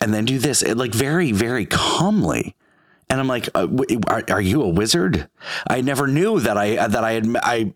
and 0.00 0.14
then 0.14 0.24
do 0.24 0.38
this, 0.38 0.62
it, 0.62 0.76
like 0.76 0.94
very, 0.94 1.32
very 1.32 1.66
calmly." 1.66 2.56
And 3.12 3.20
I'm 3.20 3.28
like, 3.28 3.50
uh, 3.54 3.68
are, 4.06 4.24
are 4.30 4.40
you 4.40 4.62
a 4.62 4.68
wizard? 4.70 5.28
I 5.68 5.82
never 5.82 6.06
knew 6.06 6.40
that 6.40 6.56
I 6.56 6.88
that 6.88 7.04
I 7.04 7.12
had 7.12 7.36
I 7.42 7.74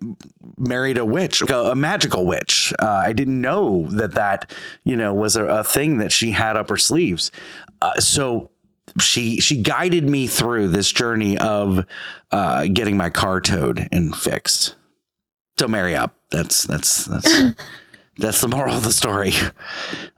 married 0.56 0.96
a 0.96 1.04
witch, 1.04 1.42
a, 1.42 1.72
a 1.72 1.74
magical 1.74 2.24
witch. 2.24 2.72
Uh, 2.78 2.86
I 2.86 3.12
didn't 3.12 3.42
know 3.42 3.86
that 3.90 4.12
that 4.12 4.50
you 4.82 4.96
know 4.96 5.12
was 5.12 5.36
a, 5.36 5.44
a 5.44 5.62
thing 5.62 5.98
that 5.98 6.10
she 6.10 6.30
had 6.30 6.56
up 6.56 6.70
her 6.70 6.78
sleeves. 6.78 7.30
Uh, 7.82 8.00
so 8.00 8.50
she 8.98 9.38
she 9.38 9.60
guided 9.60 10.08
me 10.08 10.26
through 10.26 10.68
this 10.68 10.90
journey 10.90 11.36
of 11.36 11.84
uh, 12.30 12.66
getting 12.72 12.96
my 12.96 13.10
car 13.10 13.42
towed 13.42 13.90
and 13.92 14.16
fixed. 14.16 14.74
So 15.58 15.68
marry 15.68 15.94
up. 15.94 16.16
That's 16.30 16.62
that's 16.62 17.04
that's 17.04 17.42
that's 18.16 18.40
the 18.40 18.48
moral 18.48 18.74
of 18.74 18.84
the 18.84 18.92
story. 18.92 19.34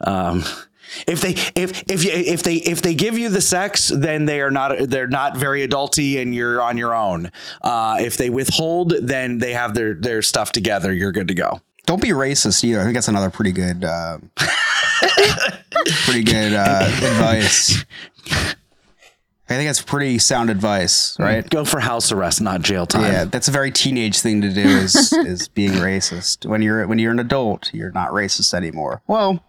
Um, 0.01 0.45
if 1.07 1.21
they 1.21 1.31
if 1.61 1.85
if 1.91 2.05
you, 2.05 2.11
if 2.13 2.43
they 2.43 2.57
if 2.57 2.83
they 2.83 2.95
give 2.95 3.19
you 3.19 3.29
the 3.29 3.41
sex, 3.41 3.89
then 3.89 4.25
they 4.25 4.41
are 4.41 4.51
not 4.51 4.89
they're 4.89 5.07
not 5.07 5.37
very 5.37 5.67
adulty, 5.67 6.21
and 6.21 6.35
you're 6.35 6.61
on 6.61 6.77
your 6.77 6.95
own. 6.95 7.31
Uh, 7.63 7.99
if 8.01 8.17
they 8.17 8.31
withhold, 8.31 8.95
then 9.01 9.39
they 9.39 9.53
have 9.53 9.75
their 9.75 9.95
their 9.95 10.23
stuff 10.23 10.53
together. 10.53 10.93
You're 10.93 11.13
good 11.13 11.29
to 11.29 11.35
go. 11.35 11.61
Don't 11.87 12.03
be 12.03 12.11
racist 12.11 12.63
either. 12.65 12.81
I 12.81 12.85
think 12.85 12.95
that's 12.95 13.09
another 13.09 13.31
pretty 13.31 13.53
good, 13.53 13.83
uh, 13.83 14.19
pretty 16.05 16.23
good 16.23 16.53
uh, 16.53 16.85
advice. 16.87 17.83
I 19.51 19.55
think 19.55 19.71
that's 19.71 19.81
pretty 19.81 20.19
sound 20.19 20.51
advice, 20.51 21.19
right? 21.19 21.49
Go 21.49 21.65
for 21.65 21.81
house 21.81 22.13
arrest, 22.13 22.43
not 22.43 22.61
jail 22.61 22.85
time. 22.85 23.11
Yeah, 23.11 23.25
that's 23.25 23.49
a 23.49 23.51
very 23.51 23.71
teenage 23.71 24.21
thing 24.21 24.43
to 24.43 24.53
do. 24.53 24.61
Is 24.61 25.15
is 25.15 25.49
being 25.49 25.73
racist 25.73 26.45
when 26.45 26.61
you're 26.61 26.87
when 26.87 26.99
you're 26.99 27.13
an 27.13 27.19
adult, 27.21 27.73
you're 27.73 27.93
not 27.93 28.11
racist 28.11 28.53
anymore. 28.53 29.01
Well, 29.07 29.43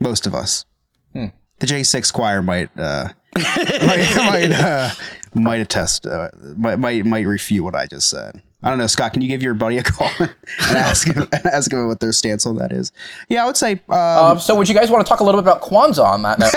most 0.00 0.26
of 0.26 0.34
us. 0.34 0.64
Hmm. 1.12 1.26
The 1.58 1.66
J6 1.66 2.12
choir 2.12 2.42
might 2.42 2.70
uh, 2.78 3.08
might 3.36 4.16
might, 4.16 4.52
uh, 4.52 4.90
might 5.34 5.60
attest 5.60 6.06
uh, 6.06 6.28
might, 6.56 6.76
might 6.76 7.04
might 7.06 7.26
refute 7.26 7.64
what 7.64 7.74
I 7.74 7.86
just 7.86 8.10
said. 8.10 8.42
I 8.62 8.70
don't 8.70 8.78
know, 8.78 8.86
Scott. 8.88 9.12
Can 9.12 9.22
you 9.22 9.28
give 9.28 9.42
your 9.42 9.54
buddy 9.54 9.78
a 9.78 9.82
call 9.82 10.10
and 10.18 10.30
ask 10.76 11.06
him 11.06 11.28
ask 11.44 11.72
him 11.72 11.86
what 11.86 12.00
their 12.00 12.12
stance 12.12 12.46
on 12.46 12.56
that 12.56 12.72
is? 12.72 12.90
Yeah, 13.28 13.44
I 13.44 13.46
would 13.46 13.56
say. 13.56 13.72
Um, 13.88 13.96
Um, 13.98 14.38
so, 14.40 14.54
would 14.56 14.68
you 14.68 14.74
guys 14.74 14.90
want 14.90 15.04
to 15.06 15.08
talk 15.08 15.20
a 15.20 15.24
little 15.24 15.40
bit 15.40 15.48
about 15.48 15.62
Kwanzaa 15.62 16.04
on 16.04 16.22
that 16.22 16.38
note? 16.38 16.52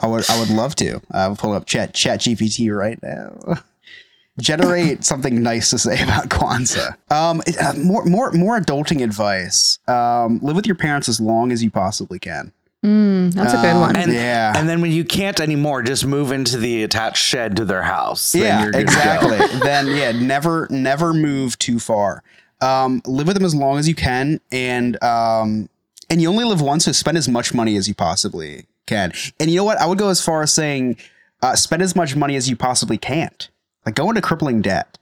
I 0.00 0.06
would 0.06 0.28
I 0.28 0.38
would 0.38 0.50
love 0.50 0.74
to. 0.76 1.00
I'll 1.12 1.36
pull 1.36 1.52
up 1.52 1.66
Chat 1.66 1.94
Chat 1.94 2.20
GPT 2.20 2.76
right 2.76 3.02
now. 3.02 3.62
Generate 4.40 5.04
something 5.04 5.42
nice 5.42 5.70
to 5.70 5.78
say 5.78 6.02
about 6.02 6.28
Kwanzaa. 6.30 6.96
Um, 7.10 7.42
it- 7.46 7.58
uh, 7.58 7.74
more 7.74 8.04
more 8.06 8.32
more 8.32 8.58
adulting 8.58 9.02
advice. 9.02 9.78
Um, 9.86 10.38
live 10.42 10.56
with 10.56 10.66
your 10.66 10.76
parents 10.76 11.08
as 11.08 11.20
long 11.20 11.52
as 11.52 11.62
you 11.62 11.70
possibly 11.70 12.18
can. 12.18 12.52
Mm, 12.84 13.32
that's 13.34 13.52
a 13.52 13.58
good 13.62 13.78
one. 13.78 13.94
And, 13.94 14.12
Yeah. 14.12 14.52
and 14.56 14.68
then 14.68 14.80
when 14.80 14.90
you 14.90 15.04
can't 15.04 15.38
anymore, 15.38 15.82
just 15.84 16.04
move 16.04 16.32
into 16.32 16.56
the 16.58 16.82
attached 16.82 17.22
shed 17.22 17.54
to 17.56 17.64
their 17.64 17.82
house. 17.82 18.32
Then 18.32 18.42
yeah, 18.42 18.62
you're 18.62 18.72
good 18.72 18.88
to 18.88 18.92
go. 18.94 18.98
exactly. 19.36 19.58
then 19.62 19.86
yeah, 19.88 20.10
never 20.12 20.66
never 20.70 21.12
move 21.14 21.56
too 21.58 21.78
far. 21.78 22.24
Um, 22.60 23.00
live 23.06 23.26
with 23.28 23.36
them 23.36 23.44
as 23.44 23.54
long 23.54 23.78
as 23.78 23.86
you 23.88 23.94
can, 23.94 24.40
and 24.50 25.00
um, 25.02 25.68
and 26.10 26.20
you 26.22 26.28
only 26.28 26.44
live 26.44 26.60
once, 26.60 26.86
so 26.86 26.92
spend 26.92 27.16
as 27.18 27.28
much 27.28 27.52
money 27.54 27.76
as 27.76 27.86
you 27.86 27.94
possibly 27.94 28.64
can. 28.86 29.12
And 29.38 29.50
you 29.50 29.56
know 29.58 29.64
what? 29.64 29.78
I 29.78 29.86
would 29.86 29.98
go 29.98 30.08
as 30.08 30.24
far 30.24 30.42
as 30.42 30.52
saying, 30.52 30.96
uh, 31.42 31.54
spend 31.54 31.82
as 31.82 31.94
much 31.94 32.16
money 32.16 32.34
as 32.34 32.48
you 32.48 32.56
possibly 32.56 32.98
can't. 32.98 33.48
Like 33.86 33.94
go 33.94 34.08
into 34.08 34.20
crippling 34.20 34.62
debt. 34.62 34.98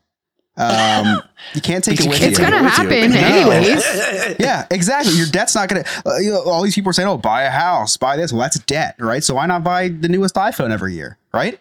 Um, 0.56 1.22
you 1.54 1.60
can't 1.60 1.82
take 1.84 2.00
it 2.00 2.06
with 2.08 2.16
it's 2.16 2.22
you. 2.22 2.28
It's 2.28 2.38
gonna 2.38 2.62
with 2.62 2.78
you. 2.78 2.84
happen 2.88 3.10
No. 3.12 3.50
anyways. 3.50 4.36
yeah, 4.40 4.66
exactly. 4.70 5.14
Your 5.14 5.26
debt's 5.28 5.54
not 5.54 5.68
gonna. 5.68 5.84
Uh, 6.04 6.16
you 6.18 6.30
know, 6.30 6.42
all 6.44 6.62
these 6.62 6.74
people 6.74 6.90
are 6.90 6.92
saying, 6.92 7.08
"Oh, 7.08 7.16
buy 7.16 7.42
a 7.44 7.50
house, 7.50 7.96
buy 7.96 8.16
this." 8.16 8.32
Well, 8.32 8.42
that's 8.42 8.58
debt, 8.60 8.96
right? 8.98 9.22
So 9.24 9.34
why 9.36 9.46
not 9.46 9.62
buy 9.64 9.88
the 9.88 10.08
newest 10.08 10.34
iPhone 10.34 10.70
every 10.70 10.94
year, 10.94 11.16
right? 11.32 11.58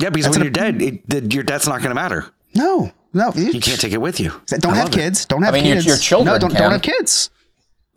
Yeah, 0.00 0.10
because 0.10 0.26
That's 0.26 0.38
when 0.38 0.46
an- 0.46 0.54
you're 0.54 0.72
dead, 0.72 0.82
it, 0.82 1.08
the, 1.08 1.34
your 1.34 1.44
debt's 1.44 1.66
not 1.68 1.78
going 1.78 1.90
to 1.90 1.94
matter. 1.94 2.26
No, 2.54 2.90
no. 3.12 3.32
You 3.36 3.60
can't 3.60 3.80
take 3.80 3.92
it 3.92 4.00
with 4.00 4.18
you. 4.18 4.32
Don't 4.48 4.64
I 4.66 4.68
have 4.76 4.84
love 4.86 4.94
it. 4.94 4.98
kids. 4.98 5.24
Don't 5.26 5.42
have 5.42 5.54
mean, 5.54 5.64
your- 5.66 5.74
kids. 5.76 5.86
your 5.86 5.96
children 5.98 6.34
No, 6.34 6.38
don't, 6.40 6.52
don't 6.54 6.72
have 6.72 6.82
kids. 6.82 7.30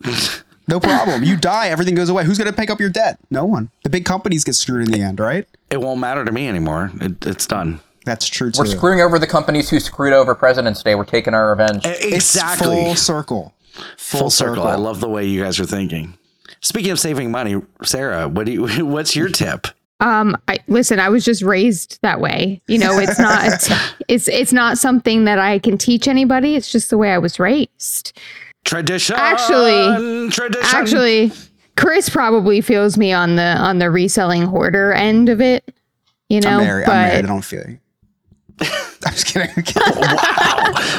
No 0.67 0.79
problem. 0.79 1.23
You 1.23 1.37
die, 1.37 1.67
everything 1.67 1.93
goes 1.93 2.09
away. 2.09 2.25
Who's 2.25 2.39
going 2.39 2.49
to 2.49 2.55
pick 2.55 2.71
up 2.71 2.79
your 2.79 2.89
debt? 2.89 3.19
No 3.29 3.45
one. 3.45 3.69
The 3.83 3.89
big 3.91 4.03
companies 4.03 4.43
get 4.43 4.55
screwed 4.55 4.87
in 4.87 4.91
the 4.91 4.99
end, 4.99 5.19
right? 5.19 5.47
It 5.69 5.79
won't 5.79 5.99
matter 5.99 6.25
to 6.25 6.31
me 6.31 6.47
anymore. 6.47 6.91
It, 6.99 7.23
it's 7.23 7.45
done. 7.45 7.81
That's 8.05 8.27
true 8.27 8.51
too. 8.51 8.59
We're 8.59 8.65
screwing 8.67 9.01
over 9.01 9.19
the 9.19 9.27
companies 9.27 9.69
who 9.69 9.79
screwed 9.79 10.13
over 10.13 10.33
President's 10.35 10.81
Day. 10.83 10.95
We're 10.95 11.05
taking 11.05 11.33
our 11.33 11.49
revenge. 11.49 11.83
It's 11.85 12.05
Exactly. 12.35 12.67
full 12.67 12.95
circle. 12.95 13.53
Full 13.97 14.29
circle. 14.29 14.63
I 14.63 14.75
love 14.75 14.99
the 15.01 15.09
way 15.09 15.25
you 15.25 15.43
guys 15.43 15.59
are 15.59 15.65
thinking. 15.65 16.17
Speaking 16.61 16.91
of 16.91 16.99
saving 16.99 17.29
money, 17.31 17.61
Sarah, 17.83 18.27
what 18.29 18.45
do 18.45 18.51
you? 18.53 18.65
What's 18.85 19.15
your 19.15 19.27
tip? 19.29 19.67
Um, 19.99 20.35
I 20.47 20.59
listen. 20.67 20.99
I 20.99 21.09
was 21.09 21.25
just 21.25 21.41
raised 21.41 21.99
that 22.01 22.19
way. 22.21 22.61
You 22.67 22.77
know, 22.77 22.97
it's 22.99 23.19
not. 23.19 23.43
It's 23.53 23.69
it's, 24.07 24.27
it's 24.27 24.53
not 24.53 24.77
something 24.77 25.25
that 25.25 25.39
I 25.39 25.59
can 25.59 25.77
teach 25.77 26.07
anybody. 26.07 26.55
It's 26.55 26.71
just 26.71 26.89
the 26.89 26.97
way 26.97 27.11
I 27.11 27.17
was 27.17 27.39
raised. 27.39 28.17
Tradition. 28.65 29.15
Actually- 29.17 30.29
tradition. 30.31 30.65
Actually, 30.75 31.31
Chris 31.77 32.09
probably 32.09 32.61
feels 32.61 32.97
me 32.97 33.13
on 33.13 33.35
the 33.35 33.55
on 33.57 33.79
the 33.79 33.89
reselling 33.91 34.43
hoarder 34.43 34.91
end 34.93 35.29
of 35.29 35.41
it. 35.41 35.73
You 36.29 36.41
know, 36.41 36.57
I'm 36.57 36.63
married. 36.63 36.85
but 36.87 36.91
I'm 36.93 37.07
married. 37.09 37.25
I 37.25 37.27
don't 37.27 37.43
feel 37.45 37.63
you. 37.67 37.79
I'm 39.05 39.11
just 39.13 39.25
kidding. 39.27 39.49
I'm 39.55 39.63
kidding. 39.63 39.83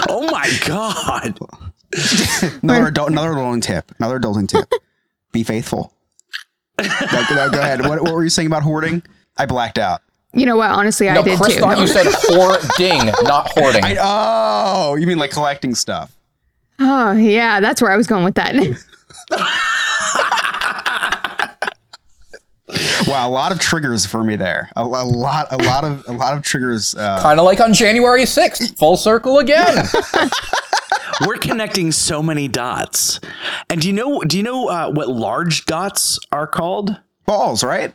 oh 0.08 0.28
my 0.30 0.50
god. 0.66 1.38
another 2.62 2.88
adult, 2.88 3.10
another 3.10 3.30
adulting 3.30 3.62
tip. 3.62 3.92
Another 3.98 4.18
adulting 4.20 4.48
tip. 4.48 4.70
Be 5.32 5.42
faithful. 5.42 5.92
Go, 6.78 6.88
go- 7.28 7.50
go 7.50 7.60
ahead. 7.60 7.80
What, 7.86 8.02
what 8.02 8.12
were 8.12 8.22
you 8.24 8.30
saying 8.30 8.46
about 8.46 8.62
hoarding? 8.62 9.02
I 9.38 9.46
blacked 9.46 9.78
out. 9.78 10.02
you 10.34 10.44
know 10.46 10.56
what? 10.56 10.70
Honestly, 10.70 11.08
I 11.08 11.22
did 11.22 11.38
Chris 11.38 11.54
too. 11.54 11.60
thought 11.60 11.78
you 11.78 11.86
said 11.86 12.06
hoarding, 12.08 13.06
not 13.24 13.48
hoarding. 13.50 13.84
I, 13.84 13.96
oh, 14.00 14.94
you 14.96 15.06
mean 15.06 15.18
like 15.18 15.30
collecting 15.30 15.74
stuff? 15.74 16.12
oh 16.78 17.12
yeah, 17.12 17.60
that's 17.60 17.80
where 17.80 17.90
I 17.90 17.96
was 17.96 18.06
going 18.06 18.24
with 18.24 18.34
that. 18.34 18.54
Wow, 23.08 23.28
a 23.28 23.30
lot 23.30 23.52
of 23.52 23.60
triggers 23.60 24.04
for 24.06 24.24
me 24.24 24.36
there. 24.36 24.70
A, 24.74 24.82
a 24.82 24.84
lot, 24.84 25.48
a 25.52 25.56
lot 25.64 25.84
of, 25.84 26.04
a 26.08 26.12
lot 26.12 26.36
of 26.36 26.42
triggers. 26.42 26.94
Uh, 26.94 27.20
kind 27.22 27.38
of 27.38 27.44
like 27.44 27.60
on 27.60 27.72
January 27.72 28.22
6th, 28.22 28.76
full 28.76 28.96
circle 28.96 29.38
again. 29.38 29.86
We're 31.26 31.36
connecting 31.36 31.92
so 31.92 32.22
many 32.22 32.48
dots. 32.48 33.20
And 33.70 33.80
do 33.80 33.86
you 33.88 33.94
know? 33.94 34.20
Do 34.20 34.36
you 34.36 34.42
know 34.42 34.68
uh, 34.68 34.90
what 34.90 35.08
large 35.08 35.64
dots 35.66 36.18
are 36.32 36.46
called? 36.46 36.98
balls, 37.26 37.64
right? 37.64 37.94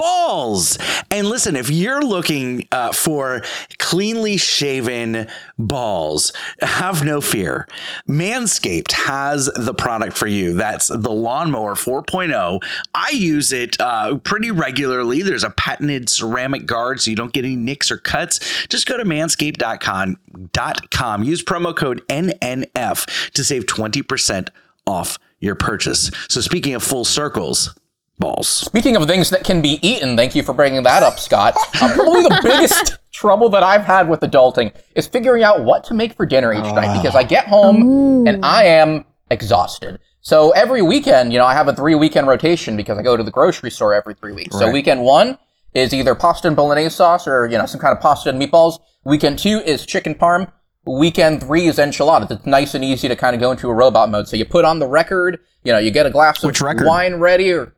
Balls. 0.00 0.78
And 1.10 1.28
listen, 1.28 1.56
if 1.56 1.68
you're 1.68 2.00
looking 2.00 2.66
uh, 2.72 2.92
for 2.92 3.42
cleanly 3.78 4.38
shaven 4.38 5.28
balls, 5.58 6.32
have 6.62 7.04
no 7.04 7.20
fear. 7.20 7.68
Manscaped 8.08 8.92
has 8.92 9.50
the 9.54 9.74
product 9.74 10.16
for 10.16 10.26
you. 10.26 10.54
That's 10.54 10.88
the 10.88 11.10
Lawnmower 11.10 11.74
4.0. 11.74 12.60
I 12.94 13.10
use 13.10 13.52
it 13.52 13.78
uh, 13.78 14.16
pretty 14.18 14.50
regularly. 14.50 15.20
There's 15.20 15.44
a 15.44 15.50
patented 15.50 16.08
ceramic 16.08 16.64
guard 16.64 17.02
so 17.02 17.10
you 17.10 17.16
don't 17.16 17.34
get 17.34 17.44
any 17.44 17.56
nicks 17.56 17.90
or 17.90 17.98
cuts. 17.98 18.66
Just 18.68 18.86
go 18.86 18.96
to 18.96 19.04
manscaped.com. 19.04 21.24
Use 21.24 21.44
promo 21.44 21.76
code 21.76 22.08
NNF 22.08 23.30
to 23.32 23.44
save 23.44 23.66
20% 23.66 24.48
off 24.86 25.18
your 25.40 25.56
purchase. 25.56 26.10
So 26.28 26.40
speaking 26.40 26.74
of 26.74 26.82
full 26.82 27.04
circles, 27.04 27.74
balls. 28.20 28.46
Speaking 28.46 28.94
of 28.96 29.06
things 29.08 29.30
that 29.30 29.42
can 29.42 29.60
be 29.60 29.80
eaten, 29.86 30.16
thank 30.16 30.34
you 30.34 30.42
for 30.42 30.52
bringing 30.52 30.82
that 30.84 31.02
up, 31.02 31.18
Scott. 31.18 31.54
Uh, 31.80 31.92
probably 31.94 32.22
the 32.22 32.40
biggest 32.42 32.98
trouble 33.12 33.48
that 33.48 33.62
I've 33.62 33.84
had 33.84 34.08
with 34.08 34.20
adulting 34.20 34.72
is 34.94 35.08
figuring 35.08 35.42
out 35.42 35.64
what 35.64 35.82
to 35.84 35.94
make 35.94 36.12
for 36.12 36.26
dinner 36.26 36.52
each 36.52 36.72
night 36.74 36.96
because 37.02 37.16
I 37.16 37.24
get 37.24 37.48
home 37.48 38.26
and 38.28 38.44
I 38.44 38.64
am 38.64 39.04
exhausted. 39.30 39.98
So 40.20 40.50
every 40.50 40.82
weekend, 40.82 41.32
you 41.32 41.38
know, 41.38 41.46
I 41.46 41.54
have 41.54 41.66
a 41.68 41.74
three 41.74 41.94
weekend 41.94 42.28
rotation 42.28 42.76
because 42.76 42.98
I 42.98 43.02
go 43.02 43.16
to 43.16 43.22
the 43.22 43.30
grocery 43.30 43.70
store 43.70 43.94
every 43.94 44.14
three 44.14 44.32
weeks. 44.32 44.56
So 44.58 44.70
weekend 44.70 45.02
one 45.02 45.38
is 45.72 45.94
either 45.94 46.14
pasta 46.14 46.46
and 46.48 46.56
bolognese 46.56 46.94
sauce 46.94 47.26
or, 47.26 47.46
you 47.46 47.56
know, 47.56 47.66
some 47.66 47.80
kind 47.80 47.96
of 47.96 48.02
pasta 48.02 48.28
and 48.28 48.40
meatballs. 48.40 48.78
Weekend 49.04 49.38
two 49.38 49.60
is 49.64 49.86
chicken 49.86 50.14
parm. 50.14 50.52
weekend 50.84 51.42
three 51.42 51.66
is 51.66 51.78
enchiladas. 51.78 52.30
It's 52.30 52.46
nice 52.46 52.74
and 52.74 52.84
easy 52.84 53.08
to 53.08 53.16
kind 53.16 53.34
of 53.34 53.40
go 53.40 53.50
into 53.50 53.70
a 53.70 53.74
robot 53.74 54.10
mode. 54.10 54.28
So 54.28 54.36
you 54.36 54.44
put 54.44 54.64
on 54.64 54.78
the 54.78 54.86
record, 54.86 55.40
you 55.64 55.72
know, 55.72 55.78
you 55.78 55.90
get 55.90 56.04
a 56.04 56.10
glass 56.10 56.44
of 56.44 56.60
record? 56.60 56.86
wine 56.86 57.14
ready, 57.16 57.52
or 57.52 57.74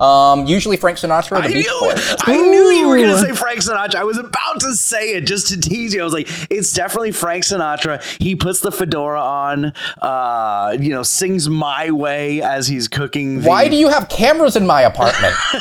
um, 0.00 0.46
usually 0.46 0.76
Frank 0.76 0.98
Sinatra, 0.98 1.30
the 1.30 1.36
I 1.36 1.46
Beach 1.48 1.66
knew, 1.66 1.80
Boys. 1.80 2.16
I 2.22 2.36
knew 2.36 2.70
you 2.70 2.88
were 2.88 2.96
going 2.96 3.10
to 3.10 3.18
say 3.18 3.32
Frank 3.32 3.60
Sinatra. 3.60 3.96
I 3.96 4.04
was 4.04 4.18
about 4.18 4.60
to 4.60 4.74
say 4.74 5.14
it 5.14 5.26
just 5.26 5.48
to 5.48 5.60
tease 5.60 5.94
you. 5.94 6.00
I 6.00 6.04
was 6.04 6.12
like, 6.12 6.28
it's 6.50 6.72
definitely 6.72 7.12
Frank 7.12 7.44
Sinatra. 7.44 8.02
He 8.22 8.34
puts 8.34 8.60
the 8.60 8.72
fedora 8.72 9.20
on, 9.20 9.72
uh, 10.00 10.76
you 10.80 10.90
know, 10.90 11.02
sings 11.02 11.48
My 11.48 11.90
Way 11.90 12.42
as 12.42 12.66
he's 12.66 12.88
cooking. 12.88 13.42
The, 13.42 13.48
Why 13.48 13.68
do 13.68 13.76
you 13.76 13.88
have 13.88 14.08
cameras 14.08 14.56
in 14.56 14.66
my 14.66 14.82
apartment? 14.82 15.34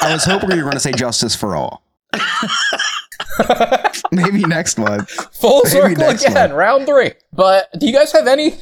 I 0.00 0.10
was 0.12 0.24
hoping 0.24 0.50
you 0.50 0.56
were 0.58 0.62
going 0.62 0.72
to 0.74 0.80
say 0.80 0.92
justice 0.92 1.34
for 1.34 1.56
all. 1.56 1.82
Maybe 4.12 4.42
next 4.44 4.78
one. 4.78 5.04
Full 5.06 5.62
Maybe 5.64 5.94
circle 5.94 6.08
again, 6.08 6.50
one. 6.50 6.58
round 6.58 6.86
three. 6.86 7.12
But 7.32 7.68
do 7.78 7.86
you 7.86 7.92
guys 7.92 8.12
have 8.12 8.26
any 8.26 8.54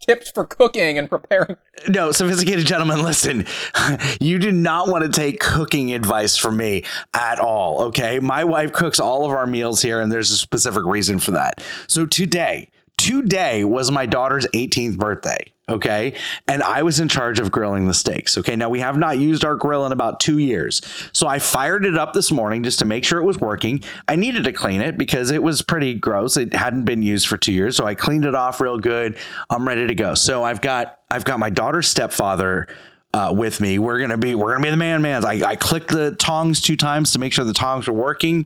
tips 0.00 0.30
for 0.30 0.44
cooking 0.44 0.98
and 0.98 1.08
preparing? 1.08 1.56
No, 1.88 2.12
sophisticated 2.12 2.66
gentlemen, 2.66 3.02
listen. 3.02 3.46
You 4.20 4.38
do 4.38 4.52
not 4.52 4.88
want 4.88 5.04
to 5.04 5.10
take 5.10 5.40
cooking 5.40 5.92
advice 5.92 6.36
from 6.36 6.56
me 6.56 6.84
at 7.12 7.38
all, 7.38 7.82
okay? 7.84 8.18
My 8.20 8.44
wife 8.44 8.72
cooks 8.72 8.98
all 8.98 9.24
of 9.24 9.32
our 9.32 9.46
meals 9.46 9.82
here, 9.82 10.00
and 10.00 10.10
there's 10.10 10.30
a 10.30 10.36
specific 10.36 10.84
reason 10.84 11.18
for 11.18 11.32
that. 11.32 11.62
So 11.86 12.06
today, 12.06 12.70
today 12.96 13.64
was 13.64 13.90
my 13.90 14.06
daughter's 14.06 14.46
18th 14.54 14.96
birthday, 14.96 15.52
okay? 15.68 16.14
And 16.46 16.62
I 16.62 16.82
was 16.82 17.00
in 17.00 17.08
charge 17.08 17.40
of 17.40 17.50
grilling 17.50 17.86
the 17.86 17.94
steaks, 17.94 18.36
okay? 18.38 18.56
Now, 18.56 18.68
we 18.68 18.80
have 18.80 18.96
not 18.96 19.18
used 19.18 19.44
our 19.44 19.56
grill 19.56 19.86
in 19.86 19.92
about 19.92 20.20
two 20.20 20.38
years. 20.38 20.82
So 21.12 21.26
I 21.26 21.38
fired 21.38 21.84
it 21.84 21.96
up 21.96 22.12
this 22.12 22.30
morning 22.30 22.62
just 22.62 22.78
to 22.80 22.84
make 22.84 23.04
sure 23.04 23.18
it 23.20 23.24
was 23.24 23.38
working. 23.38 23.82
I 24.08 24.16
needed 24.16 24.44
to 24.44 24.52
clean 24.52 24.80
it 24.80 24.98
because 24.98 25.30
it 25.30 25.42
was 25.42 25.62
pretty 25.62 25.94
gross. 25.94 26.36
It 26.36 26.52
hadn't 26.52 26.84
been 26.84 27.02
used 27.02 27.26
for 27.26 27.36
two 27.36 27.52
years. 27.52 27.76
So 27.76 27.86
I 27.86 27.94
cleaned 27.94 28.24
it 28.24 28.34
off 28.34 28.60
real 28.60 28.78
good. 28.78 29.16
I'm 29.50 29.66
ready 29.66 29.86
to 29.86 29.94
go. 29.94 30.14
So 30.14 30.44
I've 30.44 30.60
got 30.60 30.98
I've 31.10 31.24
got 31.24 31.38
my 31.38 31.50
daughter's 31.50 31.88
stepfather 31.88 32.66
uh, 33.14 33.32
with 33.32 33.60
me. 33.60 33.78
We're 33.78 34.00
gonna 34.00 34.18
be 34.18 34.34
we're 34.34 34.52
gonna 34.52 34.64
be 34.64 34.70
the 34.70 34.76
man 34.76 35.00
mans. 35.00 35.24
I, 35.24 35.34
I 35.50 35.56
click 35.56 35.86
the 35.86 36.16
tongs 36.16 36.60
two 36.60 36.76
times 36.76 37.12
to 37.12 37.20
make 37.20 37.32
sure 37.32 37.44
the 37.44 37.54
tongs 37.54 37.86
are 37.86 37.92
working. 37.92 38.44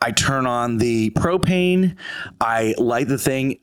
I 0.00 0.12
turn 0.12 0.46
on 0.46 0.78
the 0.78 1.10
propane. 1.10 1.96
I 2.40 2.74
light 2.78 3.08
the 3.08 3.18
thing. 3.18 3.58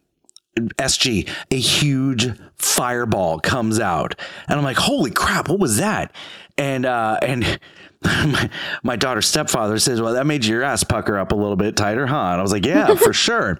SG, 0.57 1.29
a 1.49 1.55
huge 1.55 2.29
fireball 2.57 3.39
comes 3.39 3.79
out, 3.79 4.15
and 4.47 4.57
I'm 4.57 4.63
like, 4.65 4.77
"Holy 4.77 5.11
crap! 5.11 5.49
What 5.49 5.59
was 5.59 5.77
that?" 5.77 6.13
And 6.57 6.85
uh, 6.85 7.17
and 7.21 7.59
my, 8.03 8.49
my 8.83 8.95
daughter's 8.95 9.27
stepfather 9.27 9.79
says, 9.79 10.01
"Well, 10.01 10.13
that 10.13 10.25
made 10.25 10.45
your 10.45 10.63
ass 10.63 10.83
pucker 10.83 11.17
up 11.17 11.31
a 11.31 11.35
little 11.35 11.55
bit 11.55 11.75
tighter, 11.75 12.05
huh?" 12.07 12.15
And 12.31 12.39
I 12.39 12.41
was 12.41 12.51
like, 12.51 12.65
"Yeah, 12.65 12.95
for 12.95 13.13
sure." 13.13 13.59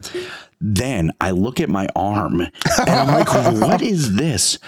Then 0.62 1.12
I 1.20 1.32
look 1.32 1.60
at 1.60 1.70
my 1.70 1.88
arm, 1.96 2.42
and 2.42 2.52
I'm 2.90 3.08
like, 3.08 3.34
"What 3.62 3.82
is 3.82 4.16
this?" 4.16 4.60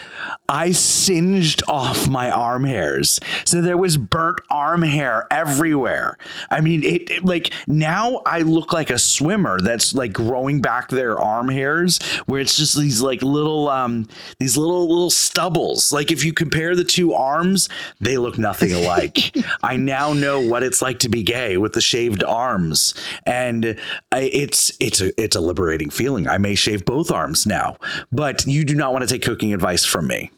I 0.50 0.72
singed 0.72 1.64
off 1.68 2.08
my 2.08 2.30
arm 2.30 2.64
hairs. 2.66 3.20
So 3.46 3.62
there 3.62 3.78
was 3.78 3.98
burnt 3.98 4.40
arm 4.50 4.82
hair 4.82 5.28
everywhere. 5.32 6.18
I 6.50 6.62
mean, 6.62 6.84
it, 6.84 7.10
it- 7.10 7.26
like 7.26 7.52
now 7.68 8.22
I 8.26 8.40
look 8.40 8.74
like 8.74 8.90
a 8.90 8.98
swimmer 9.00 9.60
that's 9.62 9.94
like 9.94 10.12
growing 10.14 10.62
back 10.62 10.90
their 10.90 11.18
arm 11.20 11.48
hairs 11.50 12.00
where 12.26 12.42
it's 12.42 12.58
just 12.58 12.78
these 12.78 13.02
like 13.02 13.22
little 13.22 13.70
um 13.70 14.08
these 14.40 14.58
little 14.58 14.88
little 14.90 15.10
stubbles. 15.10 15.92
Like 15.92 16.12
if 16.12 16.26
you 16.26 16.34
compare 16.34 16.76
the 16.76 16.84
two 16.84 17.14
arms, 17.14 17.70
they 18.02 18.18
look 18.18 18.38
nothing 18.38 18.74
alike. 18.74 19.36
I 19.64 19.78
now 19.78 20.14
know 20.14 20.42
what 20.42 20.64
it's 20.64 20.82
like 20.82 21.00
to 21.00 21.10
be 21.10 21.24
gay 21.24 21.58
with 21.58 21.74
the 21.74 21.82
shaved 21.82 22.24
arms. 22.24 22.94
And 23.26 23.80
I, 24.12 24.22
it's 24.22 24.72
it's 24.80 25.00
a 25.02 25.12
it's 25.22 25.36
a 25.36 25.42
liberating 25.42 25.83
feeling. 25.90 26.28
I 26.28 26.38
may 26.38 26.56
shave 26.56 26.86
both 26.86 27.12
arms 27.12 27.46
now, 27.46 27.78
but 28.12 28.46
you 28.46 28.64
do 28.64 28.76
not 28.76 28.94
want 28.94 29.08
to 29.08 29.14
take 29.14 29.24
cooking 29.24 29.54
advice 29.54 29.86
from 29.86 30.08
me. 30.08 30.32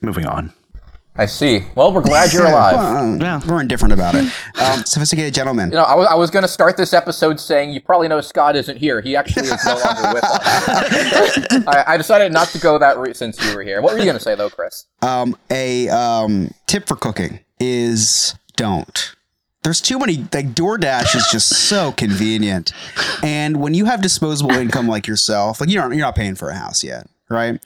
Moving 0.00 0.26
on. 0.26 0.52
I 1.16 1.26
see. 1.26 1.64
Well, 1.74 1.92
we're 1.92 2.02
glad 2.02 2.32
you're 2.32 2.46
alive. 2.46 3.20
Well, 3.20 3.42
We're 3.46 3.60
indifferent 3.60 3.92
about 3.92 4.14
it. 4.14 4.32
Um, 4.60 4.84
sophisticated 4.84 5.32
gentleman. 5.32 5.70
You 5.70 5.76
know, 5.76 5.84
I 5.84 5.94
was, 5.94 6.06
I 6.08 6.14
was 6.14 6.30
going 6.30 6.42
to 6.42 6.48
start 6.48 6.76
this 6.76 6.92
episode 6.92 7.40
saying 7.40 7.70
you 7.70 7.80
probably 7.80 8.08
know 8.08 8.20
Scott 8.20 8.56
isn't 8.56 8.76
here. 8.76 9.00
He 9.00 9.16
actually 9.16 9.46
is 9.48 9.64
no 9.64 9.72
longer 9.74 10.14
with 10.14 10.22
us. 10.22 11.64
I, 11.66 11.84
I 11.86 11.96
decided 11.96 12.30
not 12.30 12.48
to 12.48 12.58
go 12.58 12.78
that 12.78 12.98
route 12.98 13.16
since 13.16 13.42
you 13.42 13.56
were 13.56 13.62
here. 13.62 13.80
What 13.80 13.94
were 13.94 13.98
you 13.98 14.04
going 14.04 14.18
to 14.18 14.22
say, 14.22 14.34
though, 14.34 14.50
Chris? 14.50 14.84
Um, 15.00 15.34
a 15.50 15.88
um, 15.88 16.50
tip 16.66 16.86
for 16.86 16.94
cooking 16.94 17.40
is 17.58 18.34
don't. 18.56 19.14
There's 19.62 19.80
too 19.80 19.98
many. 19.98 20.16
Like 20.16 20.54
DoorDash 20.54 21.14
is 21.14 21.28
just 21.30 21.48
so 21.48 21.92
convenient, 21.92 22.72
and 23.22 23.60
when 23.60 23.74
you 23.74 23.84
have 23.84 24.00
disposable 24.00 24.52
income 24.52 24.88
like 24.88 25.06
yourself, 25.06 25.60
like 25.60 25.68
you 25.68 25.76
don't, 25.76 25.92
you're 25.92 26.00
not 26.00 26.16
paying 26.16 26.34
for 26.34 26.48
a 26.48 26.54
house 26.54 26.82
yet, 26.82 27.06
right? 27.28 27.62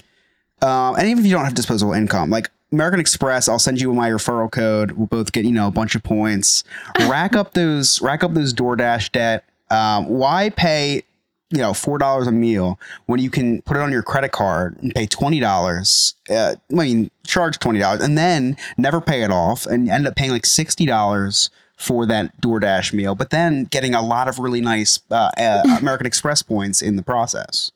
Um, 0.61 0.97
and 0.97 1.07
even 1.07 1.21
if 1.21 1.27
you 1.27 1.37
don't 1.37 1.45
have 1.45 1.55
disposable 1.55 1.93
income, 1.93 2.31
like 2.31 2.51
American 2.73 2.99
Express, 2.99 3.49
I'll 3.49 3.61
send 3.61 3.81
you 3.81 3.93
my 3.95 4.11
referral 4.11 4.51
code. 4.51 4.93
We'll 4.93 5.07
both 5.07 5.31
get 5.31 5.45
you 5.45 5.53
know 5.53 5.69
a 5.69 5.71
bunch 5.71 5.95
of 5.95 6.03
points. 6.03 6.65
Rack 7.03 7.37
up 7.37 7.55
those, 7.55 8.03
rack 8.03 8.25
up 8.25 8.35
those 8.35 8.53
DoorDash 8.53 9.13
debt. 9.13 9.45
Um, 9.71 10.09
why 10.09 10.51
pay 10.51 11.03
you 11.51 11.59
know 11.59 11.75
four 11.75 11.99
dollars 11.99 12.27
a 12.27 12.33
meal 12.33 12.81
when 13.07 13.21
you 13.21 13.31
can 13.31 13.63
put 13.63 13.77
it 13.77 13.81
on 13.81 13.93
your 13.93 14.03
credit 14.03 14.33
card 14.33 14.77
and 14.83 14.93
pay 14.95 15.07
twenty 15.07 15.39
dollars? 15.39 16.15
Uh, 16.29 16.57
I 16.73 16.75
mean, 16.75 17.11
charge 17.25 17.61
twenty 17.61 17.79
dollars 17.79 18.03
and 18.03 18.19
then 18.19 18.57
never 18.77 19.01
pay 19.01 19.23
it 19.23 19.31
off 19.31 19.65
and 19.65 19.89
end 19.89 20.09
up 20.09 20.17
paying 20.17 20.33
like 20.33 20.47
sixty 20.47 20.87
dollars 20.87 21.51
for 21.77 22.07
that 22.07 22.41
DoorDash 22.41 22.93
meal, 22.93 23.15
but 23.15 23.31
then 23.31 23.65
getting 23.65 23.95
a 23.95 24.03
lot 24.03 24.29
of 24.29 24.39
really 24.39 24.61
nice 24.61 25.01
uh, 25.11 25.31
uh, 25.39 25.77
American 25.81 26.07
Express 26.07 26.43
points 26.43 26.81
in 26.83 26.97
the 26.97 27.03
process. 27.03 27.73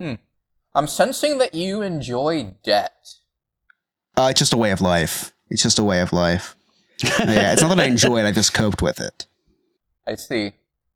Hmm. 0.00 0.14
I'm 0.74 0.86
sensing 0.86 1.38
that 1.38 1.54
you 1.54 1.82
enjoy 1.82 2.54
debt. 2.62 2.92
Uh, 4.16 4.28
it's 4.30 4.38
just 4.40 4.52
a 4.52 4.56
way 4.58 4.70
of 4.72 4.80
life. 4.80 5.32
It's 5.48 5.62
just 5.62 5.78
a 5.78 5.84
way 5.84 6.00
of 6.00 6.12
life. 6.12 6.56
yeah, 7.20 7.52
it's 7.52 7.62
not 7.62 7.68
that 7.68 7.80
I 7.80 7.84
enjoy 7.84 8.18
it. 8.18 8.26
I 8.26 8.32
just 8.32 8.52
coped 8.54 8.82
with 8.82 9.00
it. 9.00 9.26
I 10.06 10.14
see. 10.16 10.52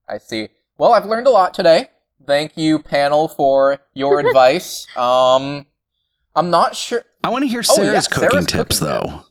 I 0.09 0.19
see. 0.19 0.49
Well, 0.79 0.93
I've 0.93 1.07
learned 1.07 1.27
a 1.27 1.31
lot 1.31 1.55
today. 1.55 1.89
Thank 2.27 2.57
you, 2.57 2.79
panel, 2.79 3.29
for 3.29 3.79
your 3.95 4.21
advice. 4.27 4.87
Um, 4.97 5.67
I'm 6.35 6.51
not 6.51 6.75
sure. 6.77 7.03
I 7.23 7.29
want 7.31 7.43
to 7.45 7.49
hear 7.49 7.61
Oh, 7.61 7.75
Sarah's 7.75 8.09
yeah, 8.11 8.15
cooking 8.15 8.31
Sarah's 8.31 8.47
tips 8.47 8.79
cooking 8.81 9.09
though. 9.11 9.25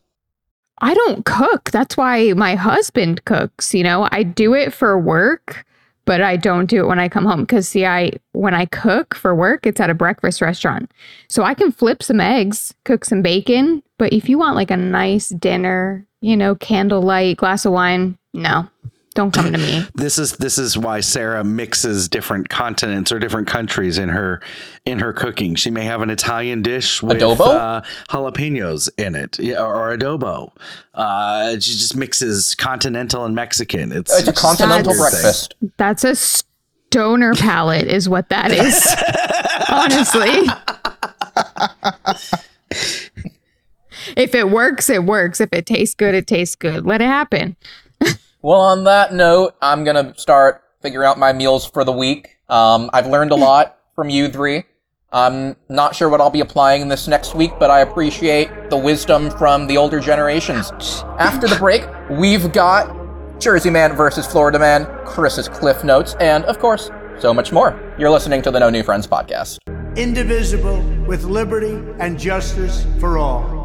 I 0.82 0.94
don't 0.94 1.26
cook. 1.26 1.72
That's 1.72 1.98
why 1.98 2.34
my 2.34 2.56
husband 2.56 3.26
cooks. 3.26 3.74
You 3.74 3.84
know, 3.84 4.08
I 4.12 4.24
do 4.24 4.54
it 4.54 4.74
for 4.74 4.98
work, 4.98 5.66
but 6.06 6.22
I 6.22 6.38
don't 6.38 6.68
do 6.68 6.80
it 6.80 6.88
when 6.88 7.00
I 7.00 7.10
come 7.10 7.26
home. 7.26 7.46
Cause 7.46 7.68
see, 7.68 7.86
I 7.86 8.14
when 8.32 8.54
I 8.54 8.66
cook 8.66 9.16
for 9.16 9.36
work, 9.36 9.66
it's 9.66 9.80
at 9.80 9.90
a 9.90 9.94
breakfast 9.94 10.42
restaurant. 10.42 10.92
So 11.28 11.44
I 11.44 11.54
can 11.54 11.72
flip 11.72 12.02
some 12.02 12.22
eggs, 12.22 12.74
cook 12.86 13.06
some 13.06 13.22
bacon. 13.22 13.84
But 13.98 14.14
if 14.14 14.30
you 14.30 14.38
want 14.38 14.56
like 14.56 14.72
a 14.72 14.78
nice 14.78 15.30
dinner, 15.30 16.06
you 16.22 16.38
know, 16.38 16.56
candlelight, 16.56 17.38
glass 17.38 17.66
of 17.66 17.74
wine, 17.74 18.18
no. 18.34 18.68
Don't 19.16 19.32
come 19.34 19.52
to 19.52 19.58
me. 19.58 19.86
This 19.96 20.18
is 20.20 20.34
this 20.38 20.58
is 20.58 20.78
why 20.78 21.00
Sarah 21.02 21.44
mixes 21.44 22.08
different 22.08 22.50
continents 22.50 23.12
or 23.12 23.20
different 23.20 23.48
countries 23.48 23.98
in 23.98 24.10
her 24.10 24.42
in 24.86 25.00
her 25.00 25.12
cooking. 25.14 25.56
She 25.56 25.70
may 25.72 25.84
have 25.84 26.02
an 26.02 26.10
Italian 26.10 26.62
dish 26.62 27.02
with 27.02 27.18
Adobo? 27.18 27.40
Uh, 27.48 27.82
jalapenos 28.10 28.90
in 28.98 29.16
it, 29.16 29.40
yeah, 29.40 29.62
or, 29.64 29.98
adobo. 29.98 30.52
Uh, 30.94 31.54
she 31.54 31.72
just 31.74 31.96
mixes 31.96 32.56
continental 32.56 33.26
and 33.26 33.36
Mexican. 33.36 33.92
It's, 33.92 34.18
It's 34.18 34.28
a 34.28 34.34
continental 34.34 34.94
weird 34.94 35.12
thing. 35.12 35.22
breakfast. 35.22 35.56
That's 35.78 36.04
a 36.04 36.16
stoner 36.16 37.34
palate, 37.36 37.88
is 37.88 38.08
what 38.08 38.30
that 38.30 38.52
is. 38.52 38.88
Honestly. 39.70 40.48
if 44.16 44.34
it 44.36 44.50
works, 44.50 44.90
it 44.90 45.04
works. 45.04 45.42
If 45.42 45.54
it 45.54 45.66
tastes 45.66 45.96
good, 45.96 46.16
it 46.16 46.28
tastes 46.28 46.56
good. 46.56 46.86
Let 46.86 47.02
it 47.02 47.08
happen. 47.08 47.56
Well, 48.42 48.62
on 48.62 48.86
that 48.86 49.14
note, 49.14 49.56
I'm 49.62 49.84
gonna 49.84 50.14
start 50.18 50.64
figuring 50.82 51.08
out 51.08 51.20
my 51.20 51.34
meals 51.34 51.66
for 51.66 51.84
the 51.84 51.92
week. 51.92 52.38
Um, 52.48 52.90
I've 52.94 53.08
learned 53.08 53.32
a 53.32 53.36
lot 53.50 53.78
from 53.96 54.10
you 54.10 54.30
three. 54.30 54.64
I'm 55.12 55.56
not 55.70 55.96
sure 55.96 56.08
what 56.08 56.22
I'll 56.22 56.30
be 56.30 56.40
applying 56.40 56.88
this 56.88 57.08
next 57.08 57.34
week, 57.36 57.52
but 57.60 57.72
I 57.72 57.82
appreciate 57.82 58.50
the 58.70 58.78
wisdom 58.78 59.32
from 59.32 59.66
the 59.68 59.76
older 59.76 60.00
generations. 60.00 60.72
After 61.18 61.48
the 61.48 61.56
break, 61.56 61.84
we've 62.12 62.54
got 62.54 62.96
Jersey 63.40 63.72
Man 63.72 63.96
versus 63.96 64.28
Florida 64.28 64.60
Man, 64.60 64.86
Chris's 65.06 65.50
Cliff 65.50 65.84
Notes, 65.84 66.16
and 66.20 66.46
of 66.46 66.60
course, 66.60 66.92
so 67.18 67.34
much 67.34 67.52
more. 67.52 67.78
You're 67.98 68.12
listening 68.12 68.42
to 68.44 68.52
the 68.52 68.60
No 68.60 68.70
New 68.70 68.84
Friends 68.84 69.08
podcast. 69.08 69.58
indivisible, 69.98 70.82
with 71.08 71.24
liberty 71.24 71.84
and 72.00 72.18
justice 72.18 72.86
for 73.00 73.18
all. 73.18 73.60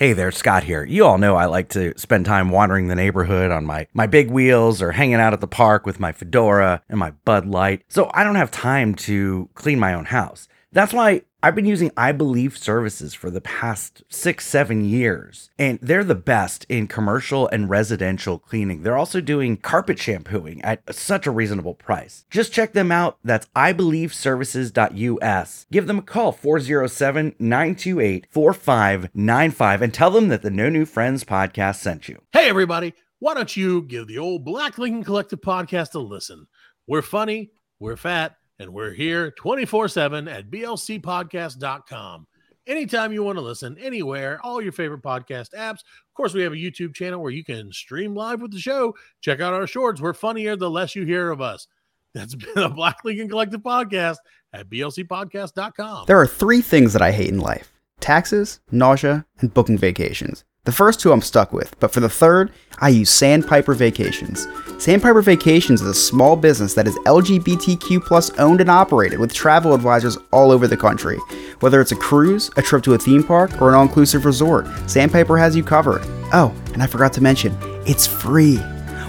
Hey 0.00 0.14
there, 0.14 0.32
Scott 0.32 0.64
here. 0.64 0.82
You 0.82 1.04
all 1.04 1.18
know 1.18 1.36
I 1.36 1.44
like 1.44 1.68
to 1.72 1.92
spend 1.98 2.24
time 2.24 2.48
wandering 2.48 2.88
the 2.88 2.94
neighborhood 2.94 3.50
on 3.50 3.66
my, 3.66 3.86
my 3.92 4.06
big 4.06 4.30
wheels 4.30 4.80
or 4.80 4.92
hanging 4.92 5.16
out 5.16 5.34
at 5.34 5.42
the 5.42 5.46
park 5.46 5.84
with 5.84 6.00
my 6.00 6.10
fedora 6.10 6.82
and 6.88 6.98
my 6.98 7.10
Bud 7.26 7.44
Light. 7.44 7.82
So 7.88 8.10
I 8.14 8.24
don't 8.24 8.36
have 8.36 8.50
time 8.50 8.94
to 8.94 9.50
clean 9.52 9.78
my 9.78 9.92
own 9.92 10.06
house. 10.06 10.48
That's 10.72 10.94
why 10.94 11.20
I've 11.42 11.54
been 11.54 11.64
using 11.64 11.90
I 11.96 12.12
Believe 12.12 12.58
services 12.58 13.14
for 13.14 13.30
the 13.30 13.40
past 13.40 14.02
six, 14.10 14.46
seven 14.46 14.84
years, 14.84 15.48
and 15.58 15.78
they're 15.80 16.04
the 16.04 16.14
best 16.14 16.66
in 16.68 16.86
commercial 16.86 17.48
and 17.48 17.70
residential 17.70 18.38
cleaning. 18.38 18.82
They're 18.82 18.98
also 18.98 19.22
doing 19.22 19.56
carpet 19.56 19.98
shampooing 19.98 20.60
at 20.62 20.94
such 20.94 21.26
a 21.26 21.30
reasonable 21.30 21.72
price. 21.74 22.26
Just 22.28 22.52
check 22.52 22.74
them 22.74 22.92
out. 22.92 23.16
That's 23.24 23.46
ibelieveservices.us. 23.56 25.66
Give 25.72 25.86
them 25.86 25.98
a 25.98 26.02
call, 26.02 26.32
407 26.32 27.36
928 27.38 28.26
4595, 28.30 29.82
and 29.82 29.94
tell 29.94 30.10
them 30.10 30.28
that 30.28 30.42
the 30.42 30.50
No 30.50 30.68
New 30.68 30.84
Friends 30.84 31.24
podcast 31.24 31.76
sent 31.76 32.06
you. 32.06 32.20
Hey, 32.32 32.50
everybody, 32.50 32.92
why 33.18 33.32
don't 33.32 33.56
you 33.56 33.80
give 33.80 34.08
the 34.08 34.18
old 34.18 34.44
Black 34.44 34.76
Lincoln 34.76 35.04
Collective 35.04 35.40
podcast 35.40 35.94
a 35.94 36.00
listen? 36.00 36.48
We're 36.86 37.00
funny, 37.00 37.52
we're 37.78 37.96
fat, 37.96 38.36
and 38.60 38.72
we're 38.72 38.92
here 38.92 39.30
24 39.32 39.88
7 39.88 40.28
at 40.28 40.50
blcpodcast.com. 40.50 42.26
Anytime 42.66 43.12
you 43.12 43.22
want 43.24 43.38
to 43.38 43.42
listen, 43.42 43.76
anywhere, 43.80 44.38
all 44.44 44.60
your 44.60 44.70
favorite 44.70 45.02
podcast 45.02 45.54
apps. 45.54 45.80
Of 45.80 46.14
course, 46.14 46.34
we 46.34 46.42
have 46.42 46.52
a 46.52 46.56
YouTube 46.56 46.94
channel 46.94 47.20
where 47.20 47.32
you 47.32 47.42
can 47.42 47.72
stream 47.72 48.14
live 48.14 48.42
with 48.42 48.52
the 48.52 48.60
show. 48.60 48.94
Check 49.22 49.40
out 49.40 49.54
our 49.54 49.66
shorts. 49.66 50.00
We're 50.00 50.12
funnier 50.12 50.56
the 50.56 50.70
less 50.70 50.94
you 50.94 51.04
hear 51.06 51.30
of 51.30 51.40
us. 51.40 51.66
That's 52.14 52.34
been 52.54 52.58
a 52.58 52.68
Black 52.68 52.98
Lincoln 53.02 53.30
Collective 53.30 53.62
podcast 53.62 54.18
at 54.52 54.68
blcpodcast.com. 54.68 56.04
There 56.06 56.20
are 56.20 56.26
three 56.26 56.60
things 56.60 56.92
that 56.92 57.02
I 57.02 57.12
hate 57.12 57.30
in 57.30 57.40
life 57.40 57.72
taxes, 57.98 58.60
nausea, 58.70 59.26
and 59.40 59.52
booking 59.52 59.78
vacations. 59.78 60.44
The 60.64 60.72
first 60.72 61.00
two 61.00 61.10
I'm 61.10 61.22
stuck 61.22 61.54
with, 61.54 61.74
but 61.80 61.90
for 61.90 62.00
the 62.00 62.08
third, 62.10 62.52
I 62.80 62.90
use 62.90 63.08
Sandpiper 63.08 63.72
Vacations. 63.72 64.46
Sandpiper 64.78 65.22
Vacations 65.22 65.80
is 65.80 65.88
a 65.88 65.94
small 65.94 66.36
business 66.36 66.74
that 66.74 66.86
is 66.86 66.98
LGBTQ 67.06 68.04
plus 68.04 68.28
owned 68.38 68.60
and 68.60 68.70
operated 68.70 69.18
with 69.18 69.32
travel 69.32 69.72
advisors 69.72 70.18
all 70.32 70.50
over 70.50 70.68
the 70.68 70.76
country. 70.76 71.16
Whether 71.60 71.80
it's 71.80 71.92
a 71.92 71.96
cruise, 71.96 72.50
a 72.58 72.62
trip 72.62 72.82
to 72.82 72.92
a 72.92 72.98
theme 72.98 73.24
park, 73.24 73.62
or 73.62 73.70
an 73.70 73.74
all 73.74 73.84
inclusive 73.84 74.26
resort, 74.26 74.66
Sandpiper 74.86 75.38
has 75.38 75.56
you 75.56 75.64
covered. 75.64 76.02
Oh, 76.34 76.54
and 76.74 76.82
I 76.82 76.86
forgot 76.86 77.14
to 77.14 77.22
mention, 77.22 77.56
it's 77.86 78.06
free. 78.06 78.58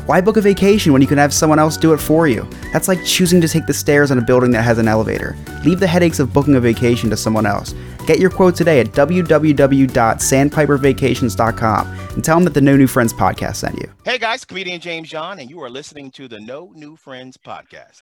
Why 0.07 0.21
book 0.21 0.37
a 0.37 0.41
vacation 0.41 0.93
when 0.93 1.01
you 1.01 1.07
can 1.07 1.17
have 1.17 1.33
someone 1.33 1.59
else 1.59 1.75
do 1.77 1.93
it 1.93 1.99
for 1.99 2.27
you? 2.27 2.47
That's 2.73 2.87
like 2.87 3.03
choosing 3.05 3.39
to 3.41 3.47
take 3.47 3.67
the 3.67 3.73
stairs 3.73 4.09
in 4.09 4.17
a 4.17 4.21
building 4.21 4.49
that 4.51 4.63
has 4.63 4.79
an 4.79 4.87
elevator. 4.87 5.35
Leave 5.63 5.79
the 5.79 5.87
headaches 5.87 6.19
of 6.19 6.33
booking 6.33 6.55
a 6.55 6.59
vacation 6.59 7.09
to 7.11 7.17
someone 7.17 7.45
else. 7.45 7.73
Get 8.07 8.19
your 8.19 8.31
quote 8.31 8.55
today 8.55 8.79
at 8.79 8.87
www.sandpipervacations.com 8.87 11.87
and 12.15 12.23
tell 12.23 12.37
them 12.37 12.43
that 12.45 12.53
the 12.53 12.61
No 12.61 12.75
New 12.75 12.87
Friends 12.87 13.13
podcast 13.13 13.57
sent 13.57 13.79
you. 13.79 13.91
Hey 14.03 14.17
guys, 14.17 14.43
comedian 14.43 14.81
James 14.81 15.07
John, 15.07 15.39
and 15.39 15.49
you 15.49 15.61
are 15.61 15.69
listening 15.69 16.09
to 16.11 16.27
the 16.27 16.39
No 16.39 16.71
New 16.75 16.95
Friends 16.95 17.37
podcast. 17.37 18.01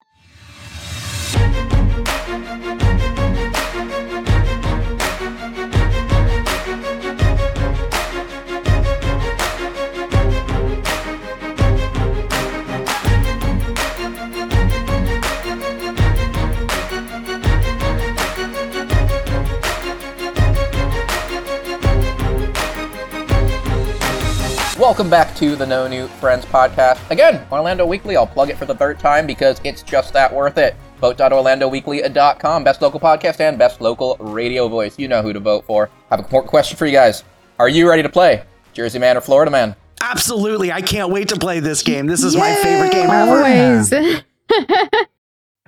Welcome 24.87 25.09
back 25.09 25.35
to 25.35 25.57
the 25.57 25.65
No 25.65 25.85
New 25.85 26.07
Friends 26.07 26.45
podcast. 26.45 27.11
Again, 27.11 27.45
Orlando 27.51 27.85
Weekly. 27.85 28.15
I'll 28.15 28.25
plug 28.25 28.49
it 28.49 28.57
for 28.57 28.63
the 28.63 28.73
third 28.73 28.99
time 28.99 29.27
because 29.27 29.59
it's 29.65 29.83
just 29.83 30.13
that 30.13 30.33
worth 30.33 30.57
it. 30.57 30.77
Vote.orlandoweekly.com. 31.01 32.63
Best 32.63 32.81
local 32.81 32.97
podcast 32.97 33.41
and 33.41 33.59
best 33.59 33.81
local 33.81 34.15
radio 34.21 34.69
voice. 34.69 34.97
You 34.97 35.09
know 35.09 35.21
who 35.21 35.33
to 35.33 35.41
vote 35.41 35.65
for. 35.65 35.89
I 36.09 36.15
have 36.15 36.25
a 36.25 36.31
more 36.31 36.41
question 36.41 36.77
for 36.77 36.85
you 36.85 36.93
guys. 36.93 37.25
Are 37.59 37.67
you 37.67 37.89
ready 37.89 38.01
to 38.01 38.07
play? 38.07 38.45
Jersey 38.71 38.97
Man 38.97 39.17
or 39.17 39.21
Florida 39.21 39.51
Man? 39.51 39.75
Absolutely. 39.99 40.71
I 40.71 40.81
can't 40.81 41.11
wait 41.11 41.27
to 41.29 41.35
play 41.35 41.59
this 41.59 41.83
game. 41.83 42.07
This 42.07 42.23
is 42.23 42.37
my 42.37 42.55
favorite 42.55 42.93
game 42.93 43.09
ever. 43.09 43.43
Always. 43.43 43.93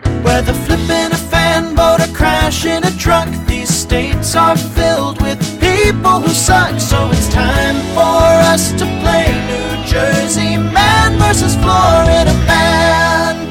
Whether 0.03 0.53
flipping 0.53 1.11
a 1.11 1.17
fan 1.17 1.75
boat 1.75 2.01
or 2.01 2.13
crashing 2.13 2.83
a 2.83 2.91
truck, 2.97 3.27
these 3.47 3.69
states 3.69 4.35
are 4.35 4.55
filled 4.57 5.21
with 5.21 5.39
people 5.59 6.19
who 6.19 6.29
suck. 6.29 6.79
So 6.79 7.09
it's 7.11 7.27
time 7.33 7.75
for 7.93 8.21
us 8.51 8.71
to 8.73 8.85
play 9.01 9.27
New 9.47 9.83
Jersey 9.85 10.57
man 10.57 11.17
versus 11.19 11.55
Florida 11.55 12.33
man. 12.47 13.47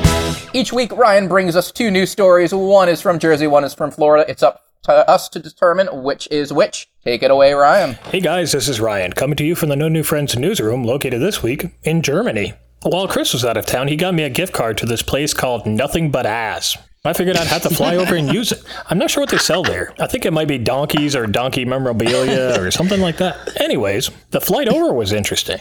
Each 0.55 0.73
week, 0.73 0.93
Ryan 0.93 1.29
brings 1.29 1.57
us 1.57 1.71
two 1.71 1.91
news 1.91 2.11
stories. 2.11 2.55
One 2.55 2.89
is 2.89 3.01
from 3.01 3.19
Jersey, 3.19 3.47
one 3.47 3.65
is 3.65 3.75
from 3.75 3.91
Florida. 3.91 4.25
It's 4.31 4.43
up 4.43 4.65
to 4.85 5.09
us 5.11 5.29
to 5.31 5.39
determine 5.39 6.03
which 6.03 6.27
is 6.31 6.53
which. 6.53 6.89
Take 7.05 7.23
it 7.23 7.31
away, 7.31 7.53
Ryan. 7.53 7.95
Hey 8.11 8.21
guys, 8.21 8.53
this 8.53 8.69
is 8.69 8.81
Ryan 8.81 9.13
coming 9.13 9.37
to 9.37 9.45
you 9.45 9.55
from 9.55 9.69
the 9.69 9.77
No 9.77 9.89
New 9.89 10.03
Friends 10.03 10.37
newsroom 10.37 10.85
located 10.85 11.21
this 11.21 11.43
week 11.43 11.67
in 11.83 12.03
Germany. 12.03 12.55
While 12.83 13.09
Chris 13.09 13.33
was 13.33 13.45
out 13.45 13.57
of 13.57 13.67
town, 13.67 13.89
he 13.89 13.97
got 13.97 14.15
me 14.15 14.23
a 14.23 14.31
gift 14.31 14.53
card 14.53 14.79
to 14.79 14.87
this 14.87 15.03
place 15.03 15.35
called 15.35 15.67
Nothing 15.67 16.11
But 16.11 16.27
Ass. 16.27 16.79
I 17.05 17.13
figured 17.13 17.37
I'd 17.37 17.49
have 17.49 17.63
to 17.63 17.71
fly 17.71 17.97
over 17.97 18.15
and 18.15 18.33
use 18.33 18.53
it. 18.53 18.63
I'm 18.89 18.99
not 18.99 19.11
sure 19.11 19.23
what 19.23 19.31
they 19.31 19.39
sell 19.39 19.63
there. 19.63 19.95
I 19.99 20.07
think 20.07 20.25
it 20.25 20.33
might 20.33 20.49
be 20.49 20.59
donkeys 20.59 21.17
or 21.17 21.27
donkey 21.27 21.65
memorabilia 21.65 22.61
or 22.61 22.71
something 22.71 23.01
like 23.01 23.17
that. 23.17 23.61
Anyways, 23.61 24.11
the 24.31 24.41
flight 24.41 24.69
over 24.69 24.93
was 24.93 25.13
interesting. 25.13 25.59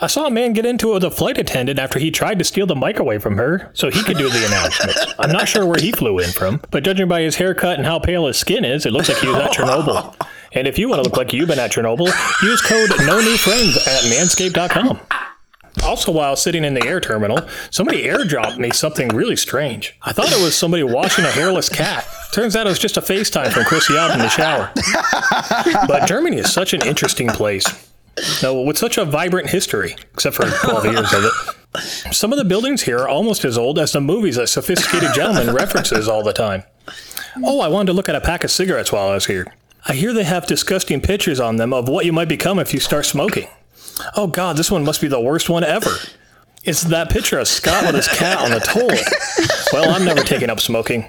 I 0.00 0.06
saw 0.06 0.26
a 0.26 0.30
man 0.30 0.52
get 0.52 0.66
into 0.66 0.90
it 0.90 0.94
with 0.94 1.04
a 1.04 1.10
flight 1.10 1.38
attendant 1.38 1.78
after 1.78 1.98
he 1.98 2.10
tried 2.10 2.38
to 2.38 2.44
steal 2.44 2.66
the 2.66 2.76
microwave 2.76 3.22
from 3.22 3.36
her 3.36 3.70
so 3.74 3.90
he 3.90 4.02
could 4.02 4.16
do 4.16 4.28
the 4.28 4.46
announcements. 4.46 5.06
I'm 5.18 5.32
not 5.32 5.48
sure 5.48 5.66
where 5.66 5.80
he 5.80 5.92
flew 5.92 6.18
in 6.18 6.30
from, 6.30 6.60
but 6.70 6.84
judging 6.84 7.08
by 7.08 7.22
his 7.22 7.36
haircut 7.36 7.76
and 7.76 7.86
how 7.86 7.98
pale 7.98 8.26
his 8.26 8.38
skin 8.38 8.64
is, 8.64 8.86
it 8.86 8.92
looks 8.92 9.08
like 9.08 9.18
he 9.18 9.28
was 9.28 9.36
at 9.36 9.52
Chernobyl. 9.52 10.14
And 10.52 10.66
if 10.66 10.78
you 10.78 10.88
want 10.88 11.02
to 11.02 11.08
look 11.08 11.16
like 11.16 11.32
you've 11.32 11.48
been 11.48 11.58
at 11.58 11.72
Chernobyl, 11.72 12.06
use 12.42 12.60
code 12.62 12.90
no 13.06 13.20
new 13.20 13.36
friends 13.36 13.76
at 13.86 14.02
manscaped.com. 14.04 15.00
Also, 15.84 16.12
while 16.12 16.36
sitting 16.36 16.64
in 16.64 16.74
the 16.74 16.86
air 16.86 17.00
terminal, 17.00 17.46
somebody 17.70 18.04
airdropped 18.04 18.58
me 18.58 18.70
something 18.70 19.08
really 19.08 19.36
strange. 19.36 19.96
I 20.02 20.12
thought 20.12 20.32
it 20.32 20.42
was 20.42 20.54
somebody 20.56 20.82
washing 20.82 21.24
a 21.24 21.30
hairless 21.30 21.68
cat. 21.68 22.06
Turns 22.32 22.54
out 22.56 22.66
it 22.66 22.70
was 22.70 22.78
just 22.78 22.96
a 22.96 23.00
FaceTime 23.00 23.52
from 23.52 23.64
Chris 23.64 23.88
Yob 23.88 24.12
in 24.12 24.18
the 24.18 24.28
shower. 24.28 24.72
But 25.86 26.06
Germany 26.06 26.38
is 26.38 26.52
such 26.52 26.74
an 26.74 26.86
interesting 26.86 27.28
place. 27.28 27.88
No, 28.42 28.60
with 28.62 28.76
such 28.76 28.98
a 28.98 29.04
vibrant 29.04 29.48
history, 29.50 29.96
except 30.12 30.36
for 30.36 30.42
12 30.42 30.84
years 30.86 31.12
of 31.12 31.24
it. 31.24 31.32
Some 32.12 32.32
of 32.32 32.38
the 32.38 32.44
buildings 32.44 32.82
here 32.82 32.98
are 32.98 33.08
almost 33.08 33.44
as 33.44 33.56
old 33.56 33.78
as 33.78 33.92
the 33.92 34.00
movies 34.00 34.36
that 34.36 34.48
Sophisticated 34.48 35.14
Gentleman 35.14 35.54
references 35.54 36.08
all 36.08 36.22
the 36.22 36.32
time. 36.32 36.64
Oh, 37.44 37.60
I 37.60 37.68
wanted 37.68 37.86
to 37.86 37.92
look 37.92 38.08
at 38.08 38.16
a 38.16 38.20
pack 38.20 38.42
of 38.44 38.50
cigarettes 38.50 38.90
while 38.92 39.08
I 39.08 39.14
was 39.14 39.26
here. 39.26 39.46
I 39.86 39.94
hear 39.94 40.12
they 40.12 40.24
have 40.24 40.46
disgusting 40.46 41.00
pictures 41.00 41.40
on 41.40 41.56
them 41.56 41.72
of 41.72 41.88
what 41.88 42.04
you 42.04 42.12
might 42.12 42.28
become 42.28 42.58
if 42.58 42.74
you 42.74 42.80
start 42.80 43.06
smoking. 43.06 43.48
Oh 44.16 44.26
god, 44.26 44.56
this 44.56 44.70
one 44.70 44.84
must 44.84 45.00
be 45.00 45.08
the 45.08 45.20
worst 45.20 45.48
one 45.48 45.64
ever. 45.64 45.90
It's 46.64 46.82
that 46.82 47.10
picture 47.10 47.38
of 47.38 47.48
Scott 47.48 47.84
with 47.86 47.94
his 47.94 48.08
cat 48.08 48.38
on 48.38 48.50
the 48.50 48.60
toilet. 48.60 49.04
Well, 49.72 49.90
I'm 49.94 50.04
never 50.04 50.22
taking 50.22 50.50
up 50.50 50.60
smoking. 50.60 51.06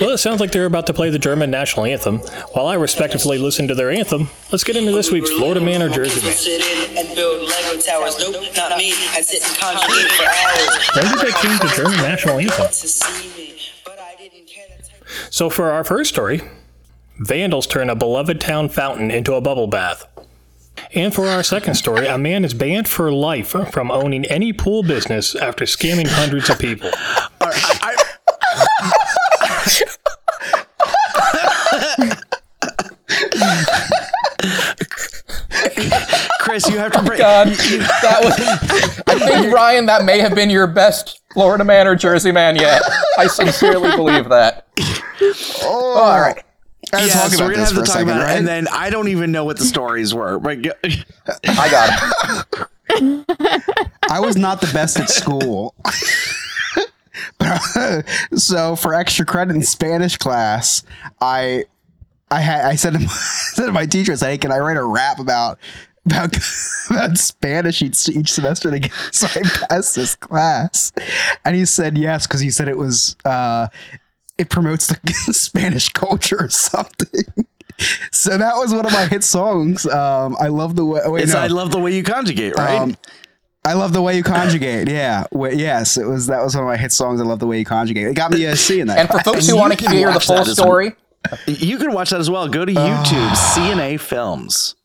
Well, 0.00 0.10
it 0.10 0.18
sounds 0.18 0.40
like 0.40 0.50
they're 0.50 0.64
about 0.64 0.86
to 0.86 0.94
play 0.94 1.10
the 1.10 1.18
German 1.18 1.50
national 1.50 1.84
anthem. 1.86 2.18
While 2.52 2.66
I 2.66 2.74
respectfully 2.74 3.38
listen 3.38 3.68
to 3.68 3.74
their 3.74 3.90
anthem, 3.90 4.28
let's 4.50 4.64
get 4.64 4.76
into 4.76 4.92
this 4.92 5.10
week's 5.10 5.30
Florida 5.30 5.60
Man 5.60 5.82
or 5.82 5.88
Jersey 5.90 6.20
Man. 6.22 6.34
When 6.94 7.06
did 11.12 11.20
they 11.20 11.32
change 11.32 11.60
the 11.60 11.72
German 11.76 11.96
national 11.98 12.38
anthem? 12.38 12.68
So, 15.30 15.50
for 15.50 15.70
our 15.70 15.84
first 15.84 16.10
story, 16.10 16.40
vandals 17.18 17.66
turn 17.66 17.90
a 17.90 17.94
beloved 17.94 18.40
town 18.40 18.68
fountain 18.68 19.10
into 19.10 19.34
a 19.34 19.40
bubble 19.40 19.66
bath. 19.66 20.06
And 20.94 21.14
for 21.14 21.26
our 21.26 21.42
second 21.42 21.74
story, 21.74 22.06
a 22.06 22.18
man 22.18 22.44
is 22.44 22.54
banned 22.54 22.88
for 22.88 23.12
life 23.12 23.48
from 23.70 23.90
owning 23.90 24.24
any 24.26 24.52
pool 24.52 24.82
business 24.82 25.34
after 25.34 25.64
scamming 25.64 26.06
hundreds 26.08 26.50
of 26.50 26.58
people. 26.58 26.90
Chris, 36.40 36.68
you 36.68 36.78
have 36.78 36.92
to 36.92 37.02
break. 37.02 37.18
God, 37.18 37.48
that 37.48 38.20
was. 38.22 38.34
I 39.06 39.18
think 39.18 39.54
Ryan, 39.54 39.86
that 39.86 40.04
may 40.04 40.18
have 40.18 40.34
been 40.34 40.50
your 40.50 40.66
best 40.66 41.20
Florida 41.32 41.64
man 41.64 41.86
or 41.86 41.94
Jersey 41.94 42.32
man 42.32 42.56
yet. 42.56 42.82
I 43.16 43.26
sincerely 43.26 43.90
believe 43.96 44.28
that. 44.28 44.66
Oh, 45.62 45.94
All 45.96 46.20
right. 46.20 46.42
I 46.92 47.00
was 47.02 47.08
Yeah, 47.08 47.14
talking 47.22 47.38
so 47.38 47.44
we're 47.44 47.50
gonna 47.52 47.62
this 47.62 47.70
have 47.70 47.78
for 47.78 47.84
to 47.84 47.84
a 47.84 47.86
talk 47.86 47.94
second, 47.94 48.08
about 48.10 48.22
right? 48.24 48.34
it, 48.34 48.38
and 48.38 48.46
then 48.48 48.68
I 48.68 48.90
don't 48.90 49.08
even 49.08 49.32
know 49.32 49.44
what 49.44 49.56
the 49.58 49.64
stories 49.64 50.12
were. 50.14 50.38
But 50.38 50.62
g- 50.62 50.70
I 51.48 51.70
got 51.70 52.58
it. 52.90 53.88
I 54.10 54.20
was 54.20 54.36
not 54.36 54.60
the 54.60 54.70
best 54.72 55.00
at 55.00 55.08
school. 55.08 55.74
so 58.36 58.76
for 58.76 58.94
extra 58.94 59.24
credit 59.24 59.54
in 59.56 59.62
Spanish 59.62 60.16
class, 60.16 60.82
I 61.20 61.64
I 62.30 62.40
had 62.40 62.64
I 62.64 62.74
said 62.76 62.94
to 62.94 62.98
my, 63.00 63.06
said 63.54 63.66
to 63.66 63.72
my 63.72 63.86
teacher, 63.86 64.12
I 64.12 64.14
said, 64.16 64.30
"Hey, 64.30 64.38
can 64.38 64.52
I 64.52 64.58
write 64.58 64.76
a 64.76 64.84
rap 64.84 65.18
about 65.18 65.58
about, 66.06 66.36
about 66.90 67.16
Spanish 67.18 67.80
each, 67.82 68.08
each 68.08 68.32
semester 68.32 68.70
to 68.70 68.78
get 68.80 68.92
so 69.12 69.26
I 69.28 69.42
pass 69.68 69.94
this 69.94 70.14
class?" 70.14 70.92
And 71.44 71.56
he 71.56 71.64
said 71.64 71.96
yes 71.96 72.26
because 72.26 72.40
he 72.40 72.50
said 72.50 72.68
it 72.68 72.78
was 72.78 73.16
uh, 73.24 73.68
it 74.42 74.50
promotes 74.50 74.86
the 74.88 74.98
Spanish 75.32 75.88
culture 75.90 76.36
or 76.44 76.50
something. 76.50 77.24
So 78.12 78.38
that 78.38 78.54
was 78.56 78.72
one 78.72 78.86
of 78.86 78.92
my 78.92 79.06
hit 79.06 79.24
songs. 79.24 79.86
Um, 79.86 80.36
I 80.38 80.48
love 80.48 80.76
the 80.76 80.84
way. 80.84 81.00
Oh, 81.04 81.10
wait, 81.12 81.24
It's 81.24 81.32
no. 81.32 81.40
I 81.40 81.48
love 81.48 81.72
the 81.72 81.80
way 81.80 81.90
you 81.96 82.04
conjugate, 82.04 82.54
right? 82.56 82.78
Um, 82.78 82.96
I 83.64 83.72
love 83.72 83.92
the 83.92 84.02
way 84.02 84.16
you 84.16 84.22
conjugate. 84.22 84.88
Yeah. 84.88 85.24
Wait, 85.32 85.58
yes, 85.58 85.96
it 85.96 86.04
was. 86.04 86.28
That 86.28 86.44
was 86.44 86.54
one 86.54 86.62
of 86.62 86.68
my 86.68 86.76
hit 86.76 86.92
songs. 86.92 87.20
I 87.20 87.24
love 87.24 87.40
the 87.40 87.46
way 87.48 87.58
you 87.58 87.64
conjugate. 87.64 88.06
It 88.06 88.14
got 88.14 88.30
me 88.30 88.44
a 88.44 88.54
C 88.54 88.78
in 88.78 88.86
that. 88.86 88.98
And 88.98 89.08
for 89.08 89.18
folks 89.20 89.48
who 89.48 89.56
want 89.56 89.76
to 89.76 89.90
hear 89.90 90.12
the 90.12 90.20
full 90.20 90.36
that 90.36 90.46
as- 90.48 90.56
story, 90.58 90.92
you 91.46 91.76
can 91.78 91.92
watch 91.92 92.10
that 92.10 92.20
as 92.20 92.30
well. 92.30 92.46
Go 92.46 92.64
to 92.64 92.72
YouTube, 92.72 93.30
CNA 93.54 93.98
Films. 93.98 94.76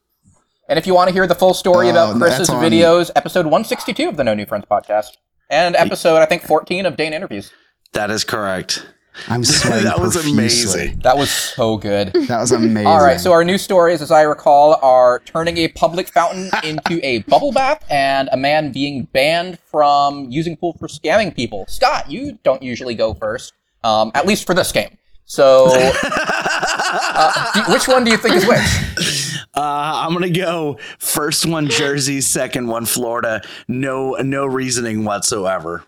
and 0.67 0.79
if 0.79 0.87
you 0.87 0.95
want 0.95 1.09
to 1.09 1.13
hear 1.13 1.27
the 1.27 1.35
full 1.35 1.53
story 1.53 1.87
Oh, 1.87 1.91
about 1.91 2.17
that's 2.19 2.37
Chris's 2.37 2.49
on- 2.49 2.63
videos, 2.63 3.11
episode 3.15 3.45
162 3.45 4.07
of 4.09 4.17
the 4.17 4.23
No 4.23 4.33
New 4.33 4.45
Friends 4.47 4.65
podcast, 4.71 5.17
and 5.51 5.75
episode 5.75 6.17
I 6.17 6.25
think 6.25 6.41
14 6.43 6.87
of 6.87 6.97
Dane 6.97 7.13
interviews. 7.13 7.51
That 7.93 8.09
is 8.09 8.23
correct. 8.23 8.87
I'm 9.27 9.43
sweating 9.43 9.83
that 9.85 9.99
was 9.99 10.13
profusely. 10.15 10.81
amazing. 10.85 10.99
That 10.99 11.17
was 11.17 11.29
so 11.29 11.77
good. 11.77 12.13
That 12.27 12.39
was 12.39 12.51
amazing. 12.51 12.87
All 12.87 13.03
right, 13.03 13.19
so 13.19 13.31
our 13.31 13.43
new 13.43 13.57
stories, 13.57 14.01
as 14.01 14.11
I 14.11 14.21
recall, 14.21 14.79
are 14.81 15.19
turning 15.19 15.57
a 15.57 15.67
public 15.69 16.07
fountain 16.09 16.49
into 16.63 16.99
a 17.05 17.19
bubble 17.23 17.51
bath 17.51 17.83
and 17.89 18.29
a 18.31 18.37
man 18.37 18.71
being 18.71 19.03
banned 19.13 19.59
from 19.59 20.29
using 20.29 20.55
pool 20.57 20.73
for 20.79 20.87
scamming 20.87 21.35
people. 21.35 21.65
Scott, 21.67 22.09
you 22.09 22.37
don't 22.43 22.61
usually 22.63 22.95
go 22.95 23.13
first, 23.13 23.53
um, 23.83 24.11
at 24.15 24.25
least 24.25 24.45
for 24.45 24.53
this 24.53 24.71
game. 24.71 24.97
So, 25.25 25.67
uh, 26.03 27.51
do- 27.53 27.73
which 27.73 27.87
one 27.87 28.03
do 28.03 28.11
you 28.11 28.17
think 28.17 28.35
is 28.35 28.45
which? 28.47 29.37
Uh, 29.55 30.05
I'm 30.05 30.13
gonna 30.13 30.29
go 30.29 30.77
first 30.99 31.45
one 31.45 31.67
Jersey, 31.67 32.21
second 32.21 32.67
one 32.67 32.85
Florida. 32.85 33.41
No, 33.67 34.11
no 34.21 34.45
reasoning 34.45 35.03
whatsoever. 35.03 35.83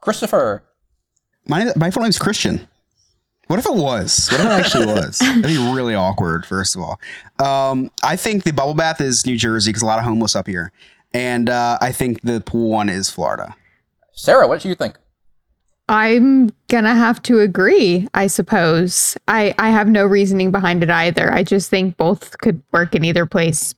Christopher. 0.00 0.62
My 1.48 1.72
my 1.76 1.90
full 1.90 2.02
name's 2.02 2.18
Christian. 2.18 2.66
What 3.46 3.58
if 3.58 3.66
it 3.66 3.74
was? 3.74 4.28
What 4.30 4.40
if 4.40 4.46
it 4.46 4.50
actually 4.50 4.86
was? 4.86 5.18
That'd 5.20 5.42
be 5.42 5.56
really 5.56 5.94
awkward. 5.94 6.44
First 6.44 6.76
of 6.76 6.82
all, 6.82 7.00
um, 7.38 7.90
I 8.02 8.14
think 8.16 8.44
the 8.44 8.52
bubble 8.52 8.74
bath 8.74 9.00
is 9.00 9.24
New 9.24 9.38
Jersey 9.38 9.70
because 9.70 9.82
a 9.82 9.86
lot 9.86 9.98
of 9.98 10.04
homeless 10.04 10.36
up 10.36 10.46
here, 10.46 10.70
and 11.14 11.48
uh, 11.48 11.78
I 11.80 11.92
think 11.92 12.20
the 12.20 12.42
pool 12.42 12.70
one 12.70 12.90
is 12.90 13.08
Florida. 13.08 13.56
Sarah, 14.12 14.46
what 14.46 14.60
do 14.60 14.68
you 14.68 14.74
think? 14.74 14.96
I'm 15.88 16.50
gonna 16.68 16.94
have 16.94 17.22
to 17.22 17.40
agree, 17.40 18.06
I 18.12 18.26
suppose. 18.26 19.16
I, 19.26 19.54
I 19.58 19.70
have 19.70 19.88
no 19.88 20.04
reasoning 20.04 20.50
behind 20.50 20.82
it 20.82 20.90
either. 20.90 21.32
I 21.32 21.42
just 21.42 21.70
think 21.70 21.96
both 21.96 22.36
could 22.38 22.62
work 22.72 22.94
in 22.94 23.04
either 23.04 23.24
place. 23.24 23.74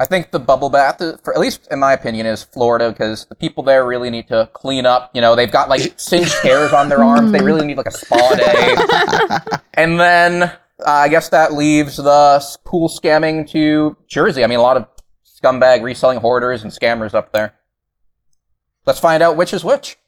I 0.00 0.06
think 0.06 0.30
the 0.30 0.40
bubble 0.40 0.70
bath, 0.70 0.96
for 1.22 1.34
at 1.34 1.38
least 1.38 1.68
in 1.70 1.78
my 1.78 1.92
opinion, 1.92 2.24
is 2.24 2.42
Florida 2.42 2.90
because 2.90 3.26
the 3.26 3.34
people 3.34 3.62
there 3.62 3.86
really 3.86 4.08
need 4.08 4.28
to 4.28 4.48
clean 4.54 4.86
up. 4.86 5.10
You 5.12 5.20
know, 5.20 5.36
they've 5.36 5.52
got 5.52 5.68
like 5.68 5.92
singed 6.00 6.32
hairs 6.42 6.72
on 6.72 6.88
their 6.88 7.04
arms. 7.04 7.32
They 7.32 7.42
really 7.42 7.66
need 7.66 7.76
like 7.76 7.86
a 7.86 7.90
spa 7.90 8.34
day. 8.34 9.58
and 9.74 10.00
then 10.00 10.44
uh, 10.44 10.56
I 10.86 11.08
guess 11.08 11.28
that 11.28 11.52
leaves 11.52 11.98
the 11.98 12.42
pool 12.64 12.88
scamming 12.88 13.46
to 13.50 13.94
Jersey. 14.08 14.42
I 14.42 14.46
mean, 14.46 14.58
a 14.58 14.62
lot 14.62 14.78
of 14.78 14.86
scumbag 15.26 15.82
reselling 15.82 16.18
hoarders 16.18 16.62
and 16.62 16.72
scammers 16.72 17.12
up 17.12 17.34
there. 17.34 17.52
Let's 18.86 19.00
find 19.00 19.22
out 19.22 19.36
which 19.36 19.52
is 19.52 19.62
which. 19.62 19.98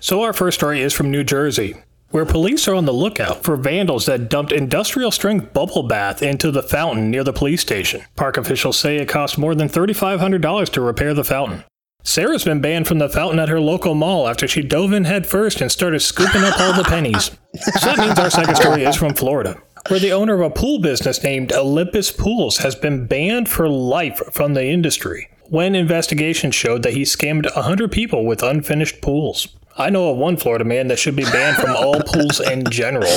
So, 0.00 0.22
our 0.22 0.32
first 0.32 0.56
story 0.56 0.80
is 0.80 0.94
from 0.94 1.10
New 1.10 1.22
Jersey, 1.22 1.74
where 2.16 2.24
police 2.24 2.66
are 2.66 2.74
on 2.74 2.86
the 2.86 2.94
lookout 2.94 3.44
for 3.44 3.56
vandals 3.56 4.06
that 4.06 4.30
dumped 4.30 4.50
industrial 4.50 5.10
strength 5.10 5.52
bubble 5.52 5.82
bath 5.82 6.22
into 6.22 6.50
the 6.50 6.62
fountain 6.62 7.10
near 7.10 7.22
the 7.22 7.30
police 7.30 7.60
station. 7.60 8.00
Park 8.16 8.38
officials 8.38 8.78
say 8.78 8.96
it 8.96 9.06
cost 9.06 9.36
more 9.36 9.54
than 9.54 9.68
$3,500 9.68 10.70
to 10.70 10.80
repair 10.80 11.12
the 11.12 11.24
fountain. 11.24 11.62
Sarah's 12.04 12.42
been 12.42 12.62
banned 12.62 12.88
from 12.88 13.00
the 13.00 13.10
fountain 13.10 13.38
at 13.38 13.50
her 13.50 13.60
local 13.60 13.94
mall 13.94 14.28
after 14.28 14.48
she 14.48 14.62
dove 14.62 14.94
in 14.94 15.04
headfirst 15.04 15.60
and 15.60 15.70
started 15.70 16.00
scooping 16.00 16.42
up 16.42 16.58
all 16.58 16.72
the 16.72 16.84
pennies. 16.84 17.32
So 17.80 17.94
that 17.94 17.98
means 17.98 18.18
our 18.18 18.30
second 18.30 18.54
story 18.54 18.84
is 18.84 18.96
from 18.96 19.12
Florida, 19.12 19.60
where 19.88 20.00
the 20.00 20.12
owner 20.12 20.32
of 20.32 20.40
a 20.40 20.48
pool 20.48 20.80
business 20.80 21.22
named 21.22 21.52
Olympus 21.52 22.10
Pools 22.10 22.56
has 22.56 22.74
been 22.74 23.06
banned 23.06 23.50
for 23.50 23.68
life 23.68 24.22
from 24.32 24.54
the 24.54 24.64
industry 24.64 25.28
when 25.48 25.74
investigations 25.74 26.54
showed 26.54 26.82
that 26.82 26.94
he 26.94 27.02
scammed 27.02 27.52
100 27.54 27.92
people 27.92 28.24
with 28.24 28.42
unfinished 28.42 29.00
pools. 29.00 29.48
I 29.78 29.90
know 29.90 30.10
of 30.10 30.16
one 30.16 30.36
Florida 30.36 30.64
man 30.64 30.88
that 30.88 30.98
should 30.98 31.16
be 31.16 31.24
banned 31.24 31.58
from 31.58 31.76
all 31.76 32.00
pools 32.00 32.40
in 32.40 32.64
general. 32.70 33.14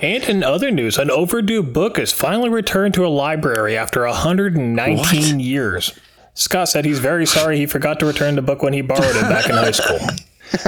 And 0.00 0.24
in 0.24 0.42
other 0.42 0.72
news, 0.72 0.98
an 0.98 1.10
overdue 1.10 1.62
book 1.62 1.98
is 1.98 2.12
finally 2.12 2.48
returned 2.48 2.94
to 2.94 3.06
a 3.06 3.08
library 3.08 3.76
after 3.76 4.04
119 4.04 5.38
years. 5.38 5.98
Scott 6.34 6.68
said 6.68 6.84
he's 6.84 6.98
very 6.98 7.26
sorry 7.26 7.58
he 7.58 7.66
forgot 7.66 8.00
to 8.00 8.06
return 8.06 8.34
the 8.34 8.42
book 8.42 8.62
when 8.62 8.72
he 8.72 8.80
borrowed 8.80 9.14
it 9.14 9.22
back 9.22 9.46
in 9.48 9.52
high 9.52 9.70
school. 9.70 9.98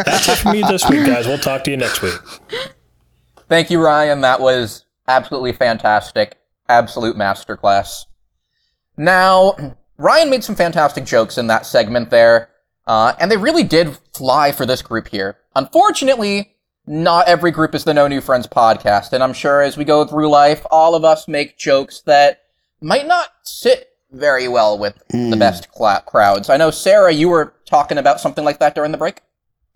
That's 0.05 0.29
it 0.29 0.39
for 0.39 0.53
me 0.53 0.63
this 0.63 0.89
week, 0.89 1.07
guys. 1.07 1.27
We'll 1.27 1.39
talk 1.39 1.65
to 1.65 1.71
you 1.71 1.77
next 1.77 2.01
week. 2.01 2.15
Thank 3.49 3.71
you, 3.71 3.83
Ryan. 3.83 4.21
That 4.21 4.41
was 4.41 4.85
absolutely 5.09 5.53
fantastic. 5.53 6.37
Absolute 6.69 7.17
masterclass. 7.17 8.07
Now, 8.97 9.77
Ryan 9.97 10.31
made 10.31 10.45
some 10.45 10.57
fantastic 10.57 11.05
jokes 11.05 11.39
in 11.39 11.47
that 11.47 11.67
segment 11.67 12.11
there, 12.11 12.51
uh, 12.87 13.15
and 13.21 13.31
they 13.31 13.37
really 13.37 13.63
did 13.63 13.97
fly 14.13 14.51
for 14.53 14.67
this 14.67 14.83
group 14.83 15.09
here. 15.09 15.39
Unfortunately, 15.55 16.55
not 16.87 17.29
every 17.29 17.51
group 17.51 17.75
is 17.75 17.85
the 17.85 17.95
No 17.95 18.09
New 18.09 18.21
Friends 18.21 18.47
podcast, 18.47 19.13
and 19.13 19.23
I'm 19.23 19.33
sure 19.33 19.63
as 19.63 19.77
we 19.77 19.85
go 19.85 20.05
through 20.05 20.29
life, 20.29 20.67
all 20.71 20.95
of 20.95 21.05
us 21.05 21.29
make 21.29 21.57
jokes 21.57 22.01
that 22.03 22.43
might 22.81 23.07
not 23.07 23.29
sit 23.43 23.89
very 24.11 24.49
well 24.49 24.79
with 24.79 25.01
the 25.09 25.37
best 25.39 25.71
cla 25.71 26.03
crowds. 26.07 26.51
I 26.51 26.57
know, 26.57 26.71
Sarah, 26.71 27.13
you 27.13 27.29
were 27.29 27.55
talking 27.65 27.99
about 27.99 28.21
something 28.21 28.45
like 28.45 28.59
that 28.59 28.75
during 28.75 28.93
the 28.93 28.99
break. 28.99 29.23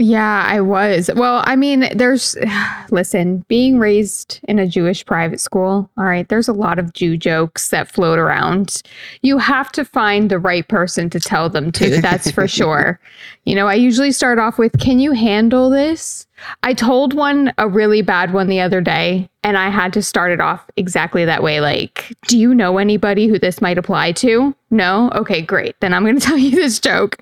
Yeah, 0.00 0.44
I 0.46 0.60
was. 0.60 1.10
Well, 1.16 1.42
I 1.44 1.56
mean, 1.56 1.88
there's, 1.96 2.36
listen, 2.90 3.44
being 3.48 3.80
raised 3.80 4.38
in 4.44 4.60
a 4.60 4.66
Jewish 4.66 5.04
private 5.04 5.40
school, 5.40 5.90
all 5.98 6.04
right, 6.04 6.28
there's 6.28 6.46
a 6.46 6.52
lot 6.52 6.78
of 6.78 6.92
Jew 6.92 7.16
jokes 7.16 7.70
that 7.70 7.90
float 7.90 8.20
around. 8.20 8.80
You 9.22 9.38
have 9.38 9.72
to 9.72 9.84
find 9.84 10.30
the 10.30 10.38
right 10.38 10.66
person 10.68 11.10
to 11.10 11.18
tell 11.18 11.50
them 11.50 11.72
to, 11.72 12.00
that's 12.00 12.30
for 12.30 12.46
sure. 12.48 13.00
You 13.44 13.56
know, 13.56 13.66
I 13.66 13.74
usually 13.74 14.12
start 14.12 14.38
off 14.38 14.56
with, 14.56 14.78
Can 14.78 15.00
you 15.00 15.12
handle 15.12 15.68
this? 15.68 16.28
I 16.62 16.74
told 16.74 17.14
one 17.14 17.52
a 17.58 17.68
really 17.68 18.00
bad 18.02 18.32
one 18.32 18.46
the 18.46 18.60
other 18.60 18.80
day, 18.80 19.28
and 19.42 19.58
I 19.58 19.68
had 19.68 19.92
to 19.94 20.02
start 20.02 20.30
it 20.30 20.40
off 20.40 20.64
exactly 20.76 21.24
that 21.24 21.42
way. 21.42 21.60
Like, 21.60 22.14
do 22.28 22.38
you 22.38 22.54
know 22.54 22.78
anybody 22.78 23.26
who 23.26 23.40
this 23.40 23.60
might 23.60 23.78
apply 23.78 24.12
to? 24.12 24.54
No? 24.70 25.10
Okay, 25.16 25.42
great. 25.42 25.74
Then 25.80 25.92
I'm 25.92 26.04
going 26.04 26.14
to 26.20 26.24
tell 26.24 26.38
you 26.38 26.52
this 26.52 26.78
joke. 26.78 27.16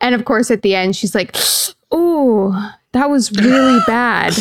And 0.00 0.16
of 0.16 0.24
course, 0.24 0.50
at 0.50 0.62
the 0.62 0.74
end, 0.74 0.96
she's 0.96 1.14
like, 1.14 1.36
"Oh, 1.90 2.72
that 2.92 3.10
was 3.10 3.32
really 3.32 3.80
bad." 3.86 4.34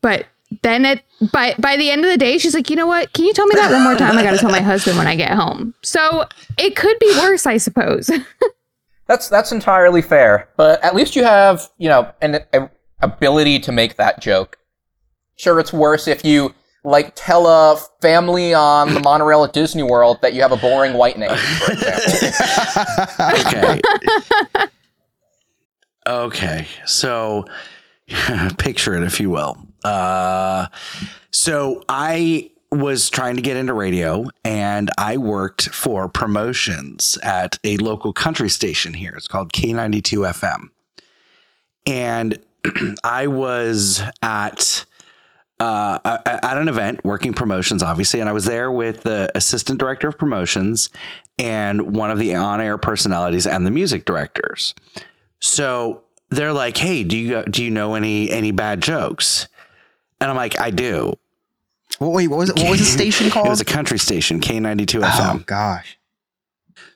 But 0.00 0.26
then 0.62 0.84
it, 0.84 1.02
by 1.32 1.54
by 1.58 1.76
the 1.76 1.90
end 1.90 2.04
of 2.04 2.10
the 2.10 2.16
day, 2.16 2.38
she's 2.38 2.54
like, 2.54 2.70
"You 2.70 2.76
know 2.76 2.86
what? 2.86 3.12
Can 3.12 3.24
you 3.24 3.32
tell 3.32 3.46
me 3.46 3.54
that 3.56 3.70
one 3.70 3.82
more 3.82 3.96
time? 3.96 4.16
I 4.16 4.22
got 4.22 4.32
to 4.32 4.38
tell 4.38 4.50
my 4.50 4.60
husband 4.60 4.96
when 4.96 5.06
I 5.06 5.16
get 5.16 5.32
home." 5.32 5.74
So 5.82 6.26
it 6.58 6.76
could 6.76 6.98
be 6.98 7.12
worse, 7.18 7.46
I 7.46 7.56
suppose. 7.56 8.10
That's 9.06 9.28
that's 9.28 9.52
entirely 9.52 10.02
fair, 10.02 10.48
but 10.56 10.82
at 10.82 10.96
least 10.96 11.14
you 11.14 11.22
have 11.22 11.70
you 11.78 11.88
know 11.88 12.10
an 12.20 12.40
a, 12.52 12.68
ability 13.00 13.60
to 13.60 13.70
make 13.70 13.96
that 13.98 14.20
joke. 14.20 14.58
Sure, 15.36 15.60
it's 15.60 15.72
worse 15.72 16.08
if 16.08 16.24
you 16.24 16.52
like 16.82 17.12
tell 17.14 17.46
a 17.46 17.76
family 18.00 18.52
on 18.52 18.94
the 18.94 19.00
monorail 19.00 19.44
at 19.44 19.52
Disney 19.52 19.84
World 19.84 20.20
that 20.22 20.34
you 20.34 20.42
have 20.42 20.50
a 20.50 20.56
boring 20.56 20.94
white 20.94 21.18
name, 21.18 21.36
for 21.36 21.72
example. 21.72 22.02
Okay. 24.56 24.66
okay. 26.06 26.66
So 26.84 27.44
picture 28.58 28.94
it, 28.94 29.02
if 29.02 29.20
you 29.20 29.30
will. 29.30 29.58
Uh, 29.84 30.66
so 31.30 31.82
I 31.88 32.50
was 32.72 33.08
trying 33.08 33.36
to 33.36 33.42
get 33.42 33.56
into 33.56 33.72
radio 33.72 34.26
and 34.44 34.90
I 34.98 35.16
worked 35.16 35.68
for 35.68 36.08
promotions 36.08 37.18
at 37.22 37.58
a 37.64 37.76
local 37.78 38.12
country 38.12 38.48
station 38.48 38.94
here. 38.94 39.14
It's 39.16 39.28
called 39.28 39.52
K92 39.52 40.32
FM. 40.32 40.68
And 41.86 42.38
I 43.04 43.28
was 43.28 44.02
at 44.22 44.84
uh, 45.58 45.98
at 46.26 46.58
an 46.58 46.68
event 46.68 47.02
working 47.02 47.32
promotions, 47.32 47.82
obviously, 47.82 48.20
and 48.20 48.28
I 48.28 48.32
was 48.32 48.44
there 48.44 48.70
with 48.70 49.04
the 49.04 49.30
assistant 49.34 49.78
director 49.80 50.06
of 50.06 50.18
promotions 50.18 50.90
and 51.38 51.96
one 51.96 52.10
of 52.10 52.18
the 52.18 52.34
on-air 52.34 52.76
personalities 52.76 53.46
and 53.46 53.66
the 53.66 53.70
music 53.70 54.04
directors. 54.04 54.74
So 55.40 56.02
they're 56.30 56.52
like, 56.52 56.76
"Hey, 56.76 57.04
do 57.04 57.16
you 57.16 57.42
do 57.44 57.64
you 57.64 57.70
know 57.70 57.94
any 57.94 58.30
any 58.30 58.50
bad 58.52 58.80
jokes?" 58.82 59.48
And 60.20 60.30
I'm 60.30 60.36
like, 60.36 60.58
"I 60.60 60.70
do." 60.70 61.14
wait, 62.00 62.28
what 62.28 62.38
was 62.38 62.50
it? 62.50 62.56
What 62.56 62.70
was 62.70 62.80
the 62.80 62.84
station 62.98 63.30
called? 63.30 63.46
It 63.46 63.50
was 63.50 63.60
a 63.60 63.64
country 63.64 63.98
station, 63.98 64.40
K92 64.40 65.02
Oh 65.02 65.06
FM. 65.06 65.34
Oh 65.36 65.38
gosh. 65.46 65.98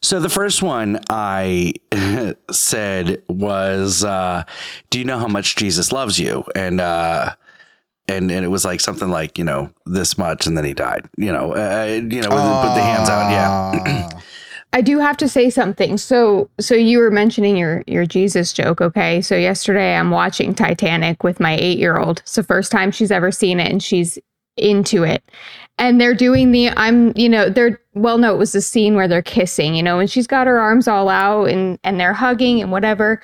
So 0.03 0.19
the 0.19 0.29
first 0.31 0.63
one 0.63 0.99
I 1.11 1.75
said 2.51 3.23
was, 3.29 4.05
uh, 4.05 4.45
"Do 4.91 4.99
you 4.99 5.05
know 5.05 5.19
how 5.19 5.29
much 5.29 5.57
Jesus 5.57 5.93
loves 5.93 6.19
you?" 6.19 6.45
And 6.55 6.81
uh, 6.81 7.35
And, 8.09 8.31
and 8.31 8.45
it 8.45 8.49
was 8.49 8.65
like 8.65 8.81
something 8.81 9.09
like 9.11 9.39
you 9.39 9.45
know 9.45 9.71
this 9.87 10.19
much 10.19 10.47
and 10.49 10.57
then 10.57 10.65
he 10.65 10.75
died 10.75 11.09
you 11.17 11.31
know 11.33 11.53
uh, 11.55 11.85
you 11.87 12.21
know 12.23 12.29
with, 12.29 12.65
put 12.67 12.75
the 12.75 12.83
hands 12.83 13.09
out 13.09 13.31
yeah 13.31 14.09
I 14.73 14.83
do 14.83 14.99
have 14.99 15.17
to 15.17 15.29
say 15.29 15.51
something. 15.51 15.99
So 15.99 16.49
so 16.61 16.75
you 16.75 16.99
were 16.99 17.11
mentioning 17.11 17.57
your 17.57 17.83
your 17.87 18.07
Jesus 18.07 18.53
joke, 18.53 18.81
okay? 18.81 19.21
So 19.21 19.37
yesterday 19.37 19.97
I'm 19.97 20.11
watching 20.11 20.55
Titanic 20.55 21.25
with 21.25 21.41
my 21.41 21.57
8-year-old. 21.57 22.21
It's 22.21 22.37
the 22.37 22.43
first 22.43 22.71
time 22.71 22.91
she's 22.91 23.11
ever 23.11 23.33
seen 23.33 23.59
it 23.59 23.71
and 23.71 23.83
she's 23.83 24.19
into 24.57 25.03
it. 25.03 25.23
And 25.79 26.01
they're 26.01 26.15
doing 26.15 26.53
the 26.53 26.71
I'm, 26.71 27.13
you 27.17 27.29
know, 27.29 27.49
they're 27.49 27.81
well 27.95 28.19
no, 28.19 28.35
it 28.35 28.39
was 28.39 28.53
the 28.53 28.61
scene 28.61 28.95
where 28.95 29.09
they're 29.09 29.23
kissing, 29.23 29.75
you 29.75 29.83
know, 29.83 29.99
and 29.99 30.11
she's 30.11 30.27
got 30.27 30.47
her 30.47 30.59
arms 30.59 30.87
all 30.87 31.09
out 31.09 31.47
and 31.47 31.79
and 31.83 31.99
they're 31.99 32.13
hugging 32.13 32.61
and 32.61 32.71
whatever. 32.71 33.21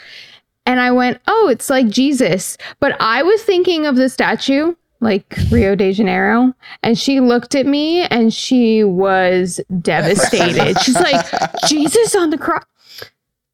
And 0.64 0.80
I 0.80 0.90
went, 0.90 1.20
"Oh, 1.28 1.48
it's 1.48 1.70
like 1.70 1.88
Jesus." 1.88 2.58
But 2.80 2.96
I 3.00 3.22
was 3.22 3.42
thinking 3.44 3.86
of 3.86 3.94
the 3.94 4.08
statue 4.08 4.74
like 5.06 5.38
Rio 5.52 5.76
de 5.76 5.92
Janeiro. 5.92 6.52
And 6.82 6.98
she 6.98 7.20
looked 7.20 7.54
at 7.54 7.64
me 7.64 8.02
and 8.08 8.34
she 8.34 8.82
was 8.82 9.60
devastated. 9.80 10.76
She's 10.82 10.98
like, 10.98 11.24
Jesus 11.68 12.16
on 12.16 12.30
the 12.30 12.38
cross. 12.38 12.64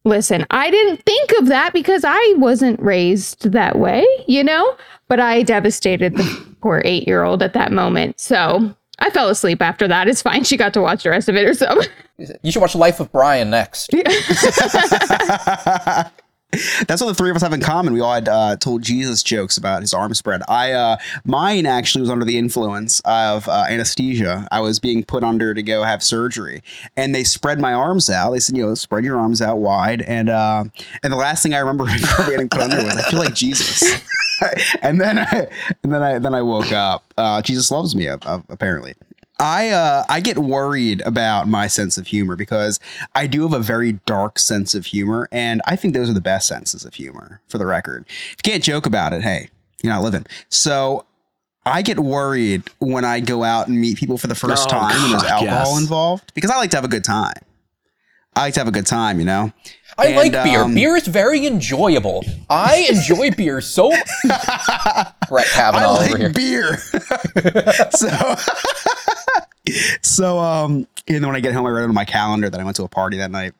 Listen, 0.05 0.47
I 0.51 0.71
didn't 0.71 1.05
think 1.05 1.31
of 1.39 1.47
that 1.47 1.75
because 1.75 2.05
I 2.07 2.35
wasn't 2.39 2.81
raised 2.81 3.53
that 3.53 3.79
way, 3.79 4.07
you 4.27 4.43
know? 4.43 4.77
But 5.09 5.21
I 5.21 5.43
devastated 5.43 6.17
the 6.17 6.47
poor 6.63 6.81
eight 6.87 7.07
year 7.07 7.23
old 7.23 7.43
at 7.43 7.53
that 7.53 7.71
moment. 7.71 8.19
So 8.19 8.75
I 8.99 9.11
fell 9.11 9.29
asleep 9.29 9.61
after 9.61 9.87
that. 9.87 10.09
It's 10.09 10.23
fine. 10.23 10.45
She 10.45 10.57
got 10.57 10.73
to 10.73 10.81
watch 10.81 11.03
the 11.03 11.11
rest 11.11 11.29
of 11.29 11.37
it 11.37 11.47
herself. 11.47 11.85
You 12.43 12.51
should 12.51 12.63
watch 12.63 12.75
Life 12.75 12.99
of 12.99 13.13
Brian 13.13 13.51
next. 13.51 13.91
That's 16.87 17.01
what 17.01 17.09
the 17.09 17.15
three 17.15 17.31
of 17.31 17.37
us 17.37 17.43
have 17.43 17.55
in 17.55 17.61
common. 17.61 17.95
We 17.95 18.01
all 18.01 18.13
had 18.13 18.29
uh, 18.29 18.57
told 18.57 18.83
Jesus 18.83 19.23
jokes 19.23 19.57
about 19.57 19.81
his 19.81 19.95
arm 19.95 20.13
spread. 20.13 20.43
I 20.49 20.73
uh, 20.73 20.97
mine 21.25 21.65
actually 21.65 22.03
was 22.03 22.11
under 22.11 22.27
the 22.27 22.37
influence 22.37 23.01
of 23.07 23.49
uh, 23.49 23.65
anesthesia. 23.69 24.47
I 24.53 24.61
was 24.61 24.79
being 24.79 25.03
put 25.03 25.25
under 25.25 25.55
to 25.55 25.63
go 25.63 25.83
have 25.83 26.03
surgery, 26.03 26.63
and 26.97 27.15
they 27.15 27.25
spread 27.25 27.59
my 27.59 27.73
arms 27.73 28.11
out. 28.11 28.33
They 28.33 28.41
said, 28.41 28.57
"You 28.57 28.67
know, 28.67 28.75
spread 28.75 29.05
your 29.05 29.19
arms 29.19 29.41
out 29.41 29.59
wide." 29.59 30.03
And 30.03 30.29
uh, 30.29 30.65
and 31.03 31.13
the 31.13 31.17
last 31.17 31.43
thing 31.43 31.55
I 31.55 31.59
remember 31.59 31.87
getting 32.27 32.51
put 32.51 32.61
under 32.61 32.77
was, 32.77 32.97
"I 32.97 33.11
feel 33.11 33.21
like 33.21 33.35
Jesus." 33.35 33.83
and 34.83 35.01
then 35.01 35.19
I, 35.19 35.49
and 35.83 35.93
then 35.93 36.03
I 36.03 36.19
then 36.19 36.35
I 36.35 36.43
woke 36.43 36.73
up. 36.73 37.05
Uh, 37.17 37.41
Jesus 37.41 37.71
loves 37.71 37.97
me, 37.97 38.09
apparently. 38.09 38.95
I 39.43 39.71
uh, 39.71 40.05
I 40.09 40.21
get 40.21 40.39
worried 40.39 41.03
about 41.05 41.49
my 41.49 41.67
sense 41.67 41.99
of 41.99 42.07
humor 42.07 42.37
because 42.37 42.79
I 43.15 43.27
do 43.27 43.43
have 43.43 43.53
a 43.53 43.59
very 43.59 43.95
dark 44.07 44.39
sense 44.39 44.75
of 44.75 44.87
humor, 44.87 45.29
and 45.33 45.61
I 45.67 45.75
think 45.77 45.95
those 45.95 46.09
are 46.09 46.15
the 46.15 46.21
best 46.21 46.47
senses 46.47 46.85
of 46.85 46.95
humor. 46.95 47.41
For 47.49 47.59
the 47.59 47.67
record, 47.67 48.05
if 48.09 48.37
you 48.45 48.51
can't 48.53 48.63
joke 48.63 48.87
about 48.87 49.13
it, 49.13 49.23
hey, 49.23 49.49
you're 49.83 49.93
not 49.93 50.03
living. 50.05 50.27
So 50.49 51.07
I 51.67 51.83
get 51.83 51.99
worried 51.99 52.63
when 52.79 53.05
I 53.05 53.19
go 53.19 53.43
out 53.43 53.67
and 53.67 53.81
meet 53.81 53.99
people 53.99 54.17
for 54.17 54.29
the 54.29 54.35
first 54.37 54.69
Oh, 54.69 54.71
time 54.71 55.03
and 55.05 55.13
there's 55.13 55.25
alcohol 55.25 55.73
yes. 55.73 55.81
involved 55.81 56.33
because 56.35 56.51
I 56.53 56.57
like 56.57 56.71
to 56.71 56.77
have 56.77 56.85
a 56.85 56.89
good 56.89 57.05
time. 57.05 57.35
I 58.35 58.43
like 58.45 58.55
to 58.55 58.61
have 58.61 58.69
a 58.69 58.73
good 58.73 58.87
time, 58.87 59.19
you 59.19 59.27
know. 59.27 59.53
I 59.99 60.07
And, 60.07 60.17
like 60.17 60.33
beer. 60.33 60.63
um, 60.63 60.75
beer 60.75 60.97
is 60.97 61.07
very 61.07 61.47
enjoyable. 61.47 62.25
I 62.49 62.87
enjoy 62.91 63.31
beer 63.33 63.61
so. 63.61 63.91
Brett 65.29 65.47
Kavanaugh 65.53 65.97
I 65.97 65.99
like 65.99 66.09
over 66.13 66.19
here. 66.19 66.31
beer. 66.33 66.77
so, 67.91 68.09
so 70.03 70.39
um, 70.39 70.87
and 71.09 71.17
then 71.17 71.27
when 71.27 71.37
I 71.37 71.41
get 71.41 71.53
home, 71.55 71.67
I 71.67 71.71
write 71.71 71.85
on 71.85 71.95
my 71.95 72.05
calendar 72.05 72.49
that 72.51 72.61
I 72.61 72.65
went 72.65 72.77
to 72.77 72.85
a 72.85 72.89
party 72.89 73.17
that 73.19 73.31
night. 73.31 73.53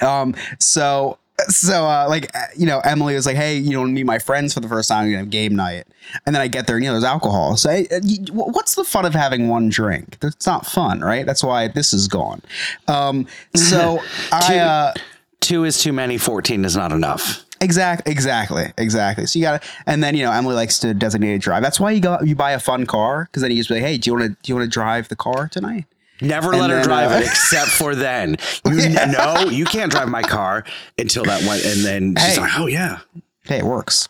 Um, 0.00 0.34
so, 0.58 1.18
so 1.48 1.86
uh, 1.86 2.06
like 2.08 2.34
uh, 2.36 2.44
you 2.56 2.66
know, 2.66 2.80
Emily 2.80 3.14
was 3.14 3.26
like, 3.26 3.36
"Hey, 3.36 3.56
you 3.56 3.70
know, 3.72 3.84
meet 3.84 4.06
my 4.06 4.18
friends 4.18 4.54
for 4.54 4.60
the 4.60 4.68
first 4.68 4.88
time. 4.88 5.06
Gonna 5.06 5.18
have 5.18 5.30
game 5.30 5.54
night." 5.54 5.84
And 6.26 6.34
then 6.34 6.40
I 6.42 6.48
get 6.48 6.66
there, 6.66 6.76
and 6.76 6.84
you 6.84 6.90
know, 6.90 6.94
there's 6.94 7.04
alcohol. 7.04 7.56
So, 7.56 7.70
uh, 7.70 8.00
you- 8.02 8.32
what's 8.32 8.74
the 8.74 8.84
fun 8.84 9.04
of 9.04 9.14
having 9.14 9.48
one 9.48 9.68
drink? 9.68 10.18
That's 10.20 10.46
not 10.46 10.66
fun, 10.66 11.00
right? 11.00 11.26
That's 11.26 11.42
why 11.44 11.68
this 11.68 11.92
is 11.92 12.08
gone. 12.08 12.42
Um, 12.88 13.26
so 13.54 14.00
I. 14.32 14.58
Uh, 14.58 14.94
two 15.40 15.64
is 15.64 15.82
too 15.82 15.92
many 15.92 16.16
14 16.18 16.64
is 16.64 16.76
not 16.76 16.92
enough 16.92 17.44
Exactly, 17.62 18.12
exactly, 18.12 18.72
exactly. 18.76 19.26
So 19.26 19.38
you 19.38 19.44
got 19.44 19.62
to, 19.62 19.68
and 19.86 20.02
then 20.02 20.16
you 20.16 20.24
know 20.24 20.32
Emily 20.32 20.54
likes 20.54 20.78
to 20.80 20.92
designated 20.94 21.40
drive. 21.40 21.62
That's 21.62 21.78
why 21.80 21.92
you 21.92 22.00
go, 22.00 22.18
you 22.22 22.34
buy 22.34 22.52
a 22.52 22.58
fun 22.60 22.84
car 22.86 23.24
because 23.24 23.42
then 23.42 23.50
you 23.52 23.56
just 23.58 23.68
be 23.68 23.76
like, 23.76 23.84
hey, 23.84 23.98
do 23.98 24.10
you 24.10 24.16
want 24.16 24.24
to, 24.24 24.28
do 24.42 24.50
you 24.50 24.56
want 24.56 24.64
to 24.66 24.70
drive 24.70 25.08
the 25.08 25.16
car 25.16 25.48
tonight? 25.48 25.84
Never 26.20 26.52
And 26.52 26.60
let 26.60 26.70
her 26.70 26.82
drive 26.82 27.10
uh, 27.12 27.16
it 27.16 27.26
except 27.26 27.70
for 27.70 27.94
then. 27.96 28.36
You, 28.64 28.90
No, 29.10 29.48
you 29.50 29.64
can't 29.64 29.90
drive 29.90 30.08
my 30.08 30.22
car 30.22 30.64
until 30.98 31.24
that 31.24 31.42
one. 31.44 31.58
And 31.64 31.84
then 31.84 32.14
she's 32.16 32.36
Hey. 32.36 32.40
like, 32.40 32.58
oh, 32.58 32.66
yeah. 32.66 33.00
Hey, 33.44 33.58
it 33.58 33.64
works. 33.64 34.08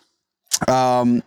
Um, 0.68 1.22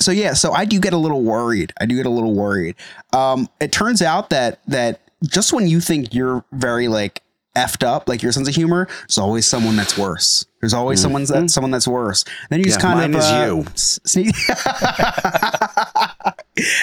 so 0.00 0.10
yeah, 0.10 0.32
so 0.32 0.52
I 0.52 0.64
do 0.64 0.80
get 0.80 0.92
a 0.94 0.96
little 0.96 1.22
worried. 1.22 1.72
I 1.80 1.86
do 1.86 1.96
get 1.96 2.06
a 2.06 2.10
little 2.10 2.34
worried. 2.34 2.76
Um, 3.12 3.48
it 3.60 3.72
turns 3.72 4.02
out 4.02 4.30
that 4.30 4.60
that 4.66 5.00
just 5.28 5.52
when 5.52 5.66
you 5.68 5.80
think 5.80 6.12
you're 6.14 6.44
very 6.52 6.88
like 6.88 7.22
effed 7.54 7.84
up, 7.86 8.08
like 8.08 8.22
your 8.22 8.32
sense 8.32 8.48
of 8.48 8.54
humor, 8.54 8.86
there's 9.00 9.18
always 9.18 9.46
someone 9.46 9.76
that's 9.76 9.98
worse. 9.98 10.46
There's 10.60 10.72
always 10.74 11.02
someone 11.02 11.24
that 11.24 11.50
someone 11.50 11.70
that's 11.72 11.88
worse. 11.88 12.24
then 12.48 12.60
you 12.60 12.64
just 12.66 12.78
Yeah, 12.78 12.82
kind 12.94 12.98
mine 12.98 13.14
of 13.14 13.20
is 13.20 13.30
uh, 13.30 13.44
you. 13.46 13.66
sneak. 13.74 14.34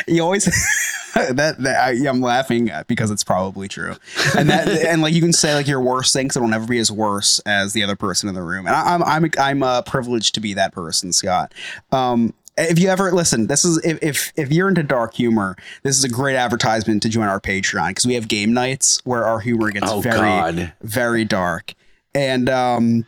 you 0.08 0.22
always 0.24 0.46
that, 1.16 1.56
that 1.60 1.80
I, 1.80 1.92
I'm 2.08 2.22
laughing 2.22 2.70
because 2.88 3.12
it's 3.12 3.24
probably 3.24 3.68
true, 3.68 3.96
and 4.38 4.50
that 4.50 4.68
and 4.88 5.02
like 5.02 5.14
you 5.14 5.22
can 5.22 5.34
say 5.34 5.54
like 5.56 5.68
your 5.68 5.82
worst 5.82 6.14
thing, 6.14 6.28
'cause 6.28 6.38
it'll 6.38 6.50
never 6.50 6.66
be 6.68 6.80
as 6.80 6.92
worse 6.92 7.40
as 7.46 7.74
the 7.74 7.84
other 7.84 7.96
person 7.96 8.30
in 8.30 8.36
the 8.36 8.44
room. 8.44 8.66
And 8.68 8.76
I, 8.76 8.94
I'm 8.96 9.04
I'm 9.04 9.32
I'm 9.40 9.64
uh, 9.64 9.82
privileged 9.84 10.36
to 10.36 10.42
be 10.42 10.54
that 10.56 10.74
person, 10.74 11.14
Scott. 11.14 11.54
Um, 11.92 12.34
if 12.60 12.80
you 12.80 12.90
ever 12.90 13.12
listen, 13.12 13.48
this 13.48 13.64
is 13.66 13.84
if, 13.86 14.02
if 14.04 14.32
if 14.36 14.52
you're 14.52 14.68
into 14.70 14.84
dark 14.84 15.14
humor, 15.14 15.56
this 15.84 15.98
is 15.98 16.04
a 16.04 16.10
great 16.10 16.36
advertisement 16.36 17.02
to 17.04 17.10
join 17.10 17.28
our 17.28 17.40
Patreon 17.40 17.90
because 17.90 18.06
we 18.06 18.14
have 18.16 18.28
game 18.28 18.54
nights 18.54 19.00
where 19.06 19.26
our 19.26 19.40
humor 19.40 19.72
gets 19.72 19.90
Oh, 19.90 20.02
very 20.02 20.20
God. 20.20 20.74
very 20.82 21.26
dark, 21.26 21.74
and 22.14 22.50
um, 22.50 23.06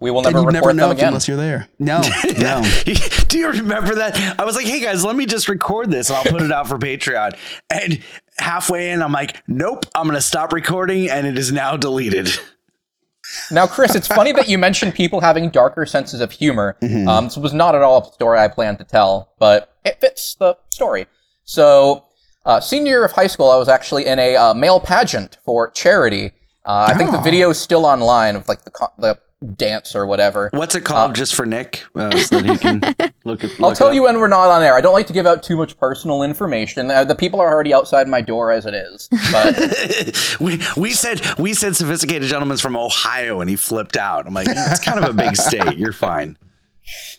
We 0.00 0.10
will 0.10 0.20
and 0.26 0.26
never 0.34 0.38
you 0.40 0.46
record 0.46 0.54
never 0.54 0.72
know 0.74 0.88
them 0.88 0.96
again. 0.96 1.08
unless 1.08 1.28
you're 1.28 1.36
there. 1.36 1.68
No, 1.78 2.00
no. 2.38 2.62
Do 3.28 3.38
you 3.38 3.50
remember 3.50 3.96
that? 3.96 4.40
I 4.40 4.44
was 4.44 4.56
like, 4.56 4.66
hey 4.66 4.80
guys, 4.80 5.04
let 5.04 5.14
me 5.14 5.26
just 5.26 5.48
record 5.48 5.90
this 5.90 6.08
and 6.08 6.16
I'll 6.16 6.24
put 6.24 6.42
it 6.42 6.50
out 6.50 6.66
for 6.68 6.78
Patreon. 6.78 7.36
And 7.70 8.02
halfway 8.38 8.90
in, 8.90 9.02
I'm 9.02 9.12
like, 9.12 9.42
nope, 9.46 9.84
I'm 9.94 10.04
going 10.04 10.16
to 10.16 10.20
stop 10.22 10.52
recording 10.52 11.08
and 11.10 11.26
it 11.26 11.38
is 11.38 11.52
now 11.52 11.76
deleted. 11.76 12.28
Now, 13.50 13.66
Chris, 13.66 13.94
it's 13.94 14.06
funny 14.08 14.32
that 14.32 14.48
you 14.48 14.58
mentioned 14.58 14.94
people 14.94 15.20
having 15.20 15.50
darker 15.50 15.86
senses 15.86 16.20
of 16.20 16.30
humor. 16.32 16.76
Mm-hmm. 16.82 17.08
Um, 17.08 17.24
this 17.24 17.36
was 17.36 17.52
not 17.52 17.74
at 17.74 17.82
all 17.82 18.02
a 18.08 18.12
story 18.12 18.38
I 18.38 18.48
planned 18.48 18.78
to 18.78 18.84
tell, 18.84 19.32
but 19.38 19.74
it 19.84 20.00
fits 20.00 20.34
the 20.34 20.56
story. 20.70 21.06
So, 21.44 22.04
uh, 22.44 22.60
senior 22.60 22.90
year 22.92 23.04
of 23.04 23.12
high 23.12 23.26
school, 23.26 23.50
I 23.50 23.56
was 23.56 23.68
actually 23.68 24.06
in 24.06 24.18
a 24.18 24.36
uh, 24.36 24.54
male 24.54 24.80
pageant 24.80 25.38
for 25.44 25.70
charity. 25.70 26.32
Uh, 26.64 26.86
I 26.88 26.94
think 26.94 27.10
the 27.10 27.18
Oh. 27.18 27.22
video 27.22 27.50
is 27.50 27.58
still 27.60 27.84
online 27.86 28.36
of 28.36 28.48
like 28.48 28.62
the 28.62 28.70
co- 28.70 28.92
the 28.98 29.18
dance 29.56 29.94
or 29.94 30.06
whatever. 30.06 30.50
What's 30.52 30.74
it 30.74 30.84
called 30.84 31.14
just 31.14 31.34
for 31.34 31.46
Nick? 31.46 31.84
Uh, 31.94 32.10
so 32.18 32.40
that 32.40 32.50
he 32.50 32.58
can 32.58 32.80
look 33.24 33.42
at 33.42 33.50
I'll 33.60 33.74
tell 33.74 33.88
it 33.88 33.94
you 33.94 34.02
when 34.02 34.18
we're 34.18 34.28
not 34.28 34.48
on 34.48 34.62
air. 34.62 34.74
I 34.74 34.80
don't 34.80 34.92
like 34.92 35.06
to 35.06 35.12
give 35.12 35.26
out 35.26 35.42
too 35.42 35.56
much 35.56 35.78
personal 35.78 36.22
information. 36.22 36.90
Uh, 36.90 37.04
the 37.04 37.14
people 37.14 37.40
are 37.40 37.48
already 37.48 37.72
outside 37.72 38.08
my 38.08 38.20
door 38.20 38.50
as 38.52 38.66
it 38.66 38.74
is. 38.74 39.08
But 39.32 40.36
we, 40.40 40.60
we 40.76 40.92
said 40.92 41.22
we 41.38 41.54
said 41.54 41.76
sophisticated 41.76 42.28
gentlemen's 42.28 42.60
from 42.60 42.76
Ohio 42.76 43.40
and 43.40 43.48
he 43.48 43.56
flipped 43.56 43.96
out. 43.96 44.26
I'm 44.26 44.34
like, 44.34 44.48
it's 44.48 44.84
kind 44.84 45.02
of 45.02 45.10
a 45.10 45.14
big 45.14 45.36
state. 45.36 45.78
You're 45.78 45.92
fine. 45.92 46.36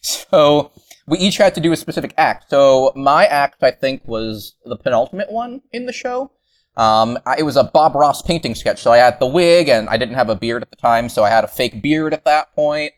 So 0.01 0.71
we 1.07 1.17
each 1.17 1.37
had 1.37 1.55
to 1.55 1.61
do 1.61 1.71
a 1.71 1.77
specific 1.77 2.13
act. 2.17 2.49
So 2.49 2.91
my 2.95 3.25
act, 3.25 3.63
I 3.63 3.71
think, 3.71 4.03
was 4.05 4.55
the 4.65 4.77
penultimate 4.77 5.31
one 5.31 5.61
in 5.71 5.85
the 5.85 5.93
show. 5.93 6.31
Um, 6.77 7.19
I- 7.25 7.37
it 7.39 7.43
was 7.43 7.57
a 7.57 7.63
Bob 7.63 7.95
Ross 7.95 8.21
painting 8.21 8.55
sketch. 8.55 8.81
So 8.81 8.91
I 8.91 8.97
had 8.97 9.19
the 9.19 9.27
wig, 9.27 9.67
and 9.69 9.89
I 9.89 9.97
didn't 9.97 10.15
have 10.15 10.29
a 10.29 10.35
beard 10.35 10.61
at 10.61 10.69
the 10.69 10.75
time, 10.77 11.09
so 11.09 11.23
I 11.23 11.29
had 11.29 11.43
a 11.43 11.47
fake 11.47 11.81
beard 11.81 12.13
at 12.13 12.25
that 12.25 12.53
point. 12.55 12.93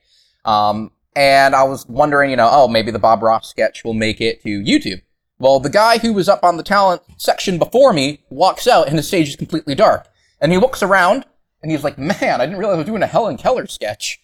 Um, 0.46 0.92
and 1.16 1.56
I 1.56 1.64
was 1.64 1.86
wondering, 1.88 2.32
you 2.32 2.36
know, 2.38 2.50
oh, 2.52 2.68
maybe 2.68 2.92
the 2.92 3.00
Bob 3.00 3.22
Ross 3.24 3.50
sketch 3.50 3.84
will 3.84 3.94
make 3.94 4.20
it 4.22 4.42
to 4.44 4.50
YouTube. 4.62 5.02
Well, 5.40 5.60
the 5.60 5.70
guy 5.70 5.98
who 5.98 6.14
was 6.14 6.30
up 6.30 6.44
on 6.44 6.58
the 6.58 6.64
talent 6.64 7.02
section 7.18 7.58
before 7.58 7.94
me 7.94 8.22
walks 8.30 8.68
out, 8.68 8.88
and 8.88 8.98
the 8.98 9.04
stage 9.04 9.30
is 9.30 9.36
completely 9.36 9.76
dark. 9.76 10.08
And 10.40 10.52
he 10.52 10.58
looks 10.58 10.82
around, 10.84 11.26
and 11.62 11.72
he's 11.72 11.84
like, 11.84 11.98
"Man, 11.98 12.42
I 12.42 12.46
didn't 12.46 12.58
realize 12.60 12.76
I 12.76 12.78
was 12.80 12.86
doing 12.88 13.04
a 13.04 13.08
Helen 13.08 13.38
Keller 13.38 13.68
sketch." 13.68 14.20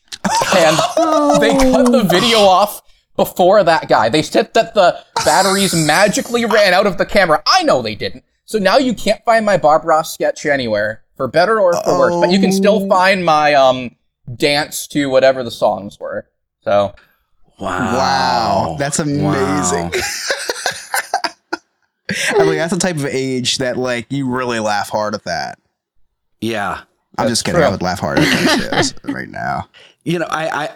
and 0.56 0.76
they 1.42 1.52
cut 1.58 1.92
the 1.92 2.06
video 2.10 2.40
off 2.40 2.82
before 3.16 3.64
that 3.64 3.88
guy. 3.90 4.10
They 4.10 4.22
said 4.22 4.54
that 4.54 4.74
the 4.74 5.00
batteries 5.26 5.74
magically 5.74 6.46
ran 6.46 6.74
out 6.74 6.88
of 6.88 6.98
the 6.98 7.06
camera. 7.06 7.42
I 7.46 7.64
know 7.64 7.82
they 7.82 7.96
didn't. 7.96 8.24
So 8.50 8.58
now 8.58 8.78
you 8.78 8.96
can't 8.96 9.24
find 9.26 9.46
my 9.46 9.58
Bob 9.58 9.86
Ross 9.86 10.12
sketch 10.12 10.44
anywhere, 10.48 11.04
for 11.16 11.28
better 11.28 11.62
or 11.62 11.72
for 11.84 12.00
worse. 12.00 12.16
But 12.16 12.32
you 12.32 12.40
can 12.40 12.52
still 12.52 12.88
find 12.90 13.24
my 13.24 13.54
um 13.54 13.96
dance 14.36 14.88
to 14.88 15.08
whatever 15.08 15.44
the 15.44 15.52
songs 15.52 16.00
were. 16.00 16.28
So 16.62 16.96
Wow. 17.60 17.94
Wow, 17.94 18.76
that's 18.80 18.98
amazing. 18.98 19.92
I 22.10 22.40
mean, 22.40 22.56
that's 22.58 22.74
the 22.74 22.80
type 22.80 22.96
of 22.96 23.06
age 23.06 23.60
that 23.60 23.78
like 23.78 24.12
you 24.12 24.28
really 24.28 24.60
laugh 24.60 24.90
hard 24.90 25.14
at 25.14 25.26
that. 25.26 25.60
Yeah. 26.42 26.82
I'm 27.20 27.28
just 27.28 27.46
kidding. 27.46 27.60
true. 27.60 27.68
I 27.68 27.70
would 27.70 27.84
laugh 27.84 28.00
hard 28.00 28.18
at 28.18 28.26
those 28.26 28.66
shows 28.66 28.96
right 29.14 29.30
now. 29.30 29.70
You 30.04 30.18
know, 30.18 30.28
I, 30.28 30.64
I, 30.64 30.70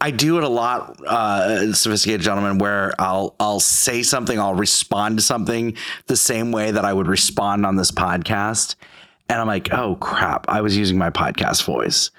I, 0.00 0.10
do 0.10 0.38
it 0.38 0.44
a 0.44 0.48
lot, 0.48 1.00
uh, 1.06 1.72
sophisticated 1.72 2.22
gentlemen, 2.22 2.58
where 2.58 2.92
I'll 2.98 3.34
I'll 3.40 3.60
say 3.60 4.02
something, 4.02 4.38
I'll 4.38 4.54
respond 4.54 5.18
to 5.18 5.22
something 5.22 5.76
the 6.06 6.16
same 6.16 6.52
way 6.52 6.70
that 6.70 6.84
I 6.84 6.92
would 6.92 7.06
respond 7.08 7.66
on 7.66 7.76
this 7.76 7.90
podcast, 7.90 8.76
and 9.28 9.40
I'm 9.40 9.46
like, 9.46 9.72
oh 9.72 9.96
crap, 9.96 10.46
I 10.48 10.60
was 10.62 10.76
using 10.76 10.96
my 10.98 11.10
podcast 11.10 11.64
voice. 11.64 12.10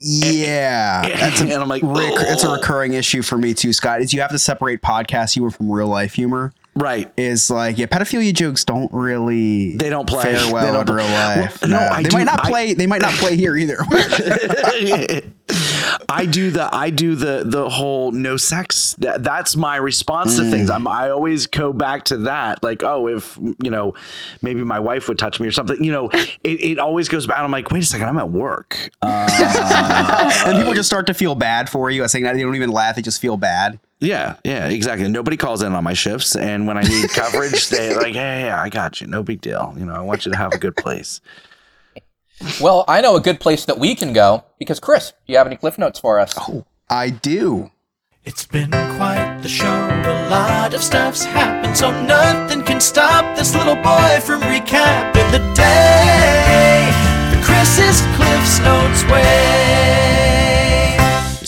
Yeah, 0.00 1.08
that's 1.20 1.40
a, 1.40 1.44
And 1.44 1.54
I'm 1.54 1.68
like, 1.68 1.82
rec- 1.82 2.12
it's 2.16 2.44
a 2.44 2.48
"Oh." 2.48 2.54
recurring 2.54 2.92
issue 2.94 3.20
for 3.22 3.36
me 3.36 3.52
too, 3.54 3.72
Scott. 3.72 4.00
Is 4.00 4.12
you 4.14 4.20
have 4.20 4.30
to 4.30 4.38
separate 4.38 4.80
podcast 4.80 5.34
humor 5.34 5.50
from 5.50 5.70
real 5.70 5.88
life 5.88 6.14
humor. 6.14 6.52
Right. 6.76 7.12
Is 7.16 7.50
like 7.50 7.76
yeah, 7.78 7.86
pedophilia 7.86 8.32
jokes 8.32 8.64
don't 8.64 8.92
really 8.92 9.76
They 9.76 9.90
don't 9.90 10.08
play. 10.08 10.22
fare 10.22 10.52
well 10.52 10.80
in 10.80 10.86
real 10.94 11.04
life. 11.06 11.60
Well, 11.62 11.70
no, 11.72 11.78
I 11.78 12.02
they 12.04 12.08
do- 12.10 12.16
might 12.16 12.24
not 12.24 12.44
I- 12.46 12.48
play. 12.48 12.74
They 12.74 12.86
might 12.86 13.02
not 13.02 13.14
play 13.14 13.34
here 13.36 13.56
either. 13.56 13.78
I 16.08 16.26
do 16.26 16.50
the 16.50 16.74
I 16.74 16.90
do 16.90 17.14
the 17.14 17.42
the 17.44 17.68
whole 17.68 18.12
no 18.12 18.36
sex. 18.36 18.94
That, 18.98 19.22
that's 19.22 19.56
my 19.56 19.76
response 19.76 20.36
to 20.36 20.50
things. 20.50 20.70
I'm 20.70 20.86
I 20.86 21.10
always 21.10 21.46
go 21.46 21.72
back 21.72 22.04
to 22.06 22.18
that. 22.18 22.62
Like, 22.62 22.82
oh, 22.82 23.08
if 23.08 23.36
you 23.36 23.70
know, 23.70 23.94
maybe 24.42 24.62
my 24.64 24.80
wife 24.80 25.08
would 25.08 25.18
touch 25.18 25.40
me 25.40 25.48
or 25.48 25.52
something. 25.52 25.82
You 25.82 25.92
know, 25.92 26.10
it, 26.10 26.38
it 26.44 26.78
always 26.78 27.08
goes 27.08 27.26
back. 27.26 27.38
I'm 27.38 27.50
like, 27.50 27.70
wait 27.70 27.82
a 27.82 27.86
second, 27.86 28.08
I'm 28.08 28.18
at 28.18 28.30
work. 28.30 28.90
Uh, 29.02 30.32
and 30.46 30.58
people 30.58 30.74
just 30.74 30.88
start 30.88 31.06
to 31.06 31.14
feel 31.14 31.34
bad 31.34 31.68
for 31.68 31.90
you. 31.90 32.04
I 32.04 32.06
saying 32.06 32.24
that 32.24 32.34
they 32.34 32.42
don't 32.42 32.56
even 32.56 32.70
laugh; 32.70 32.96
they 32.96 33.02
just 33.02 33.20
feel 33.20 33.36
bad. 33.36 33.78
yeah, 34.00 34.36
yeah, 34.44 34.68
exactly. 34.68 35.08
Nobody 35.08 35.36
calls 35.36 35.62
in 35.62 35.72
on 35.72 35.84
my 35.84 35.94
shifts, 35.94 36.36
and 36.36 36.66
when 36.66 36.76
I 36.76 36.82
need 36.82 37.10
coverage, 37.10 37.68
they 37.68 37.94
like, 37.94 38.14
hey, 38.14 38.44
yeah, 38.44 38.60
I 38.60 38.68
got 38.68 39.00
you. 39.00 39.06
No 39.06 39.22
big 39.22 39.40
deal. 39.40 39.74
You 39.76 39.84
know, 39.86 39.94
I 39.94 40.00
want 40.00 40.26
you 40.26 40.32
to 40.32 40.38
have 40.38 40.52
a 40.52 40.58
good 40.58 40.76
place. 40.76 41.20
Well, 42.60 42.84
I 42.86 43.00
know 43.00 43.16
a 43.16 43.20
good 43.20 43.40
place 43.40 43.64
that 43.64 43.78
we 43.78 43.94
can 43.94 44.12
go 44.12 44.44
because 44.58 44.80
Chris, 44.80 45.10
do 45.26 45.32
you 45.32 45.38
have 45.38 45.46
any 45.46 45.56
cliff 45.56 45.78
notes 45.78 45.98
for 45.98 46.18
us? 46.18 46.34
Oh, 46.36 46.66
I 46.88 47.10
do. 47.10 47.70
It's 48.24 48.46
been 48.46 48.70
quite 48.70 49.40
the 49.42 49.48
show. 49.48 49.66
A 49.66 50.28
lot 50.30 50.74
of 50.74 50.82
stuff's 50.82 51.24
happened, 51.24 51.76
so 51.76 51.90
nothing 52.02 52.62
can 52.62 52.80
stop 52.80 53.36
this 53.36 53.54
little 53.54 53.76
boy 53.76 54.20
from 54.22 54.40
recapping 54.42 55.30
the 55.32 55.38
day. 55.54 56.90
The 57.34 57.42
Chris's 57.42 58.02
Cliff's 58.16 58.58
Notes 58.60 59.04
way. 59.10 60.07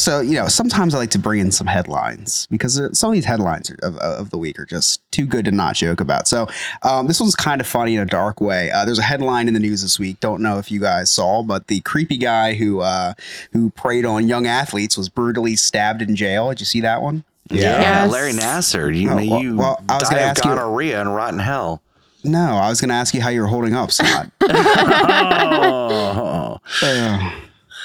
So 0.01 0.20
you 0.20 0.34
know, 0.36 0.48
sometimes 0.48 0.94
I 0.94 0.98
like 0.98 1.11
to 1.11 1.18
bring 1.18 1.40
in 1.40 1.53
some 1.53 1.66
headlines 1.66 2.46
because 2.51 2.80
uh, 2.80 2.92
some 2.94 3.11
of 3.11 3.14
these 3.14 3.24
headlines 3.26 3.70
are- 3.70 3.78
of, 3.82 3.96
of 3.98 4.30
the 4.30 4.38
week 4.38 4.59
are 4.59 4.64
just 4.64 5.03
too 5.12 5.26
good 5.26 5.44
to 5.44 5.51
not 5.51 5.76
joke 5.76 6.01
about. 6.01 6.26
So 6.26 6.48
um, 6.82 7.07
this 7.07 7.20
one's 7.20 7.36
kind 7.36 7.61
of 7.61 7.66
funny 7.66 7.94
in 7.96 8.01
a 8.01 8.07
dark 8.07 8.40
way. 8.40 8.70
Uh, 8.70 8.84
there's 8.84 8.98
a 8.98 9.03
headline 9.03 9.46
in 9.46 9.55
the 9.55 9.61
news 9.61 9.82
this 9.82 9.98
week. 9.98 10.18
Don't 10.20 10.42
know 10.42 10.59
if 10.59 10.70
you 10.70 10.80
guys 10.80 11.11
saw, 11.11 11.42
but 11.42 11.66
the 11.66 11.80
creepy 11.80 12.16
guy 12.16 12.55
who 12.55 12.80
uh, 12.80 13.12
who 13.53 13.70
preyed 13.70 14.05
on 14.07 14.26
young 14.26 14.46
athletes 14.46 14.96
was 14.96 15.09
brutally 15.09 15.55
stabbed 15.57 16.01
in 16.03 16.16
jail. 16.16 16.48
Did 16.48 16.61
you 16.61 16.66
see 16.66 16.80
that 16.80 17.03
one? 17.03 17.24
Yeah, 17.51 18.07
Larry 18.11 18.32
Nassar. 18.32 18.96
You 18.96 19.11
Oh, 19.11 19.16
well- 19.16 19.42
you 19.42 19.57
well, 19.57 19.84
I 19.88 19.94
was 19.98 20.05
die 20.05 20.11
gonna 20.14 20.22
of 20.22 20.28
ask 20.30 20.44
you- 20.44 20.51
gonorrhea 20.51 21.01
and 21.01 21.14
rotten 21.14 21.40
hell. 21.40 21.82
No, 22.22 22.38
I 22.57 22.68
was 22.68 22.82
going 22.82 22.90
to 22.90 22.94
ask 22.94 23.14
you 23.14 23.22
how 23.22 23.30
you're 23.30 23.46
holding 23.46 23.74
up, 23.74 23.90
Scott. 23.90 24.30
oh. 24.42 26.59
Uh, 26.82 27.30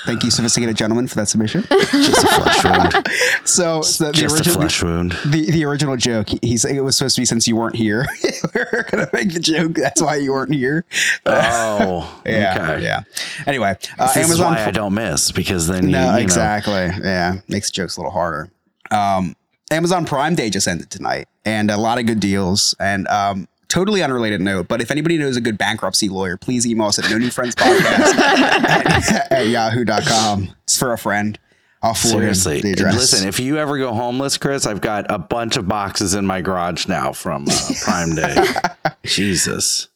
thank 0.06 0.24
you, 0.24 0.32
sophisticated 0.32 0.76
gentlemen, 0.78 1.08
for 1.08 1.16
that 1.16 1.28
submission. 1.28 1.64
Just 1.70 2.24
a 2.24 2.28
flesh 2.28 2.64
wound. 2.64 3.08
So, 3.45 3.82
so 3.82 4.06
the 4.08 4.12
Just 4.14 4.36
a 4.36 4.38
original, 4.39 4.56
flesh 4.62 4.84
wound. 4.84 5.12
The, 5.26 5.51
the 5.51 5.66
original 5.66 5.97
joke, 5.97 6.30
he- 6.30 6.39
he's 6.41 6.66
it 6.66 6.80
was 6.84 6.97
supposed 6.97 7.16
to 7.16 7.22
be 7.22 7.26
since 7.26 7.47
you 7.47 7.56
weren't 7.56 7.76
here. 7.76 8.06
We're 8.56 8.86
gonna 8.89 9.10
make 9.14 9.34
the 9.34 9.39
joke. 9.39 9.74
That's 9.74 10.01
why 10.01 10.16
you 10.18 10.32
weren't 10.32 10.53
here. 10.53 10.86
Oh, 11.26 12.22
yeah, 12.26 12.58
okay. 12.74 12.84
yeah. 12.84 13.01
Anyway, 13.47 13.76
uh, 13.99 14.08
this 14.08 14.18
is 14.18 14.24
Amazon. 14.30 14.53
why 14.56 14.66
I 14.66 14.72
don't 14.72 14.93
miss 14.93 15.32
because 15.32 15.68
then 15.68 15.89
no, 15.91 16.06
you 16.06 16.12
know, 16.12 16.18
exactly. 16.18 16.89
Yeah, 17.03 17.36
makes 17.47 17.72
jokes 17.72 17.97
a 17.97 18.01
little 18.01 18.12
harder. 18.12 18.49
Um, 18.91 19.36
Amazon 19.72 20.06
Prime 20.06 20.36
Day 20.36 20.49
just 20.49 20.68
ended 20.68 20.89
tonight, 20.91 21.28
and 21.43 21.72
a 21.72 21.78
lot 21.78 21.97
of 21.97 22.06
good 22.06 22.20
deals. 22.20 22.76
And 22.80 23.08
um, 23.08 23.47
totally 23.76 24.01
unrelated 24.01 24.39
note, 24.39 24.69
but 24.69 24.80
if 24.80 24.89
anybody 24.89 25.17
knows 25.17 25.36
a 25.36 25.41
good 25.41 25.57
bankruptcy 25.57 26.07
lawyer, 26.07 26.38
please 26.38 26.65
email 26.65 26.88
us 26.88 26.97
at 26.97 27.11
no 27.11 27.17
new 27.17 27.30
friends 27.30 27.55
podcast 27.55 28.15
at, 28.15 29.32
at 29.34 29.47
yahoo.com. 29.49 30.55
It's 30.63 30.78
for 30.78 30.93
a 30.93 30.97
friend. 30.97 31.38
I'll 31.84 31.93
forward 31.93 32.21
Seriously, 32.21 32.61
the 32.61 32.71
address. 32.71 32.95
listen. 32.95 33.28
If 33.28 33.38
you 33.38 33.57
ever 33.57 33.78
go 33.78 33.93
homeless, 33.93 34.38
Chris, 34.38 34.65
I've 34.65 34.80
got 34.80 35.11
a 35.11 35.17
bunch 35.19 35.57
of 35.57 35.67
boxes 35.67 36.13
in 36.13 36.26
my 36.26 36.39
garage 36.39 36.88
now 36.88 37.11
from 37.11 37.47
uh, 37.49 37.71
Prime 37.84 38.15
Day. 38.15 38.36
Jesus. 39.03 39.89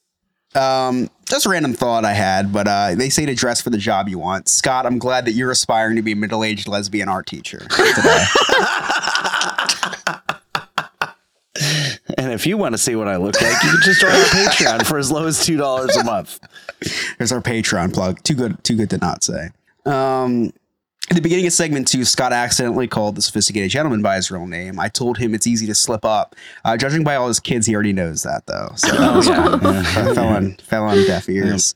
Um, 0.55 1.09
just 1.29 1.45
a 1.45 1.49
random 1.49 1.71
thought 1.71 2.03
I 2.03 2.11
had, 2.11 2.51
but 2.51 2.67
uh, 2.67 2.95
they 2.95 3.09
say 3.09 3.25
to 3.27 3.33
dress 3.33 3.61
for 3.61 3.69
the 3.69 3.77
job 3.77 4.09
you 4.09 4.19
want. 4.19 4.49
Scott, 4.49 4.85
I'm 4.87 4.99
glad 4.99 5.23
that 5.23 5.33
you're 5.33 5.51
aspiring 5.51 5.95
to 5.95 6.01
be 6.01 6.11
a 6.11 6.15
middle-aged 6.17 6.67
lesbian 6.67 7.07
art 7.07 7.27
teacher 7.27 7.59
today. 7.59 8.25
And 12.17 12.31
if 12.31 12.47
you 12.47 12.57
want 12.57 12.73
to 12.73 12.77
see 12.77 12.95
what 12.95 13.07
I 13.07 13.17
look 13.17 13.39
like, 13.41 13.63
you 13.63 13.69
can 13.69 13.79
just 13.83 14.01
join 14.01 14.11
our 14.11 14.17
Patreon 14.25 14.85
for 14.85 14.97
as 14.97 15.11
low 15.11 15.27
as 15.27 15.45
two 15.45 15.57
dollars 15.57 15.95
a 15.95 16.03
month. 16.03 16.39
There's 17.17 17.31
our 17.31 17.41
Patreon 17.41 17.93
plug. 17.93 18.21
Too 18.23 18.33
good, 18.33 18.63
too 18.63 18.75
good 18.75 18.89
to 18.89 18.97
not 18.97 19.23
say. 19.23 19.49
Um, 19.85 20.51
at 21.09 21.15
the 21.15 21.21
beginning 21.21 21.47
of 21.47 21.53
segment 21.53 21.87
two, 21.87 22.05
Scott 22.05 22.33
accidentally 22.33 22.87
called 22.87 23.15
the 23.15 23.21
sophisticated 23.21 23.71
gentleman 23.71 24.01
by 24.01 24.15
his 24.15 24.29
real 24.29 24.45
name. 24.45 24.79
I 24.79 24.89
told 24.89 25.17
him 25.17 25.33
it's 25.33 25.47
easy 25.47 25.65
to 25.67 25.75
slip 25.75 26.05
up. 26.05 26.35
Uh, 26.63 26.77
judging 26.77 27.03
by 27.03 27.15
all 27.15 27.27
his 27.27 27.39
kids, 27.39 27.65
he 27.65 27.73
already 27.73 27.93
knows 27.93 28.23
that 28.23 28.45
though. 28.47 28.71
So 28.75 28.91
that 28.95 29.15
was 29.15 29.27
yeah. 29.27 30.13
fell 30.13 30.27
on 30.27 30.55
fell 30.57 30.83
on 30.85 30.97
deaf 31.05 31.29
ears. 31.29 31.75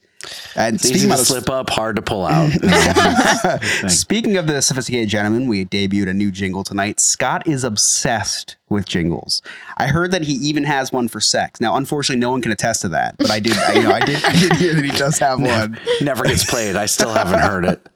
And 0.55 0.75
It's 0.75 0.85
easy 0.85 1.07
to 1.07 1.15
the 1.15 1.17
slip 1.17 1.49
up, 1.49 1.69
hard 1.69 1.95
to 1.97 2.01
pull 2.01 2.25
out. 2.25 2.51
Speaking 3.89 4.37
of 4.37 4.47
the 4.47 4.61
sophisticated 4.61 5.09
gentleman, 5.09 5.47
we 5.47 5.65
debuted 5.65 6.09
a 6.09 6.13
new 6.13 6.31
jingle 6.31 6.63
tonight. 6.63 6.99
Scott 6.99 7.47
is 7.47 7.63
obsessed 7.63 8.55
with 8.69 8.85
jingles. 8.85 9.41
I 9.77 9.87
heard 9.87 10.11
that 10.11 10.23
he 10.23 10.33
even 10.33 10.63
has 10.63 10.91
one 10.91 11.07
for 11.07 11.19
sex. 11.19 11.59
Now, 11.59 11.75
unfortunately, 11.75 12.19
no 12.19 12.31
one 12.31 12.41
can 12.41 12.51
attest 12.51 12.81
to 12.81 12.89
that, 12.89 13.17
but 13.17 13.31
I 13.31 13.39
did. 13.39 13.57
I, 13.57 13.73
you 13.73 13.83
know, 13.83 13.91
I 13.91 13.99
did. 13.99 14.23
I 14.23 14.31
did 14.33 14.53
hear 14.53 14.73
that 14.73 14.83
he 14.85 14.91
does 14.91 15.17
have 15.19 15.39
one. 15.41 15.79
Never 16.01 16.23
gets 16.23 16.45
played. 16.49 16.75
I 16.75 16.85
still 16.85 17.13
haven't 17.13 17.39
heard 17.39 17.65
it. 17.65 17.89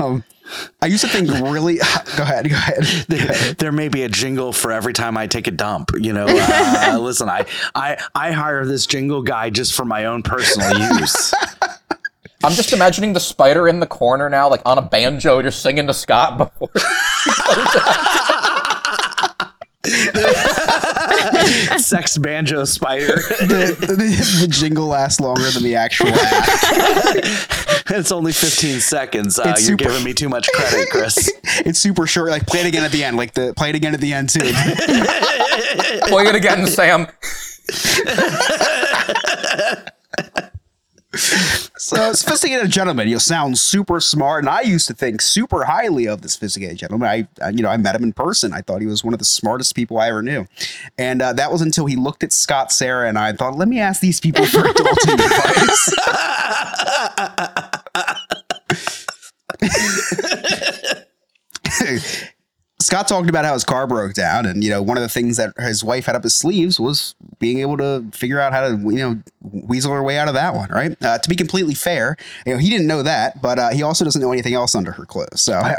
Um, 0.00 0.24
I 0.82 0.86
used 0.86 1.02
to 1.02 1.08
think 1.08 1.30
really. 1.42 1.76
Go 2.16 2.22
ahead. 2.22 2.48
Go 2.48 2.56
ahead. 2.56 2.84
There, 3.08 3.54
there 3.54 3.72
may 3.72 3.88
be 3.88 4.02
a 4.02 4.08
jingle 4.08 4.52
for 4.52 4.70
every 4.72 4.92
time 4.92 5.16
I 5.16 5.26
take 5.26 5.46
a 5.46 5.50
dump. 5.50 5.90
You 5.98 6.12
know, 6.12 6.26
uh, 6.28 6.98
listen, 7.00 7.28
I, 7.28 7.46
I 7.74 7.96
I 8.14 8.32
hire 8.32 8.64
this 8.66 8.86
jingle 8.86 9.22
guy 9.22 9.50
just 9.50 9.74
for 9.74 9.84
my 9.84 10.04
own 10.04 10.22
personal 10.22 10.78
use. 10.98 11.32
I'm 12.44 12.52
just 12.52 12.72
imagining 12.72 13.14
the 13.14 13.20
spider 13.20 13.66
in 13.66 13.80
the 13.80 13.86
corner 13.86 14.28
now, 14.28 14.48
like 14.48 14.62
on 14.64 14.78
a 14.78 14.82
banjo, 14.82 15.42
just 15.42 15.62
singing 15.62 15.86
to 15.86 15.94
Scott 15.94 16.38
before. 16.38 16.68
Sex 21.78 22.18
banjo 22.18 22.64
spider. 22.64 23.06
The, 23.16 23.76
the, 23.78 23.94
the 24.40 24.46
jingle 24.48 24.86
lasts 24.86 25.20
longer 25.20 25.48
than 25.50 25.62
the 25.62 25.76
actual 25.76 26.08
act. 26.08 27.86
it's 27.90 28.10
only 28.12 28.32
15 28.32 28.80
seconds. 28.80 29.38
Uh, 29.38 29.44
It's 29.50 29.60
you're 29.62 29.78
super- 29.78 29.84
giving 29.90 30.04
me 30.04 30.14
too 30.14 30.28
much 30.28 30.48
credit, 30.52 30.88
Chris. 30.90 31.32
It's 31.64 31.78
super 31.80 32.06
short. 32.06 32.30
Like 32.30 32.46
play 32.46 32.60
it 32.60 32.66
again 32.66 32.84
at 32.84 32.92
the 32.92 33.02
end. 33.04 33.16
Like 33.16 33.34
the 33.34 33.52
play 33.56 33.70
it 33.70 33.74
again 33.74 33.92
at 33.94 34.00
the 34.00 34.12
end 34.12 34.28
too. 34.28 34.40
Play 36.08 36.24
it 36.26 36.34
again, 36.34 36.66
Sam. 36.68 37.06
So, 41.18 42.12
sophisticated 42.12 42.70
gentleman, 42.70 43.08
you 43.08 43.18
sound 43.18 43.58
super 43.58 44.00
smart, 44.00 44.44
and 44.44 44.50
I 44.50 44.62
used 44.62 44.86
to 44.88 44.94
think 44.94 45.20
super 45.20 45.64
highly 45.64 46.06
of 46.06 46.22
the 46.22 46.28
sophisticated 46.28 46.78
gentleman. 46.78 47.08
I, 47.08 47.26
I 47.42 47.50
you 47.50 47.62
know, 47.62 47.68
I 47.68 47.76
met 47.76 47.94
him 47.94 48.02
in 48.04 48.12
person. 48.12 48.52
I 48.52 48.62
thought 48.62 48.80
he 48.80 48.86
was 48.86 49.04
one 49.04 49.14
of 49.14 49.18
the 49.18 49.24
smartest 49.24 49.74
people 49.74 49.98
I 49.98 50.08
ever 50.08 50.22
knew, 50.22 50.46
and 50.96 51.20
uh, 51.22 51.32
that 51.34 51.50
was 51.52 51.60
until 51.60 51.86
he 51.86 51.96
looked 51.96 52.22
at 52.22 52.32
Scott, 52.32 52.72
Sarah, 52.72 53.08
and 53.08 53.18
I 53.18 53.32
thought, 53.32 53.56
let 53.56 53.68
me 53.68 53.80
ask 53.80 54.00
these 54.00 54.20
people 54.20 54.46
for 54.46 54.62
adulting 54.62 55.14
advice. 55.24 55.94
Scott 62.80 63.08
talked 63.08 63.28
about 63.28 63.44
how 63.44 63.54
his 63.54 63.64
car 63.64 63.88
broke 63.88 64.14
down, 64.14 64.46
and 64.46 64.62
you 64.62 64.70
know 64.70 64.80
one 64.80 64.96
of 64.96 65.02
the 65.02 65.08
things 65.08 65.36
that 65.36 65.52
his 65.58 65.82
wife 65.82 66.06
had 66.06 66.14
up 66.14 66.22
his 66.22 66.34
sleeves 66.34 66.78
was 66.78 67.16
being 67.40 67.58
able 67.58 67.76
to 67.76 68.04
figure 68.12 68.38
out 68.38 68.52
how 68.52 68.68
to 68.68 68.76
you 68.76 68.98
know 68.98 69.20
weasel 69.42 69.92
her 69.92 70.02
way 70.02 70.16
out 70.16 70.28
of 70.28 70.34
that 70.34 70.54
one. 70.54 70.68
Right? 70.70 70.96
Uh, 71.02 71.18
to 71.18 71.28
be 71.28 71.34
completely 71.34 71.74
fair, 71.74 72.16
you 72.46 72.52
know 72.52 72.58
he 72.58 72.70
didn't 72.70 72.86
know 72.86 73.02
that, 73.02 73.42
but 73.42 73.58
uh, 73.58 73.70
he 73.70 73.82
also 73.82 74.04
doesn't 74.04 74.22
know 74.22 74.32
anything 74.32 74.54
else 74.54 74.76
under 74.76 74.92
her 74.92 75.04
clothes. 75.04 75.40
So 75.40 75.54
I 75.60 75.74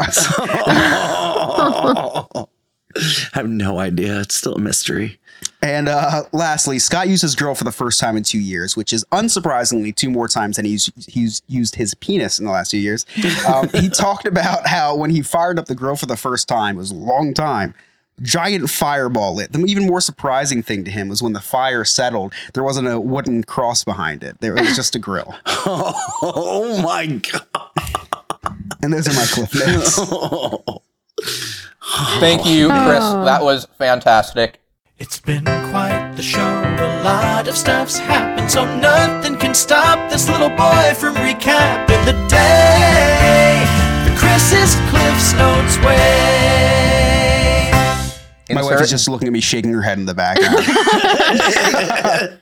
have 3.34 3.48
no 3.48 3.80
idea. 3.80 4.20
It's 4.20 4.36
still 4.36 4.56
a 4.56 4.60
mystery. 4.60 5.19
And 5.62 5.90
uh, 5.90 6.24
lastly, 6.32 6.80
Scott 6.80 7.10
used 7.10 7.22
his 7.22 7.36
girl 7.36 7.54
for 7.54 7.66
the 7.66 7.72
first 7.72 8.00
time 8.00 8.16
in 8.16 8.24
two 8.24 8.40
years, 8.40 8.78
which 8.78 8.94
is 8.94 9.04
unsurprisingly 9.12 9.94
two 9.94 10.10
more 10.10 10.30
times 10.30 10.56
than 10.56 10.64
he's, 10.64 10.90
he's 11.08 11.42
used 11.48 11.76
his 11.76 11.94
penis 11.96 12.40
in 12.40 12.46
the 12.46 12.52
last 12.52 12.72
two 12.72 12.78
years. 12.78 13.06
Um, 13.50 13.70
he 13.70 13.90
talked 13.90 14.28
about 14.28 14.68
how 14.68 14.96
when 14.96 15.10
he 15.10 15.22
fired 15.22 15.58
up 15.58 15.66
the 15.66 15.74
grill 15.74 15.96
for 15.96 16.06
the 16.06 16.18
first 16.18 16.48
time, 16.48 16.76
it 16.76 16.80
was 16.80 16.92
a 16.92 16.96
long 16.96 17.34
time. 17.34 17.74
Giant 18.22 18.70
fireball 18.70 19.34
lit. 19.36 19.54
The 19.54 19.64
even 19.66 19.88
more 19.88 20.02
surprising 20.02 20.62
thing 20.62 20.84
to 20.84 20.92
him 20.92 21.10
was 21.10 21.24
when 21.24 21.34
the 21.34 21.40
fire 21.40 21.84
settled, 21.86 22.34
there 22.54 22.64
wasn't 22.64 22.90
a 22.90 23.00
wooden 23.00 23.44
cross 23.44 23.84
behind 23.84 24.24
it. 24.24 24.40
There 24.40 24.54
was 24.54 24.76
just 24.76 24.96
a 24.96 25.00
grill. 25.00 25.34
Oh 25.46 26.80
my 26.82 27.08
god! 27.08 27.68
And 28.84 28.94
those 28.94 29.08
are 29.08 29.14
my 29.14 29.26
cliff 29.26 29.56
notes. 29.56 29.96
Thank 32.20 32.46
you, 32.46 32.68
Chris. 32.68 33.00
Oh. 33.02 33.26
That 33.26 33.42
was 33.44 33.66
fantastic. 33.78 34.60
It's 35.00 35.18
been 35.18 35.46
quite 35.46 36.12
the 36.18 36.22
show. 36.22 36.40
A 36.40 37.02
lot 37.06 37.48
of 37.48 37.56
stuff's 37.56 37.98
happened, 37.98 38.52
so 38.52 38.66
nothing 38.80 39.38
can 39.38 39.56
stop 39.56 40.10
this 40.10 40.28
little 40.28 40.50
boy 40.50 40.94
from 40.94 41.16
recapping 41.16 42.04
the 42.04 42.12
day. 42.28 43.64
The 44.04 44.14
Chris's 44.20 44.76
Cliff's 44.90 45.34
Notes 45.36 45.78
way. 45.78 47.72
My 48.52 48.62
wife 48.62 48.82
is 48.82 48.90
just 48.90 49.08
looking 49.08 49.30
at 49.30 49.32
me, 49.32 49.40
shaking 49.40 49.72
her 49.72 49.82
head 49.82 50.00
in 50.00 50.06
the 50.06 50.14
background. 50.14 50.66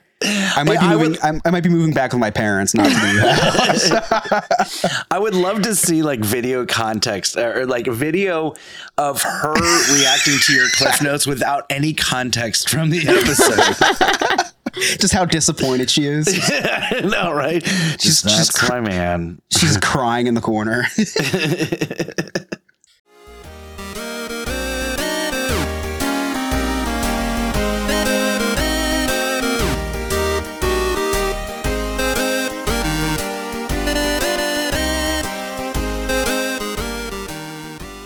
I 0.22 0.64
might 0.64 0.80
be 0.80 0.86
I 0.86 0.96
moving. 0.96 1.16
I'm- 1.22 1.40
I 1.44 1.50
might 1.50 1.62
be 1.62 1.68
moving 1.68 1.94
back 1.94 2.12
with 2.12 2.20
my 2.20 2.30
parents, 2.30 2.74
not 2.74 2.86
to 2.88 2.90
the. 2.94 4.06
I 5.10 5.18
would 5.18 5.34
love 5.34 5.62
to 5.62 5.74
see 5.74 6.02
like 6.02 6.20
video 6.20 6.66
context 6.66 7.36
or 7.36 7.66
like 7.66 7.86
video 7.86 8.54
of 8.96 9.22
her 9.22 9.54
reacting 9.94 10.38
to 10.40 10.52
your 10.52 10.68
cliff 10.70 11.00
notes 11.02 11.26
without 11.26 11.66
any 11.70 11.92
context 11.94 12.68
from 12.68 12.90
the 12.90 13.06
episode. 13.06 14.44
Just 14.98 15.14
how 15.14 15.24
disappointed 15.24 15.88
she 15.90 16.04
is. 16.06 16.26
no, 17.04 17.32
right? 17.32 17.62
Just 17.62 18.02
she's 18.02 18.22
that's 18.22 18.68
my 18.68 18.80
man. 18.80 19.40
She's 19.50 19.76
crying 19.78 20.26
in 20.26 20.34
the 20.34 20.40
corner. 20.40 20.84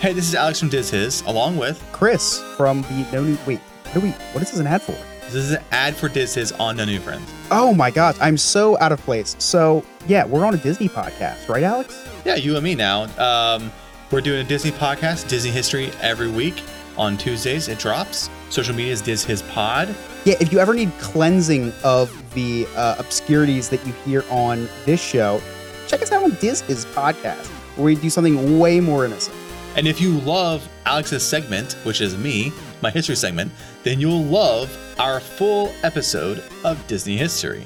Hey, 0.03 0.11
this 0.11 0.27
is 0.27 0.35
Alex 0.35 0.59
from 0.59 0.67
Diz 0.67 0.89
His, 0.89 1.21
along 1.21 1.55
with 1.55 1.81
Chris 1.93 2.41
from 2.57 2.81
the 2.81 3.07
No 3.13 3.23
New. 3.23 3.37
Wait, 3.47 3.59
what, 3.59 3.93
do 3.93 3.99
we, 4.01 4.09
what 4.09 4.43
is 4.43 4.51
this 4.51 4.59
an 4.59 4.67
ad 4.67 4.81
for? 4.81 4.91
this 5.21 5.35
is 5.35 5.51
an 5.53 5.63
ad 5.71 5.95
for 5.95 6.09
Diz 6.09 6.35
His 6.35 6.51
on 6.51 6.75
No 6.75 6.83
New 6.83 6.99
Friends. 6.99 7.31
Oh 7.51 7.73
my 7.73 7.89
gosh, 7.89 8.17
I'm 8.19 8.35
so 8.35 8.77
out 8.81 8.91
of 8.91 8.99
place. 8.99 9.37
So, 9.39 9.81
yeah, 10.05 10.25
we're 10.25 10.43
on 10.43 10.55
a 10.55 10.57
Disney 10.57 10.89
podcast, 10.89 11.47
right, 11.47 11.63
Alex? 11.63 12.05
Yeah, 12.25 12.35
you 12.35 12.55
and 12.55 12.65
me 12.65 12.75
now. 12.75 13.03
Um, 13.17 13.71
we're 14.11 14.19
doing 14.19 14.41
a 14.41 14.43
Disney 14.43 14.71
podcast, 14.71 15.29
Disney 15.29 15.51
history, 15.51 15.89
every 16.01 16.29
week. 16.29 16.61
On 16.97 17.17
Tuesdays, 17.17 17.69
it 17.69 17.79
drops. 17.79 18.29
Social 18.49 18.75
media 18.75 18.91
is 18.91 19.01
Diz 19.01 19.23
His 19.23 19.41
Pod. 19.41 19.95
Yeah, 20.25 20.35
if 20.41 20.51
you 20.51 20.59
ever 20.59 20.73
need 20.73 20.91
cleansing 20.99 21.71
of 21.85 22.11
the 22.33 22.67
uh, 22.75 22.97
obscurities 22.99 23.69
that 23.69 23.87
you 23.87 23.93
hear 24.03 24.25
on 24.29 24.67
this 24.83 25.01
show, 25.01 25.41
check 25.87 26.01
us 26.01 26.11
out 26.11 26.23
on 26.25 26.31
Diz 26.41 26.59
His 26.59 26.85
podcast, 26.87 27.47
where 27.77 27.85
we 27.85 27.95
do 27.95 28.09
something 28.09 28.59
way 28.59 28.81
more 28.81 29.05
innocent. 29.05 29.37
And 29.75 29.87
if 29.87 29.99
you 29.99 30.19
love 30.19 30.67
Alex's 30.85 31.25
segment, 31.25 31.73
which 31.83 31.99
is 32.01 32.17
me, 32.17 32.51
my 32.81 32.91
history 32.91 33.15
segment, 33.15 33.51
then 33.83 33.99
you'll 33.99 34.23
love 34.23 34.69
our 34.99 35.19
full 35.19 35.73
episode 35.83 36.43
of 36.63 36.85
Disney 36.87 37.17
history. 37.17 37.65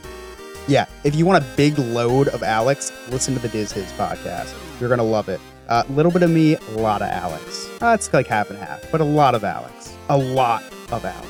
Yeah, 0.68 0.86
if 1.04 1.16
you 1.16 1.26
want 1.26 1.44
a 1.44 1.48
big 1.56 1.78
load 1.80 2.30
of 2.30 2.44
Alex, 2.44 2.92
listen 3.10 3.34
to 3.34 3.40
the 3.40 3.50
Diz 3.50 3.72
His 3.72 3.92
podcast. 3.94 4.54
You're 4.80 4.90
gonna 4.90 5.04
love 5.04 5.30
it. 5.30 5.40
A 5.70 5.86
little 5.90 6.12
bit 6.12 6.24
of 6.24 6.30
me, 6.30 6.56
a 6.56 6.72
lot 6.72 7.02
of 7.02 7.10
Alex. 7.10 7.68
Uh, 7.82 7.88
it's 7.88 8.12
like 8.14 8.28
half 8.28 8.50
and 8.50 8.60
half, 8.60 8.90
but 8.92 9.02
a 9.02 9.06
lot 9.06 9.36
of 9.36 9.44
Alex. 9.44 9.94
A 10.10 10.18
lot 10.18 10.64
of 10.92 11.04
Alex. 11.04 11.28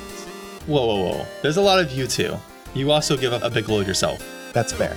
Whoa, 0.68 0.86
whoa, 0.86 1.12
whoa. 1.12 1.26
There's 1.42 1.58
a 1.58 1.62
lot 1.62 1.80
of 1.80 1.92
you 1.92 2.08
too. 2.08 2.38
You 2.74 2.92
also 2.92 3.18
give 3.18 3.34
up 3.34 3.42
a 3.44 3.50
big 3.50 3.70
load 3.70 3.88
yourself. 3.88 4.24
That's 4.54 4.74
fair. 4.74 4.96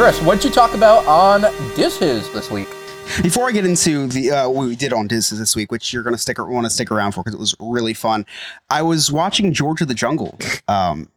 Chris, 0.00 0.18
what'd 0.22 0.42
you 0.42 0.50
talk 0.50 0.72
about 0.72 1.04
on 1.04 1.42
Diz 1.76 1.98
His 1.98 2.32
this 2.32 2.50
week? 2.50 2.68
Before 3.22 3.46
I 3.46 3.52
get 3.52 3.66
into 3.66 4.06
the 4.06 4.30
uh, 4.30 4.48
what 4.48 4.66
we 4.66 4.74
did 4.74 4.94
on 4.94 5.06
Disney 5.06 5.36
this 5.36 5.54
week, 5.54 5.70
which 5.70 5.92
you're 5.92 6.02
gonna 6.02 6.16
stick 6.16 6.38
want 6.38 6.64
to 6.64 6.70
stick 6.70 6.90
around 6.90 7.12
for 7.12 7.22
because 7.22 7.34
it 7.34 7.38
was 7.38 7.54
really 7.60 7.92
fun, 7.92 8.24
I 8.70 8.80
was 8.80 9.12
watching 9.12 9.52
George 9.52 9.82
of 9.82 9.88
the 9.88 9.94
Jungle, 9.94 10.38
um, 10.68 11.10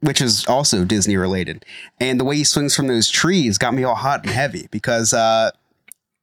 which 0.00 0.20
is 0.20 0.44
also 0.44 0.84
Disney 0.84 1.16
related, 1.16 1.64
and 2.00 2.20
the 2.20 2.24
way 2.24 2.36
he 2.36 2.44
swings 2.44 2.76
from 2.76 2.86
those 2.86 3.08
trees 3.08 3.56
got 3.56 3.72
me 3.72 3.82
all 3.82 3.94
hot 3.94 4.24
and 4.24 4.30
heavy 4.30 4.68
because 4.70 5.14
uh, 5.14 5.50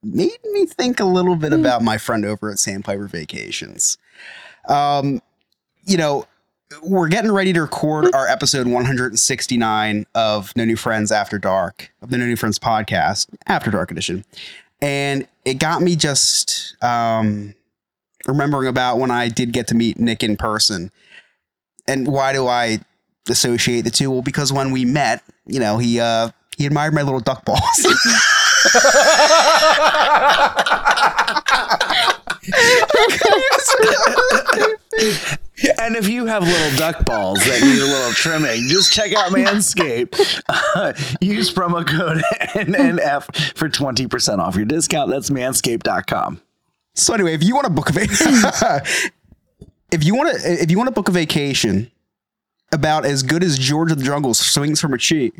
made 0.04 0.38
me 0.52 0.66
think 0.66 1.00
a 1.00 1.04
little 1.04 1.34
bit 1.34 1.52
about 1.52 1.82
my 1.82 1.98
friend 1.98 2.24
over 2.24 2.52
at 2.52 2.60
Sandpiper 2.60 3.08
Vacations. 3.08 3.98
Um, 4.68 5.20
you 5.86 5.96
know, 5.96 6.24
we're 6.82 7.08
getting 7.08 7.32
ready 7.32 7.52
to 7.52 7.62
record 7.62 8.14
our 8.14 8.26
episode 8.28 8.66
169 8.66 10.06
of 10.14 10.54
No 10.56 10.64
New 10.64 10.76
Friends 10.76 11.10
After 11.10 11.38
Dark, 11.38 11.92
of 12.02 12.10
the 12.10 12.18
No 12.18 12.26
New 12.26 12.36
Friends 12.36 12.58
podcast, 12.58 13.28
After 13.46 13.70
Dark 13.70 13.90
edition. 13.90 14.24
And 14.80 15.26
it 15.44 15.54
got 15.54 15.82
me 15.82 15.96
just 15.96 16.76
um, 16.82 17.54
remembering 18.26 18.68
about 18.68 18.98
when 18.98 19.10
I 19.10 19.28
did 19.28 19.52
get 19.52 19.66
to 19.68 19.74
meet 19.74 19.98
Nick 19.98 20.22
in 20.22 20.36
person. 20.36 20.90
And 21.86 22.06
why 22.06 22.32
do 22.32 22.46
I 22.46 22.78
associate 23.28 23.82
the 23.82 23.90
two? 23.90 24.10
Well, 24.10 24.22
because 24.22 24.52
when 24.52 24.70
we 24.70 24.84
met, 24.84 25.22
you 25.46 25.60
know, 25.60 25.78
he 25.78 25.98
uh, 25.98 26.30
he 26.56 26.66
admired 26.66 26.94
my 26.94 27.02
little 27.02 27.20
duck 27.20 27.44
balls. 27.44 27.60
And 35.78 35.96
if 35.96 36.08
you 36.08 36.26
have 36.26 36.42
little 36.42 36.78
duck 36.78 37.04
balls 37.04 37.44
that 37.44 37.60
need 37.62 37.80
a 37.80 37.84
little 37.84 38.12
trimming, 38.12 38.68
just 38.68 38.92
check 38.92 39.14
out 39.14 39.30
Manscaped. 39.30 40.42
Uh, 40.48 40.92
use 41.20 41.52
promo 41.52 41.86
code 41.86 42.22
NNF 42.54 43.56
for 43.56 43.68
20% 43.68 44.38
off 44.38 44.56
your 44.56 44.64
discount. 44.64 45.10
That's 45.10 45.30
manscaped.com. 45.30 46.40
So 46.94 47.14
anyway, 47.14 47.34
if 47.34 47.44
you 47.44 47.54
want 47.54 47.66
to 47.66 47.72
book 47.72 47.90
a 47.90 47.92
if 49.92 50.04
you 50.04 50.14
want 50.14 50.34
to 50.34 50.62
if 50.62 50.70
you 50.70 50.78
want 50.78 50.88
to 50.88 50.94
book 50.94 51.08
a 51.08 51.12
vacation 51.12 51.90
about 52.72 53.04
as 53.04 53.22
good 53.22 53.42
as 53.42 53.58
George 53.58 53.92
of 53.92 53.98
the 53.98 54.04
Jungle 54.04 54.34
swings 54.34 54.80
from 54.80 54.94
a 54.94 54.98
tree, 54.98 55.32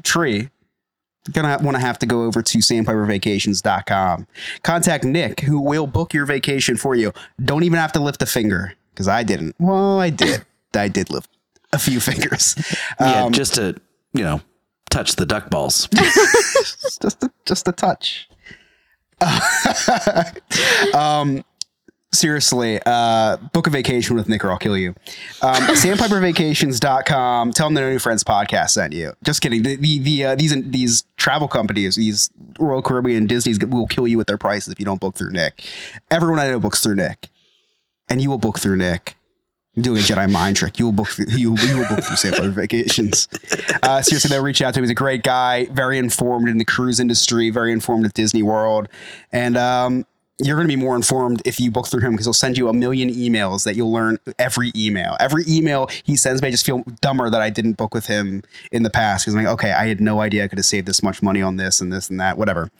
gonna 1.32 1.58
want 1.62 1.76
to 1.76 1.80
have 1.80 1.98
to 2.00 2.06
go 2.06 2.24
over 2.24 2.42
to 2.42 2.58
sandpipervacations.com. 2.58 4.26
Contact 4.62 5.04
Nick, 5.04 5.40
who 5.40 5.60
will 5.60 5.86
book 5.86 6.12
your 6.14 6.26
vacation 6.26 6.76
for 6.76 6.94
you. 6.94 7.12
Don't 7.42 7.62
even 7.62 7.78
have 7.78 7.92
to 7.92 8.00
lift 8.00 8.22
a 8.22 8.26
finger 8.26 8.74
because 8.92 9.08
I 9.08 9.22
didn't. 9.22 9.54
Well, 9.58 10.00
I 10.00 10.10
did. 10.10 10.44
I 10.74 10.88
did 10.88 11.10
lift 11.10 11.30
a 11.72 11.78
few 11.78 12.00
fingers. 12.10 12.56
Yeah, 13.00 13.24
Um, 13.24 13.32
just 13.32 13.54
to, 13.56 13.76
you 14.12 14.22
know, 14.24 14.40
touch 14.90 15.16
the 15.16 15.26
duck 15.26 15.50
balls. 15.50 15.88
just 15.94 17.22
a, 17.22 17.30
just 17.44 17.68
a 17.68 17.72
touch. 17.72 18.28
um, 20.94 21.44
seriously, 22.12 22.80
uh, 22.86 23.36
book 23.52 23.66
a 23.66 23.70
vacation 23.70 24.16
with 24.16 24.28
Nick 24.28 24.44
or 24.44 24.50
I'll 24.50 24.58
kill 24.58 24.76
you. 24.76 24.90
Um, 25.42 25.54
sandpipervacations.com. 25.64 27.52
Tell 27.52 27.66
them 27.66 27.74
the 27.74 27.80
No 27.80 27.90
New 27.90 27.98
Friends 27.98 28.24
podcast 28.24 28.70
sent 28.70 28.92
you. 28.92 29.12
Just 29.24 29.40
kidding. 29.40 29.62
The, 29.62 29.76
the, 29.76 29.98
the 29.98 30.24
uh, 30.24 30.34
these 30.34 30.54
these 30.70 31.04
travel 31.16 31.48
companies, 31.48 31.96
these 31.96 32.30
Royal 32.58 32.82
Caribbean 32.82 33.26
Disney's 33.26 33.58
will 33.58 33.86
kill 33.86 34.06
you 34.06 34.18
with 34.18 34.26
their 34.26 34.38
prices 34.38 34.72
if 34.72 34.78
you 34.78 34.84
don't 34.84 35.00
book 35.00 35.14
through 35.14 35.32
Nick. 35.32 35.64
Everyone 36.10 36.38
I 36.38 36.48
know 36.48 36.60
books 36.60 36.82
through 36.82 36.96
Nick, 36.96 37.28
and 38.08 38.20
you 38.20 38.30
will 38.30 38.38
book 38.38 38.58
through 38.58 38.76
Nick. 38.76 39.16
You're 39.74 39.84
doing 39.84 39.98
a 39.98 40.00
Jedi 40.00 40.30
mind 40.30 40.56
trick. 40.56 40.80
You 40.80 40.86
will 40.86 40.92
book. 40.92 41.08
Through, 41.08 41.26
you, 41.28 41.56
you 41.56 41.78
will 41.78 41.88
book 41.88 42.02
through 42.02 42.16
Sandpiper 42.16 42.50
Vacations. 42.50 43.28
Uh, 43.82 44.02
seriously, 44.02 44.28
they'll 44.28 44.42
reach 44.42 44.60
out 44.60 44.74
to 44.74 44.78
him. 44.78 44.84
He's 44.84 44.90
a 44.90 44.94
great 44.94 45.22
guy, 45.22 45.64
very 45.66 45.96
informed 45.96 46.48
in 46.48 46.58
the 46.58 46.64
cruise 46.64 47.00
industry, 47.00 47.48
very 47.50 47.72
informed 47.72 48.04
at 48.04 48.12
Disney 48.12 48.42
World, 48.42 48.88
and 49.32 49.56
um, 49.56 50.06
you're 50.40 50.56
going 50.56 50.68
to 50.68 50.74
be 50.74 50.80
more 50.80 50.96
informed 50.96 51.42
if 51.44 51.60
you 51.60 51.70
book 51.70 51.86
through 51.86 52.00
him 52.00 52.12
because 52.12 52.26
he'll 52.26 52.32
send 52.32 52.56
you 52.56 52.68
a 52.68 52.72
million 52.72 53.10
emails 53.10 53.64
that 53.64 53.76
you'll 53.76 53.92
learn 53.92 54.18
every 54.38 54.72
email. 54.74 55.16
Every 55.20 55.44
email 55.46 55.88
he 56.04 56.16
sends 56.16 56.42
me, 56.42 56.48
I 56.48 56.50
just 56.50 56.66
feel 56.66 56.82
dumber 57.00 57.30
that 57.30 57.40
I 57.40 57.50
didn't 57.50 57.74
book 57.74 57.94
with 57.94 58.06
him 58.06 58.42
in 58.72 58.82
the 58.82 58.90
past 58.90 59.24
because 59.24 59.34
I'm 59.34 59.44
like, 59.44 59.52
okay, 59.54 59.72
I 59.72 59.86
had 59.86 60.00
no 60.00 60.20
idea 60.20 60.44
I 60.44 60.48
could 60.48 60.58
have 60.58 60.66
saved 60.66 60.86
this 60.86 61.02
much 61.02 61.22
money 61.22 61.42
on 61.42 61.56
this 61.56 61.80
and 61.80 61.92
this 61.92 62.10
and 62.10 62.18
that, 62.20 62.38
whatever. 62.38 62.70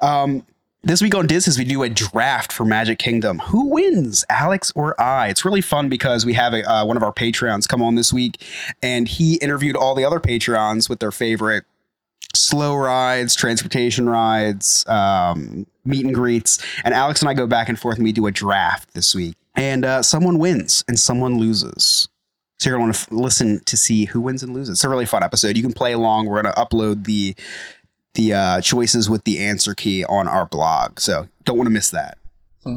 Um, 0.00 0.44
this 0.82 1.02
week 1.02 1.14
on 1.14 1.26
Disney, 1.26 1.62
we 1.62 1.68
do 1.68 1.82
a 1.82 1.90
draft 1.90 2.52
for 2.52 2.64
Magic 2.64 2.98
Kingdom. 2.98 3.38
Who 3.40 3.68
wins, 3.68 4.24
Alex 4.30 4.72
or 4.74 4.98
I? 4.98 5.28
It's 5.28 5.44
really 5.44 5.60
fun 5.60 5.90
because 5.90 6.24
we 6.24 6.32
have 6.32 6.54
a, 6.54 6.66
uh, 6.66 6.86
one 6.86 6.96
of 6.96 7.02
our 7.02 7.12
Patreons 7.12 7.68
come 7.68 7.82
on 7.82 7.96
this 7.96 8.14
week, 8.14 8.42
and 8.82 9.06
he 9.06 9.34
interviewed 9.36 9.76
all 9.76 9.94
the 9.94 10.06
other 10.06 10.20
Patreons 10.20 10.88
with 10.88 11.00
their 11.00 11.12
favorite 11.12 11.64
slow 12.34 12.74
rides, 12.74 13.34
transportation 13.34 14.08
rides, 14.08 14.84
um, 14.88 15.66
meet 15.84 16.04
and 16.04 16.14
greets. 16.14 16.64
And 16.84 16.94
Alex 16.94 17.20
and 17.20 17.28
I 17.28 17.34
go 17.34 17.46
back 17.46 17.68
and 17.68 17.78
forth, 17.78 17.96
and 17.96 18.04
we 18.04 18.12
do 18.12 18.26
a 18.26 18.30
draft 18.30 18.94
this 18.94 19.14
week. 19.14 19.36
And 19.56 19.84
uh, 19.84 20.02
someone 20.02 20.38
wins 20.38 20.84
and 20.88 20.98
someone 20.98 21.38
loses. 21.38 22.08
So 22.58 22.68
you're 22.68 22.78
going 22.78 22.92
to 22.92 22.98
want 22.98 23.08
to 23.08 23.14
f- 23.14 23.20
listen 23.24 23.60
to 23.64 23.76
see 23.76 24.04
who 24.04 24.20
wins 24.20 24.42
and 24.42 24.54
loses. 24.54 24.78
It's 24.78 24.84
a 24.84 24.88
really 24.88 25.06
fun 25.06 25.22
episode. 25.22 25.56
You 25.56 25.62
can 25.62 25.72
play 25.72 25.92
along. 25.92 26.26
We're 26.26 26.42
going 26.42 26.54
to 26.54 26.60
upload 26.60 27.04
the 27.04 27.34
the 28.14 28.34
uh, 28.34 28.60
choices 28.60 29.08
with 29.08 29.22
the 29.22 29.38
answer 29.38 29.74
key 29.74 30.04
on 30.04 30.26
our 30.26 30.44
blog. 30.44 30.98
So 30.98 31.28
don't 31.44 31.56
want 31.56 31.68
to 31.68 31.72
miss 31.72 31.90
that. 31.90 32.18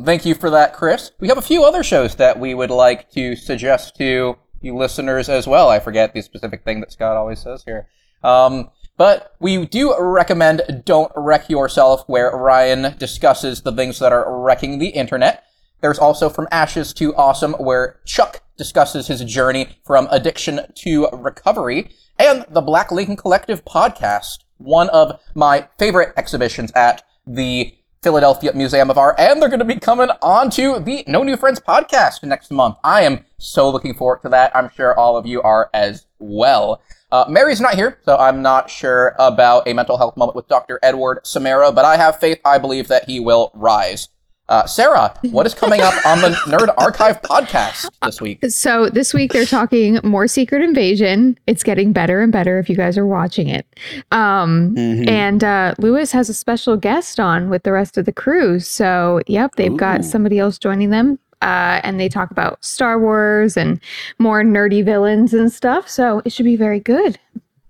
Thank 0.05 0.25
you 0.25 0.35
for 0.35 0.49
that, 0.51 0.73
Chris. 0.73 1.11
We 1.19 1.27
have 1.27 1.39
a 1.39 1.41
few 1.41 1.63
other 1.63 1.83
shows 1.83 2.15
that 2.15 2.39
we 2.39 2.53
would 2.53 2.69
like 2.69 3.11
to 3.11 3.35
suggest 3.35 3.95
to 3.97 4.37
you 4.61 4.75
listeners 4.75 5.29
as 5.29 5.45
well. 5.45 5.69
I 5.69 5.79
forget 5.79 6.13
the 6.13 6.21
specific 6.21 6.63
thing 6.63 6.79
that 6.79 6.91
Scott 6.91 7.17
always 7.17 7.39
says 7.39 7.63
here. 7.63 7.87
Um, 8.23 8.69
But 8.95 9.35
we 9.39 9.65
do 9.65 9.95
recommend 9.99 10.83
Don't 10.85 11.11
Wreck 11.15 11.49
Yourself, 11.49 12.03
where 12.07 12.31
Ryan 12.31 12.95
discusses 12.97 13.61
the 13.61 13.71
things 13.71 13.99
that 13.99 14.13
are 14.13 14.41
wrecking 14.41 14.77
the 14.77 14.89
internet. 14.89 15.43
There's 15.81 15.99
also 15.99 16.29
From 16.29 16.47
Ashes 16.51 16.93
to 16.93 17.15
Awesome, 17.15 17.53
where 17.53 17.99
Chuck 18.05 18.43
discusses 18.55 19.07
his 19.07 19.23
journey 19.23 19.79
from 19.83 20.07
addiction 20.11 20.61
to 20.75 21.07
recovery. 21.11 21.89
And 22.19 22.45
the 22.49 22.61
Black 22.61 22.91
Lincoln 22.91 23.17
Collective 23.17 23.65
podcast, 23.65 24.43
one 24.57 24.89
of 24.89 25.19
my 25.33 25.67
favorite 25.79 26.13
exhibitions 26.15 26.71
at 26.73 27.03
the 27.25 27.75
Philadelphia 28.03 28.51
Museum 28.53 28.91
of 28.91 28.97
Art, 28.97 29.15
and 29.17 29.41
they're 29.41 29.49
going 29.49 29.59
to 29.59 29.65
be 29.65 29.79
coming 29.79 30.09
onto 30.21 30.79
the 30.79 31.03
No 31.07 31.23
New 31.23 31.37
Friends 31.37 31.59
podcast 31.59 32.21
next 32.21 32.51
month. 32.51 32.77
I 32.83 33.01
am 33.03 33.25
so 33.39 33.69
looking 33.69 33.93
forward 33.95 34.21
to 34.23 34.29
that. 34.29 34.55
I'm 34.55 34.69
sure 34.69 34.97
all 34.97 35.17
of 35.17 35.25
you 35.25 35.41
are 35.41 35.69
as 35.73 36.05
well. 36.19 36.81
Uh, 37.13 37.25
Mary's 37.29 37.61
not 37.61 37.75
here, 37.75 37.99
so 38.05 38.17
I'm 38.17 38.41
not 38.41 38.71
sure 38.71 39.15
about 39.19 39.67
a 39.67 39.73
mental 39.73 39.97
health 39.99 40.17
moment 40.17 40.35
with 40.35 40.47
Dr. 40.47 40.79
Edward 40.81 41.19
Samara, 41.23 41.71
but 41.71 41.85
I 41.85 41.95
have 41.95 42.19
faith. 42.19 42.39
I 42.43 42.57
believe 42.57 42.87
that 42.87 43.05
he 43.07 43.19
will 43.19 43.51
rise. 43.53 44.09
Uh, 44.49 44.65
Sarah, 44.65 45.13
what 45.31 45.45
is 45.45 45.53
coming 45.53 45.79
up 45.81 45.93
on 46.07 46.21
the 46.21 46.29
Nerd 46.47 46.73
Archive 46.77 47.21
podcast 47.21 47.89
this 48.03 48.19
week? 48.19 48.43
So 48.49 48.89
this 48.89 49.13
week 49.13 49.31
they're 49.31 49.45
talking 49.45 49.99
more 50.03 50.27
Secret 50.27 50.63
Invasion. 50.63 51.37
It's 51.45 51.61
getting 51.61 51.93
better 51.93 52.19
and 52.21 52.31
better 52.31 52.57
if 52.57 52.67
you 52.67 52.75
guys 52.75 52.97
are 52.97 53.05
watching 53.05 53.47
it. 53.47 53.67
Um, 54.11 54.75
Mm-hmm. 54.75 55.03
Mhm. 55.03 55.07
And 55.09 55.43
uh, 55.43 55.75
Lewis 55.77 56.11
has 56.13 56.29
a 56.29 56.33
special 56.33 56.77
guest 56.77 57.19
on 57.19 57.49
with 57.51 57.61
the 57.61 57.71
rest 57.71 57.95
of 57.97 58.05
the 58.05 58.11
crew. 58.11 58.59
So 58.59 59.21
yep, 59.27 59.55
they've 59.55 59.77
got 59.77 60.03
somebody 60.03 60.39
else 60.39 60.57
joining 60.57 60.89
them. 60.89 61.19
Uh, 61.43 61.81
and 61.83 61.99
they 61.99 62.07
talk 62.07 62.31
about 62.31 62.63
Star 62.63 62.97
Wars 62.97 63.57
and 63.57 63.79
more 64.17 64.43
nerdy 64.43 64.83
villains 64.83 65.33
and 65.33 65.51
stuff. 65.51 65.89
So 65.89 66.21
it 66.23 66.31
should 66.31 66.45
be 66.45 66.55
very 66.55 66.79
good. 66.79 67.19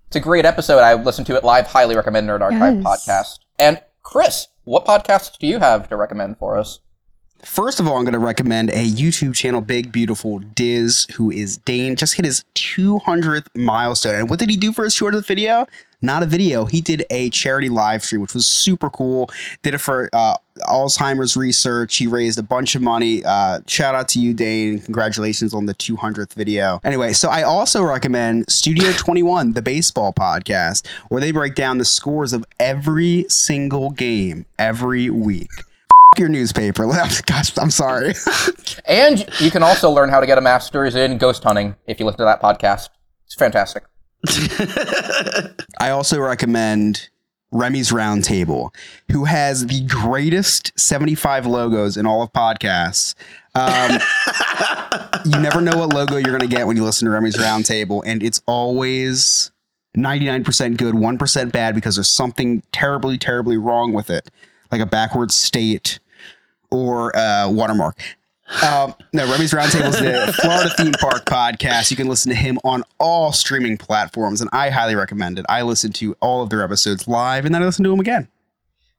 It's 0.08 0.16
a 0.16 0.20
great 0.20 0.46
episode. 0.46 0.78
I 0.80 0.94
listened 0.94 1.26
to 1.28 1.36
it 1.36 1.44
live. 1.44 1.66
Highly 1.66 1.96
recommend 1.96 2.30
Nerd 2.30 2.42
Archive 2.42 2.76
Yes. 2.76 2.86
podcast. 2.86 3.40
And 3.58 3.82
Chris, 4.04 4.48
what 4.64 4.86
podcasts 4.86 5.38
do 5.40 5.48
you 5.48 5.58
have 5.60 5.90
to 5.90 5.98
recommend 5.98 6.38
for 6.38 6.56
us? 6.58 6.80
First 7.44 7.82
of 7.82 7.88
all, 7.88 7.98
I'm 7.98 8.06
going 8.06 8.14
to 8.14 8.20
recommend 8.20 8.70
a 8.70 8.86
YouTube 8.86 9.36
channel, 9.36 9.60
Big 9.60 9.92
Beautiful 9.92 10.40
Diz, 10.40 11.06
who 11.16 11.30
is 11.30 11.58
Dane, 11.58 11.98
just 11.98 12.16
hit 12.16 12.24
his 12.24 12.46
200th 12.56 13.48
milestone. 13.54 14.16
And 14.16 14.30
what 14.30 14.40
did 14.40 14.50
he 14.50 14.56
do 14.56 14.72
for 14.72 14.86
his 14.86 14.96
200th 14.96 15.26
video? 15.26 15.68
Not 16.02 16.24
a 16.24 16.26
video. 16.26 16.66
He 16.66 16.80
did 16.80 17.06
a 17.10 17.30
charity 17.32 17.68
live 17.68 18.04
stream, 18.04 18.22
which 18.22 18.34
was 18.34 18.48
super 18.48 18.90
cool. 18.90 19.30
Did 19.62 19.74
it 19.74 19.80
for 19.80 20.10
uh, 20.14 20.38
Alzheimer's 20.62 21.36
research. 21.36 21.98
He 21.98 22.08
raised 22.08 22.40
a 22.40 22.44
bunch 22.44 22.76
of 22.76 22.82
money. 22.82 23.24
Uh, 23.26 23.60
shout 23.68 23.94
out 23.94 24.08
to 24.10 24.20
you, 24.20 24.34
Dane. 24.34 24.80
Congratulations 24.80 25.54
on 25.54 25.66
the 25.66 25.74
200th 25.76 26.34
video. 26.34 26.80
Anyway, 26.84 27.12
so 27.12 27.30
I 27.30 27.44
also 27.44 27.84
recommend 27.84 28.50
Studio 28.50 28.92
21, 28.98 29.54
the 29.54 29.62
baseball 29.62 30.14
podcast, 30.14 30.88
where 31.10 31.20
they 31.20 31.32
break 31.32 31.56
down 31.56 31.78
the 31.78 31.86
scores 31.86 32.32
of 32.32 32.46
every 32.60 33.26
single 33.28 33.92
game 33.92 34.46
every 34.58 35.10
week 35.10 35.52
your 36.20 36.30
newspaper. 36.30 36.86
Gosh, 37.26 37.58
I'm 37.58 37.72
sorry. 37.72 38.14
And 38.86 39.26
you 39.40 39.50
can 39.50 39.64
also 39.64 39.90
learn 39.90 40.10
how 40.10 40.20
to 40.20 40.26
get 40.26 40.38
a 40.38 40.42
master's 40.42 40.96
in 40.96 41.18
ghost 41.18 41.44
hunting 41.44 41.76
if 41.88 42.00
you 42.00 42.06
listen 42.06 42.18
to 42.18 42.26
that 42.26 42.42
podcast. 42.42 42.90
It's 43.26 43.36
fantastic. 43.36 43.84
I 45.80 45.90
also 45.90 46.20
recommend 46.20 47.10
Remy's 47.52 47.92
Roundtable, 47.92 48.74
who 49.12 49.26
has 49.26 49.68
the 49.68 49.86
greatest 49.86 50.78
75 50.78 51.46
logos 51.46 51.96
in 51.96 52.06
all 52.06 52.24
of 52.24 52.34
podcasts. 52.34 53.16
Um, 53.56 54.00
you 55.26 55.40
never 55.40 55.62
know 55.62 55.78
what 55.78 55.94
logo 55.94 56.18
you're 56.18 56.38
going 56.38 56.50
to 56.50 56.54
get 56.54 56.68
when 56.68 56.76
you 56.76 56.84
listen 56.84 57.06
to 57.06 57.12
Remy's 57.12 57.38
Roundtable, 57.38 58.02
and 58.06 58.24
it's 58.24 58.42
always 58.48 59.52
99% 59.96 60.78
good, 60.78 60.96
1% 60.96 61.52
bad 61.52 61.76
because 61.76 61.96
there's 61.96 62.10
something 62.10 62.64
terribly, 62.72 63.18
terribly 63.18 63.58
wrong 63.58 63.94
with 63.94 64.10
it, 64.10 64.30
like 64.72 64.82
a 64.82 64.86
backwards 64.86 65.36
state 65.36 66.00
or 66.74 67.12
a 67.16 67.50
watermark. 67.50 67.98
Um, 68.62 68.94
no, 69.14 69.30
Remy's 69.32 69.54
Roundtable 69.54 69.88
is 69.88 70.00
the 70.00 70.34
Florida 70.42 70.70
theme 70.76 70.92
park 70.94 71.26
podcast. 71.26 71.90
You 71.92 71.98
can 71.98 72.08
listen 72.08 72.30
to 72.30 72.36
him 72.36 72.60
on 72.64 72.84
all 73.00 73.32
streaming 73.32 73.78
platforms, 73.78 74.42
and 74.42 74.50
I 74.52 74.70
highly 74.70 74.96
recommend 74.96 75.40
it. 75.40 75.46
I 75.48 75.62
listen 75.62 75.92
to 75.94 76.16
all 76.20 76.42
of 76.44 76.50
their 76.50 76.62
episodes 76.62 77.08
live, 77.08 77.46
and 77.46 77.56
then 77.56 77.62
I 77.64 77.66
listen 77.66 77.84
to 77.84 77.90
them 77.90 78.00
again. 78.00 78.28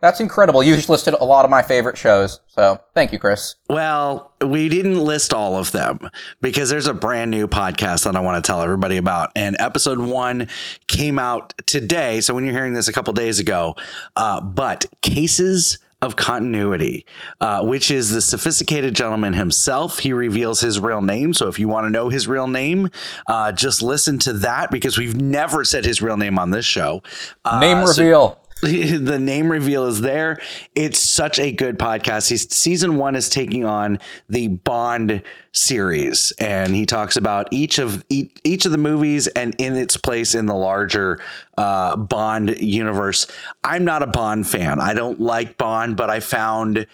That's 0.01 0.21
incredible. 0.21 0.63
You 0.63 0.77
just 0.77 0.91
listed 0.91 1.15
a 1.15 1.25
lot 1.25 1.47
of 1.47 1.51
my 1.51 1.63
favorite 1.63 1.97
shows. 1.97 2.41
So 2.47 2.79
thank 2.93 3.11
you, 3.13 3.19
Chris. 3.19 3.55
Well, 3.71 4.33
we 4.45 4.69
didn't 4.69 4.99
list 5.03 5.33
all 5.33 5.57
of 5.57 5.73
them 5.73 6.11
because 6.43 6.69
there's 6.69 6.87
a 6.87 6.93
brand 6.93 7.31
new 7.31 7.49
podcast 7.49 8.05
that 8.05 8.15
I 8.15 8.21
want 8.21 8.45
to 8.45 8.47
tell 8.47 8.61
everybody 8.61 8.99
about. 8.99 9.31
And 9.35 9.57
episode 9.59 9.99
one 9.99 10.49
came 10.89 11.19
out 11.19 11.55
today. 11.65 12.21
So 12.21 12.35
when 12.35 12.45
you're 12.45 12.53
hearing 12.53 12.75
this 12.75 12.87
a 12.87 12.93
couple 12.93 13.15
days 13.15 13.39
ago, 13.39 13.77
uh, 14.15 14.43
but 14.43 14.85
Cases 15.01 15.79
of 16.05 16.17
Continuity, 16.17 17.07
uh, 17.41 17.65
which 17.65 17.91
is 17.91 18.11
the 18.11 18.21
sophisticated 18.21 18.95
gentleman 18.95 19.33
himself. 19.33 19.99
He 19.99 20.13
reveals 20.13 20.61
his 20.61 20.79
real 20.79 21.03
name. 21.03 21.35
So 21.35 21.49
if 21.49 21.59
you 21.59 21.67
want 21.67 21.87
to 21.87 21.91
know 21.91 22.09
his 22.11 22.29
real 22.29 22.47
name, 22.47 22.91
uh, 23.27 23.53
just 23.53 23.83
listen 23.83 24.19
to 24.21 24.33
that 24.35 24.71
because 24.71 24.99
we've 24.99 25.21
never 25.21 25.65
said 25.65 25.85
his 25.85 26.01
real 26.03 26.17
name 26.17 26.39
on 26.39 26.51
this 26.51 26.67
show. 26.67 27.03
Uh, 27.45 27.59
Name 27.61 27.87
so- 27.87 28.03
reveal. 28.03 28.39
the 28.63 29.19
name 29.19 29.51
reveal 29.51 29.87
is 29.87 30.01
there. 30.01 30.39
It's 30.75 30.99
such 30.99 31.39
a 31.39 31.51
good 31.51 31.79
podcast. 31.79 32.31
He's, 32.31 32.53
season 32.55 32.97
one 32.97 33.17
is 33.17 33.29
taking 33.29 33.65
on 33.65 33.99
the 34.29 34.49
Bond 34.49 35.23
series, 35.53 36.33
and 36.39 36.75
he 36.75 36.87
talks 36.87 37.17
about 37.17 37.49
each 37.51 37.79
of 37.79 38.05
each, 38.09 38.31
each 38.45 38.65
of 38.65 38.73
the 38.73 38.79
movies 38.79 39.27
and 39.29 39.55
in 39.59 39.77
its 39.77 39.97
place 39.97 40.35
in 40.35 40.47
the 40.47 40.55
larger 40.55 41.21
uh, 41.59 41.97
Bond 41.97 42.61
universe. 42.61 43.27
I'm 43.65 43.85
not 43.85 44.03
a 44.03 44.07
Bond 44.07 44.47
fan. 44.47 44.81
I 44.81 44.95
don't 44.95 45.21
like 45.21 45.59
Bond, 45.59 45.97
but 45.97 46.09
I 46.09 46.21
found 46.21 46.87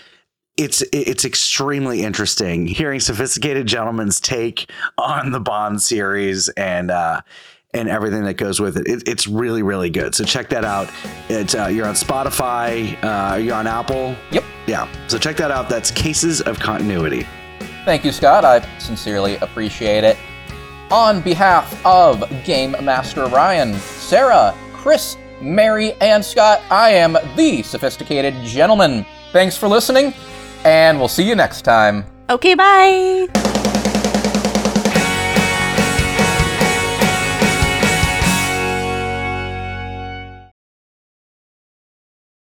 it's 0.57 0.83
it's 0.93 1.25
extremely 1.25 2.03
interesting 2.03 2.67
hearing 2.67 3.01
sophisticated 3.01 3.67
gentlemen's 3.67 4.19
take 4.19 4.71
on 4.99 5.31
the 5.31 5.41
Bond 5.41 5.81
series 5.83 6.49
and 6.51 6.91
uh, 6.91 7.21
and 7.73 7.89
everything 7.89 8.25
that 8.25 8.35
goes 8.35 8.61
with 8.61 8.77
it. 8.77 8.87
it. 8.87 9.09
It's 9.09 9.27
really 9.27 9.63
really 9.63 9.91
good. 9.91 10.15
So 10.15 10.25
check 10.25 10.49
that 10.51 10.65
out. 10.65 10.91
It's 11.29 11.55
uh, 11.55 11.67
you're 11.67 11.87
on 11.87 11.95
Spotify. 11.95 12.97
Uh, 13.03 13.37
you're 13.37 13.55
on 13.55 13.67
Apple. 13.67 14.17
Yep. 14.31 14.45
Yeah. 14.67 15.07
So 15.09 15.19
check 15.19 15.37
that 15.37 15.51
out. 15.51 15.69
That's 15.69 15.91
Cases 15.91 16.41
of 16.41 16.59
Continuity. 16.59 17.27
Thank 17.85 18.05
you, 18.05 18.13
Scott. 18.13 18.45
I 18.45 18.61
sincerely 18.79 19.37
appreciate 19.37 20.05
it. 20.05 20.17
On 20.91 21.21
behalf 21.21 21.85
of 21.87 22.25
Game 22.45 22.73
Master 22.83 23.27
Ryan, 23.27 23.75
Sarah, 23.75 24.55
Chris, 24.73 25.17
Mary, 25.41 25.93
and 26.01 26.25
Scott, 26.25 26.61
I 26.71 26.91
am 26.91 27.17
the 27.37 27.63
sophisticated 27.63 28.35
gentleman. 28.45 29.07
Thanks 29.33 29.57
for 29.57 29.69
listening, 29.69 30.13
and 30.65 30.99
we'll 30.99 31.09
see 31.09 31.27
you 31.27 31.37
next 31.37 31.63
time. 31.63 32.05
Okay, 32.29 32.55
bye. 32.55 33.50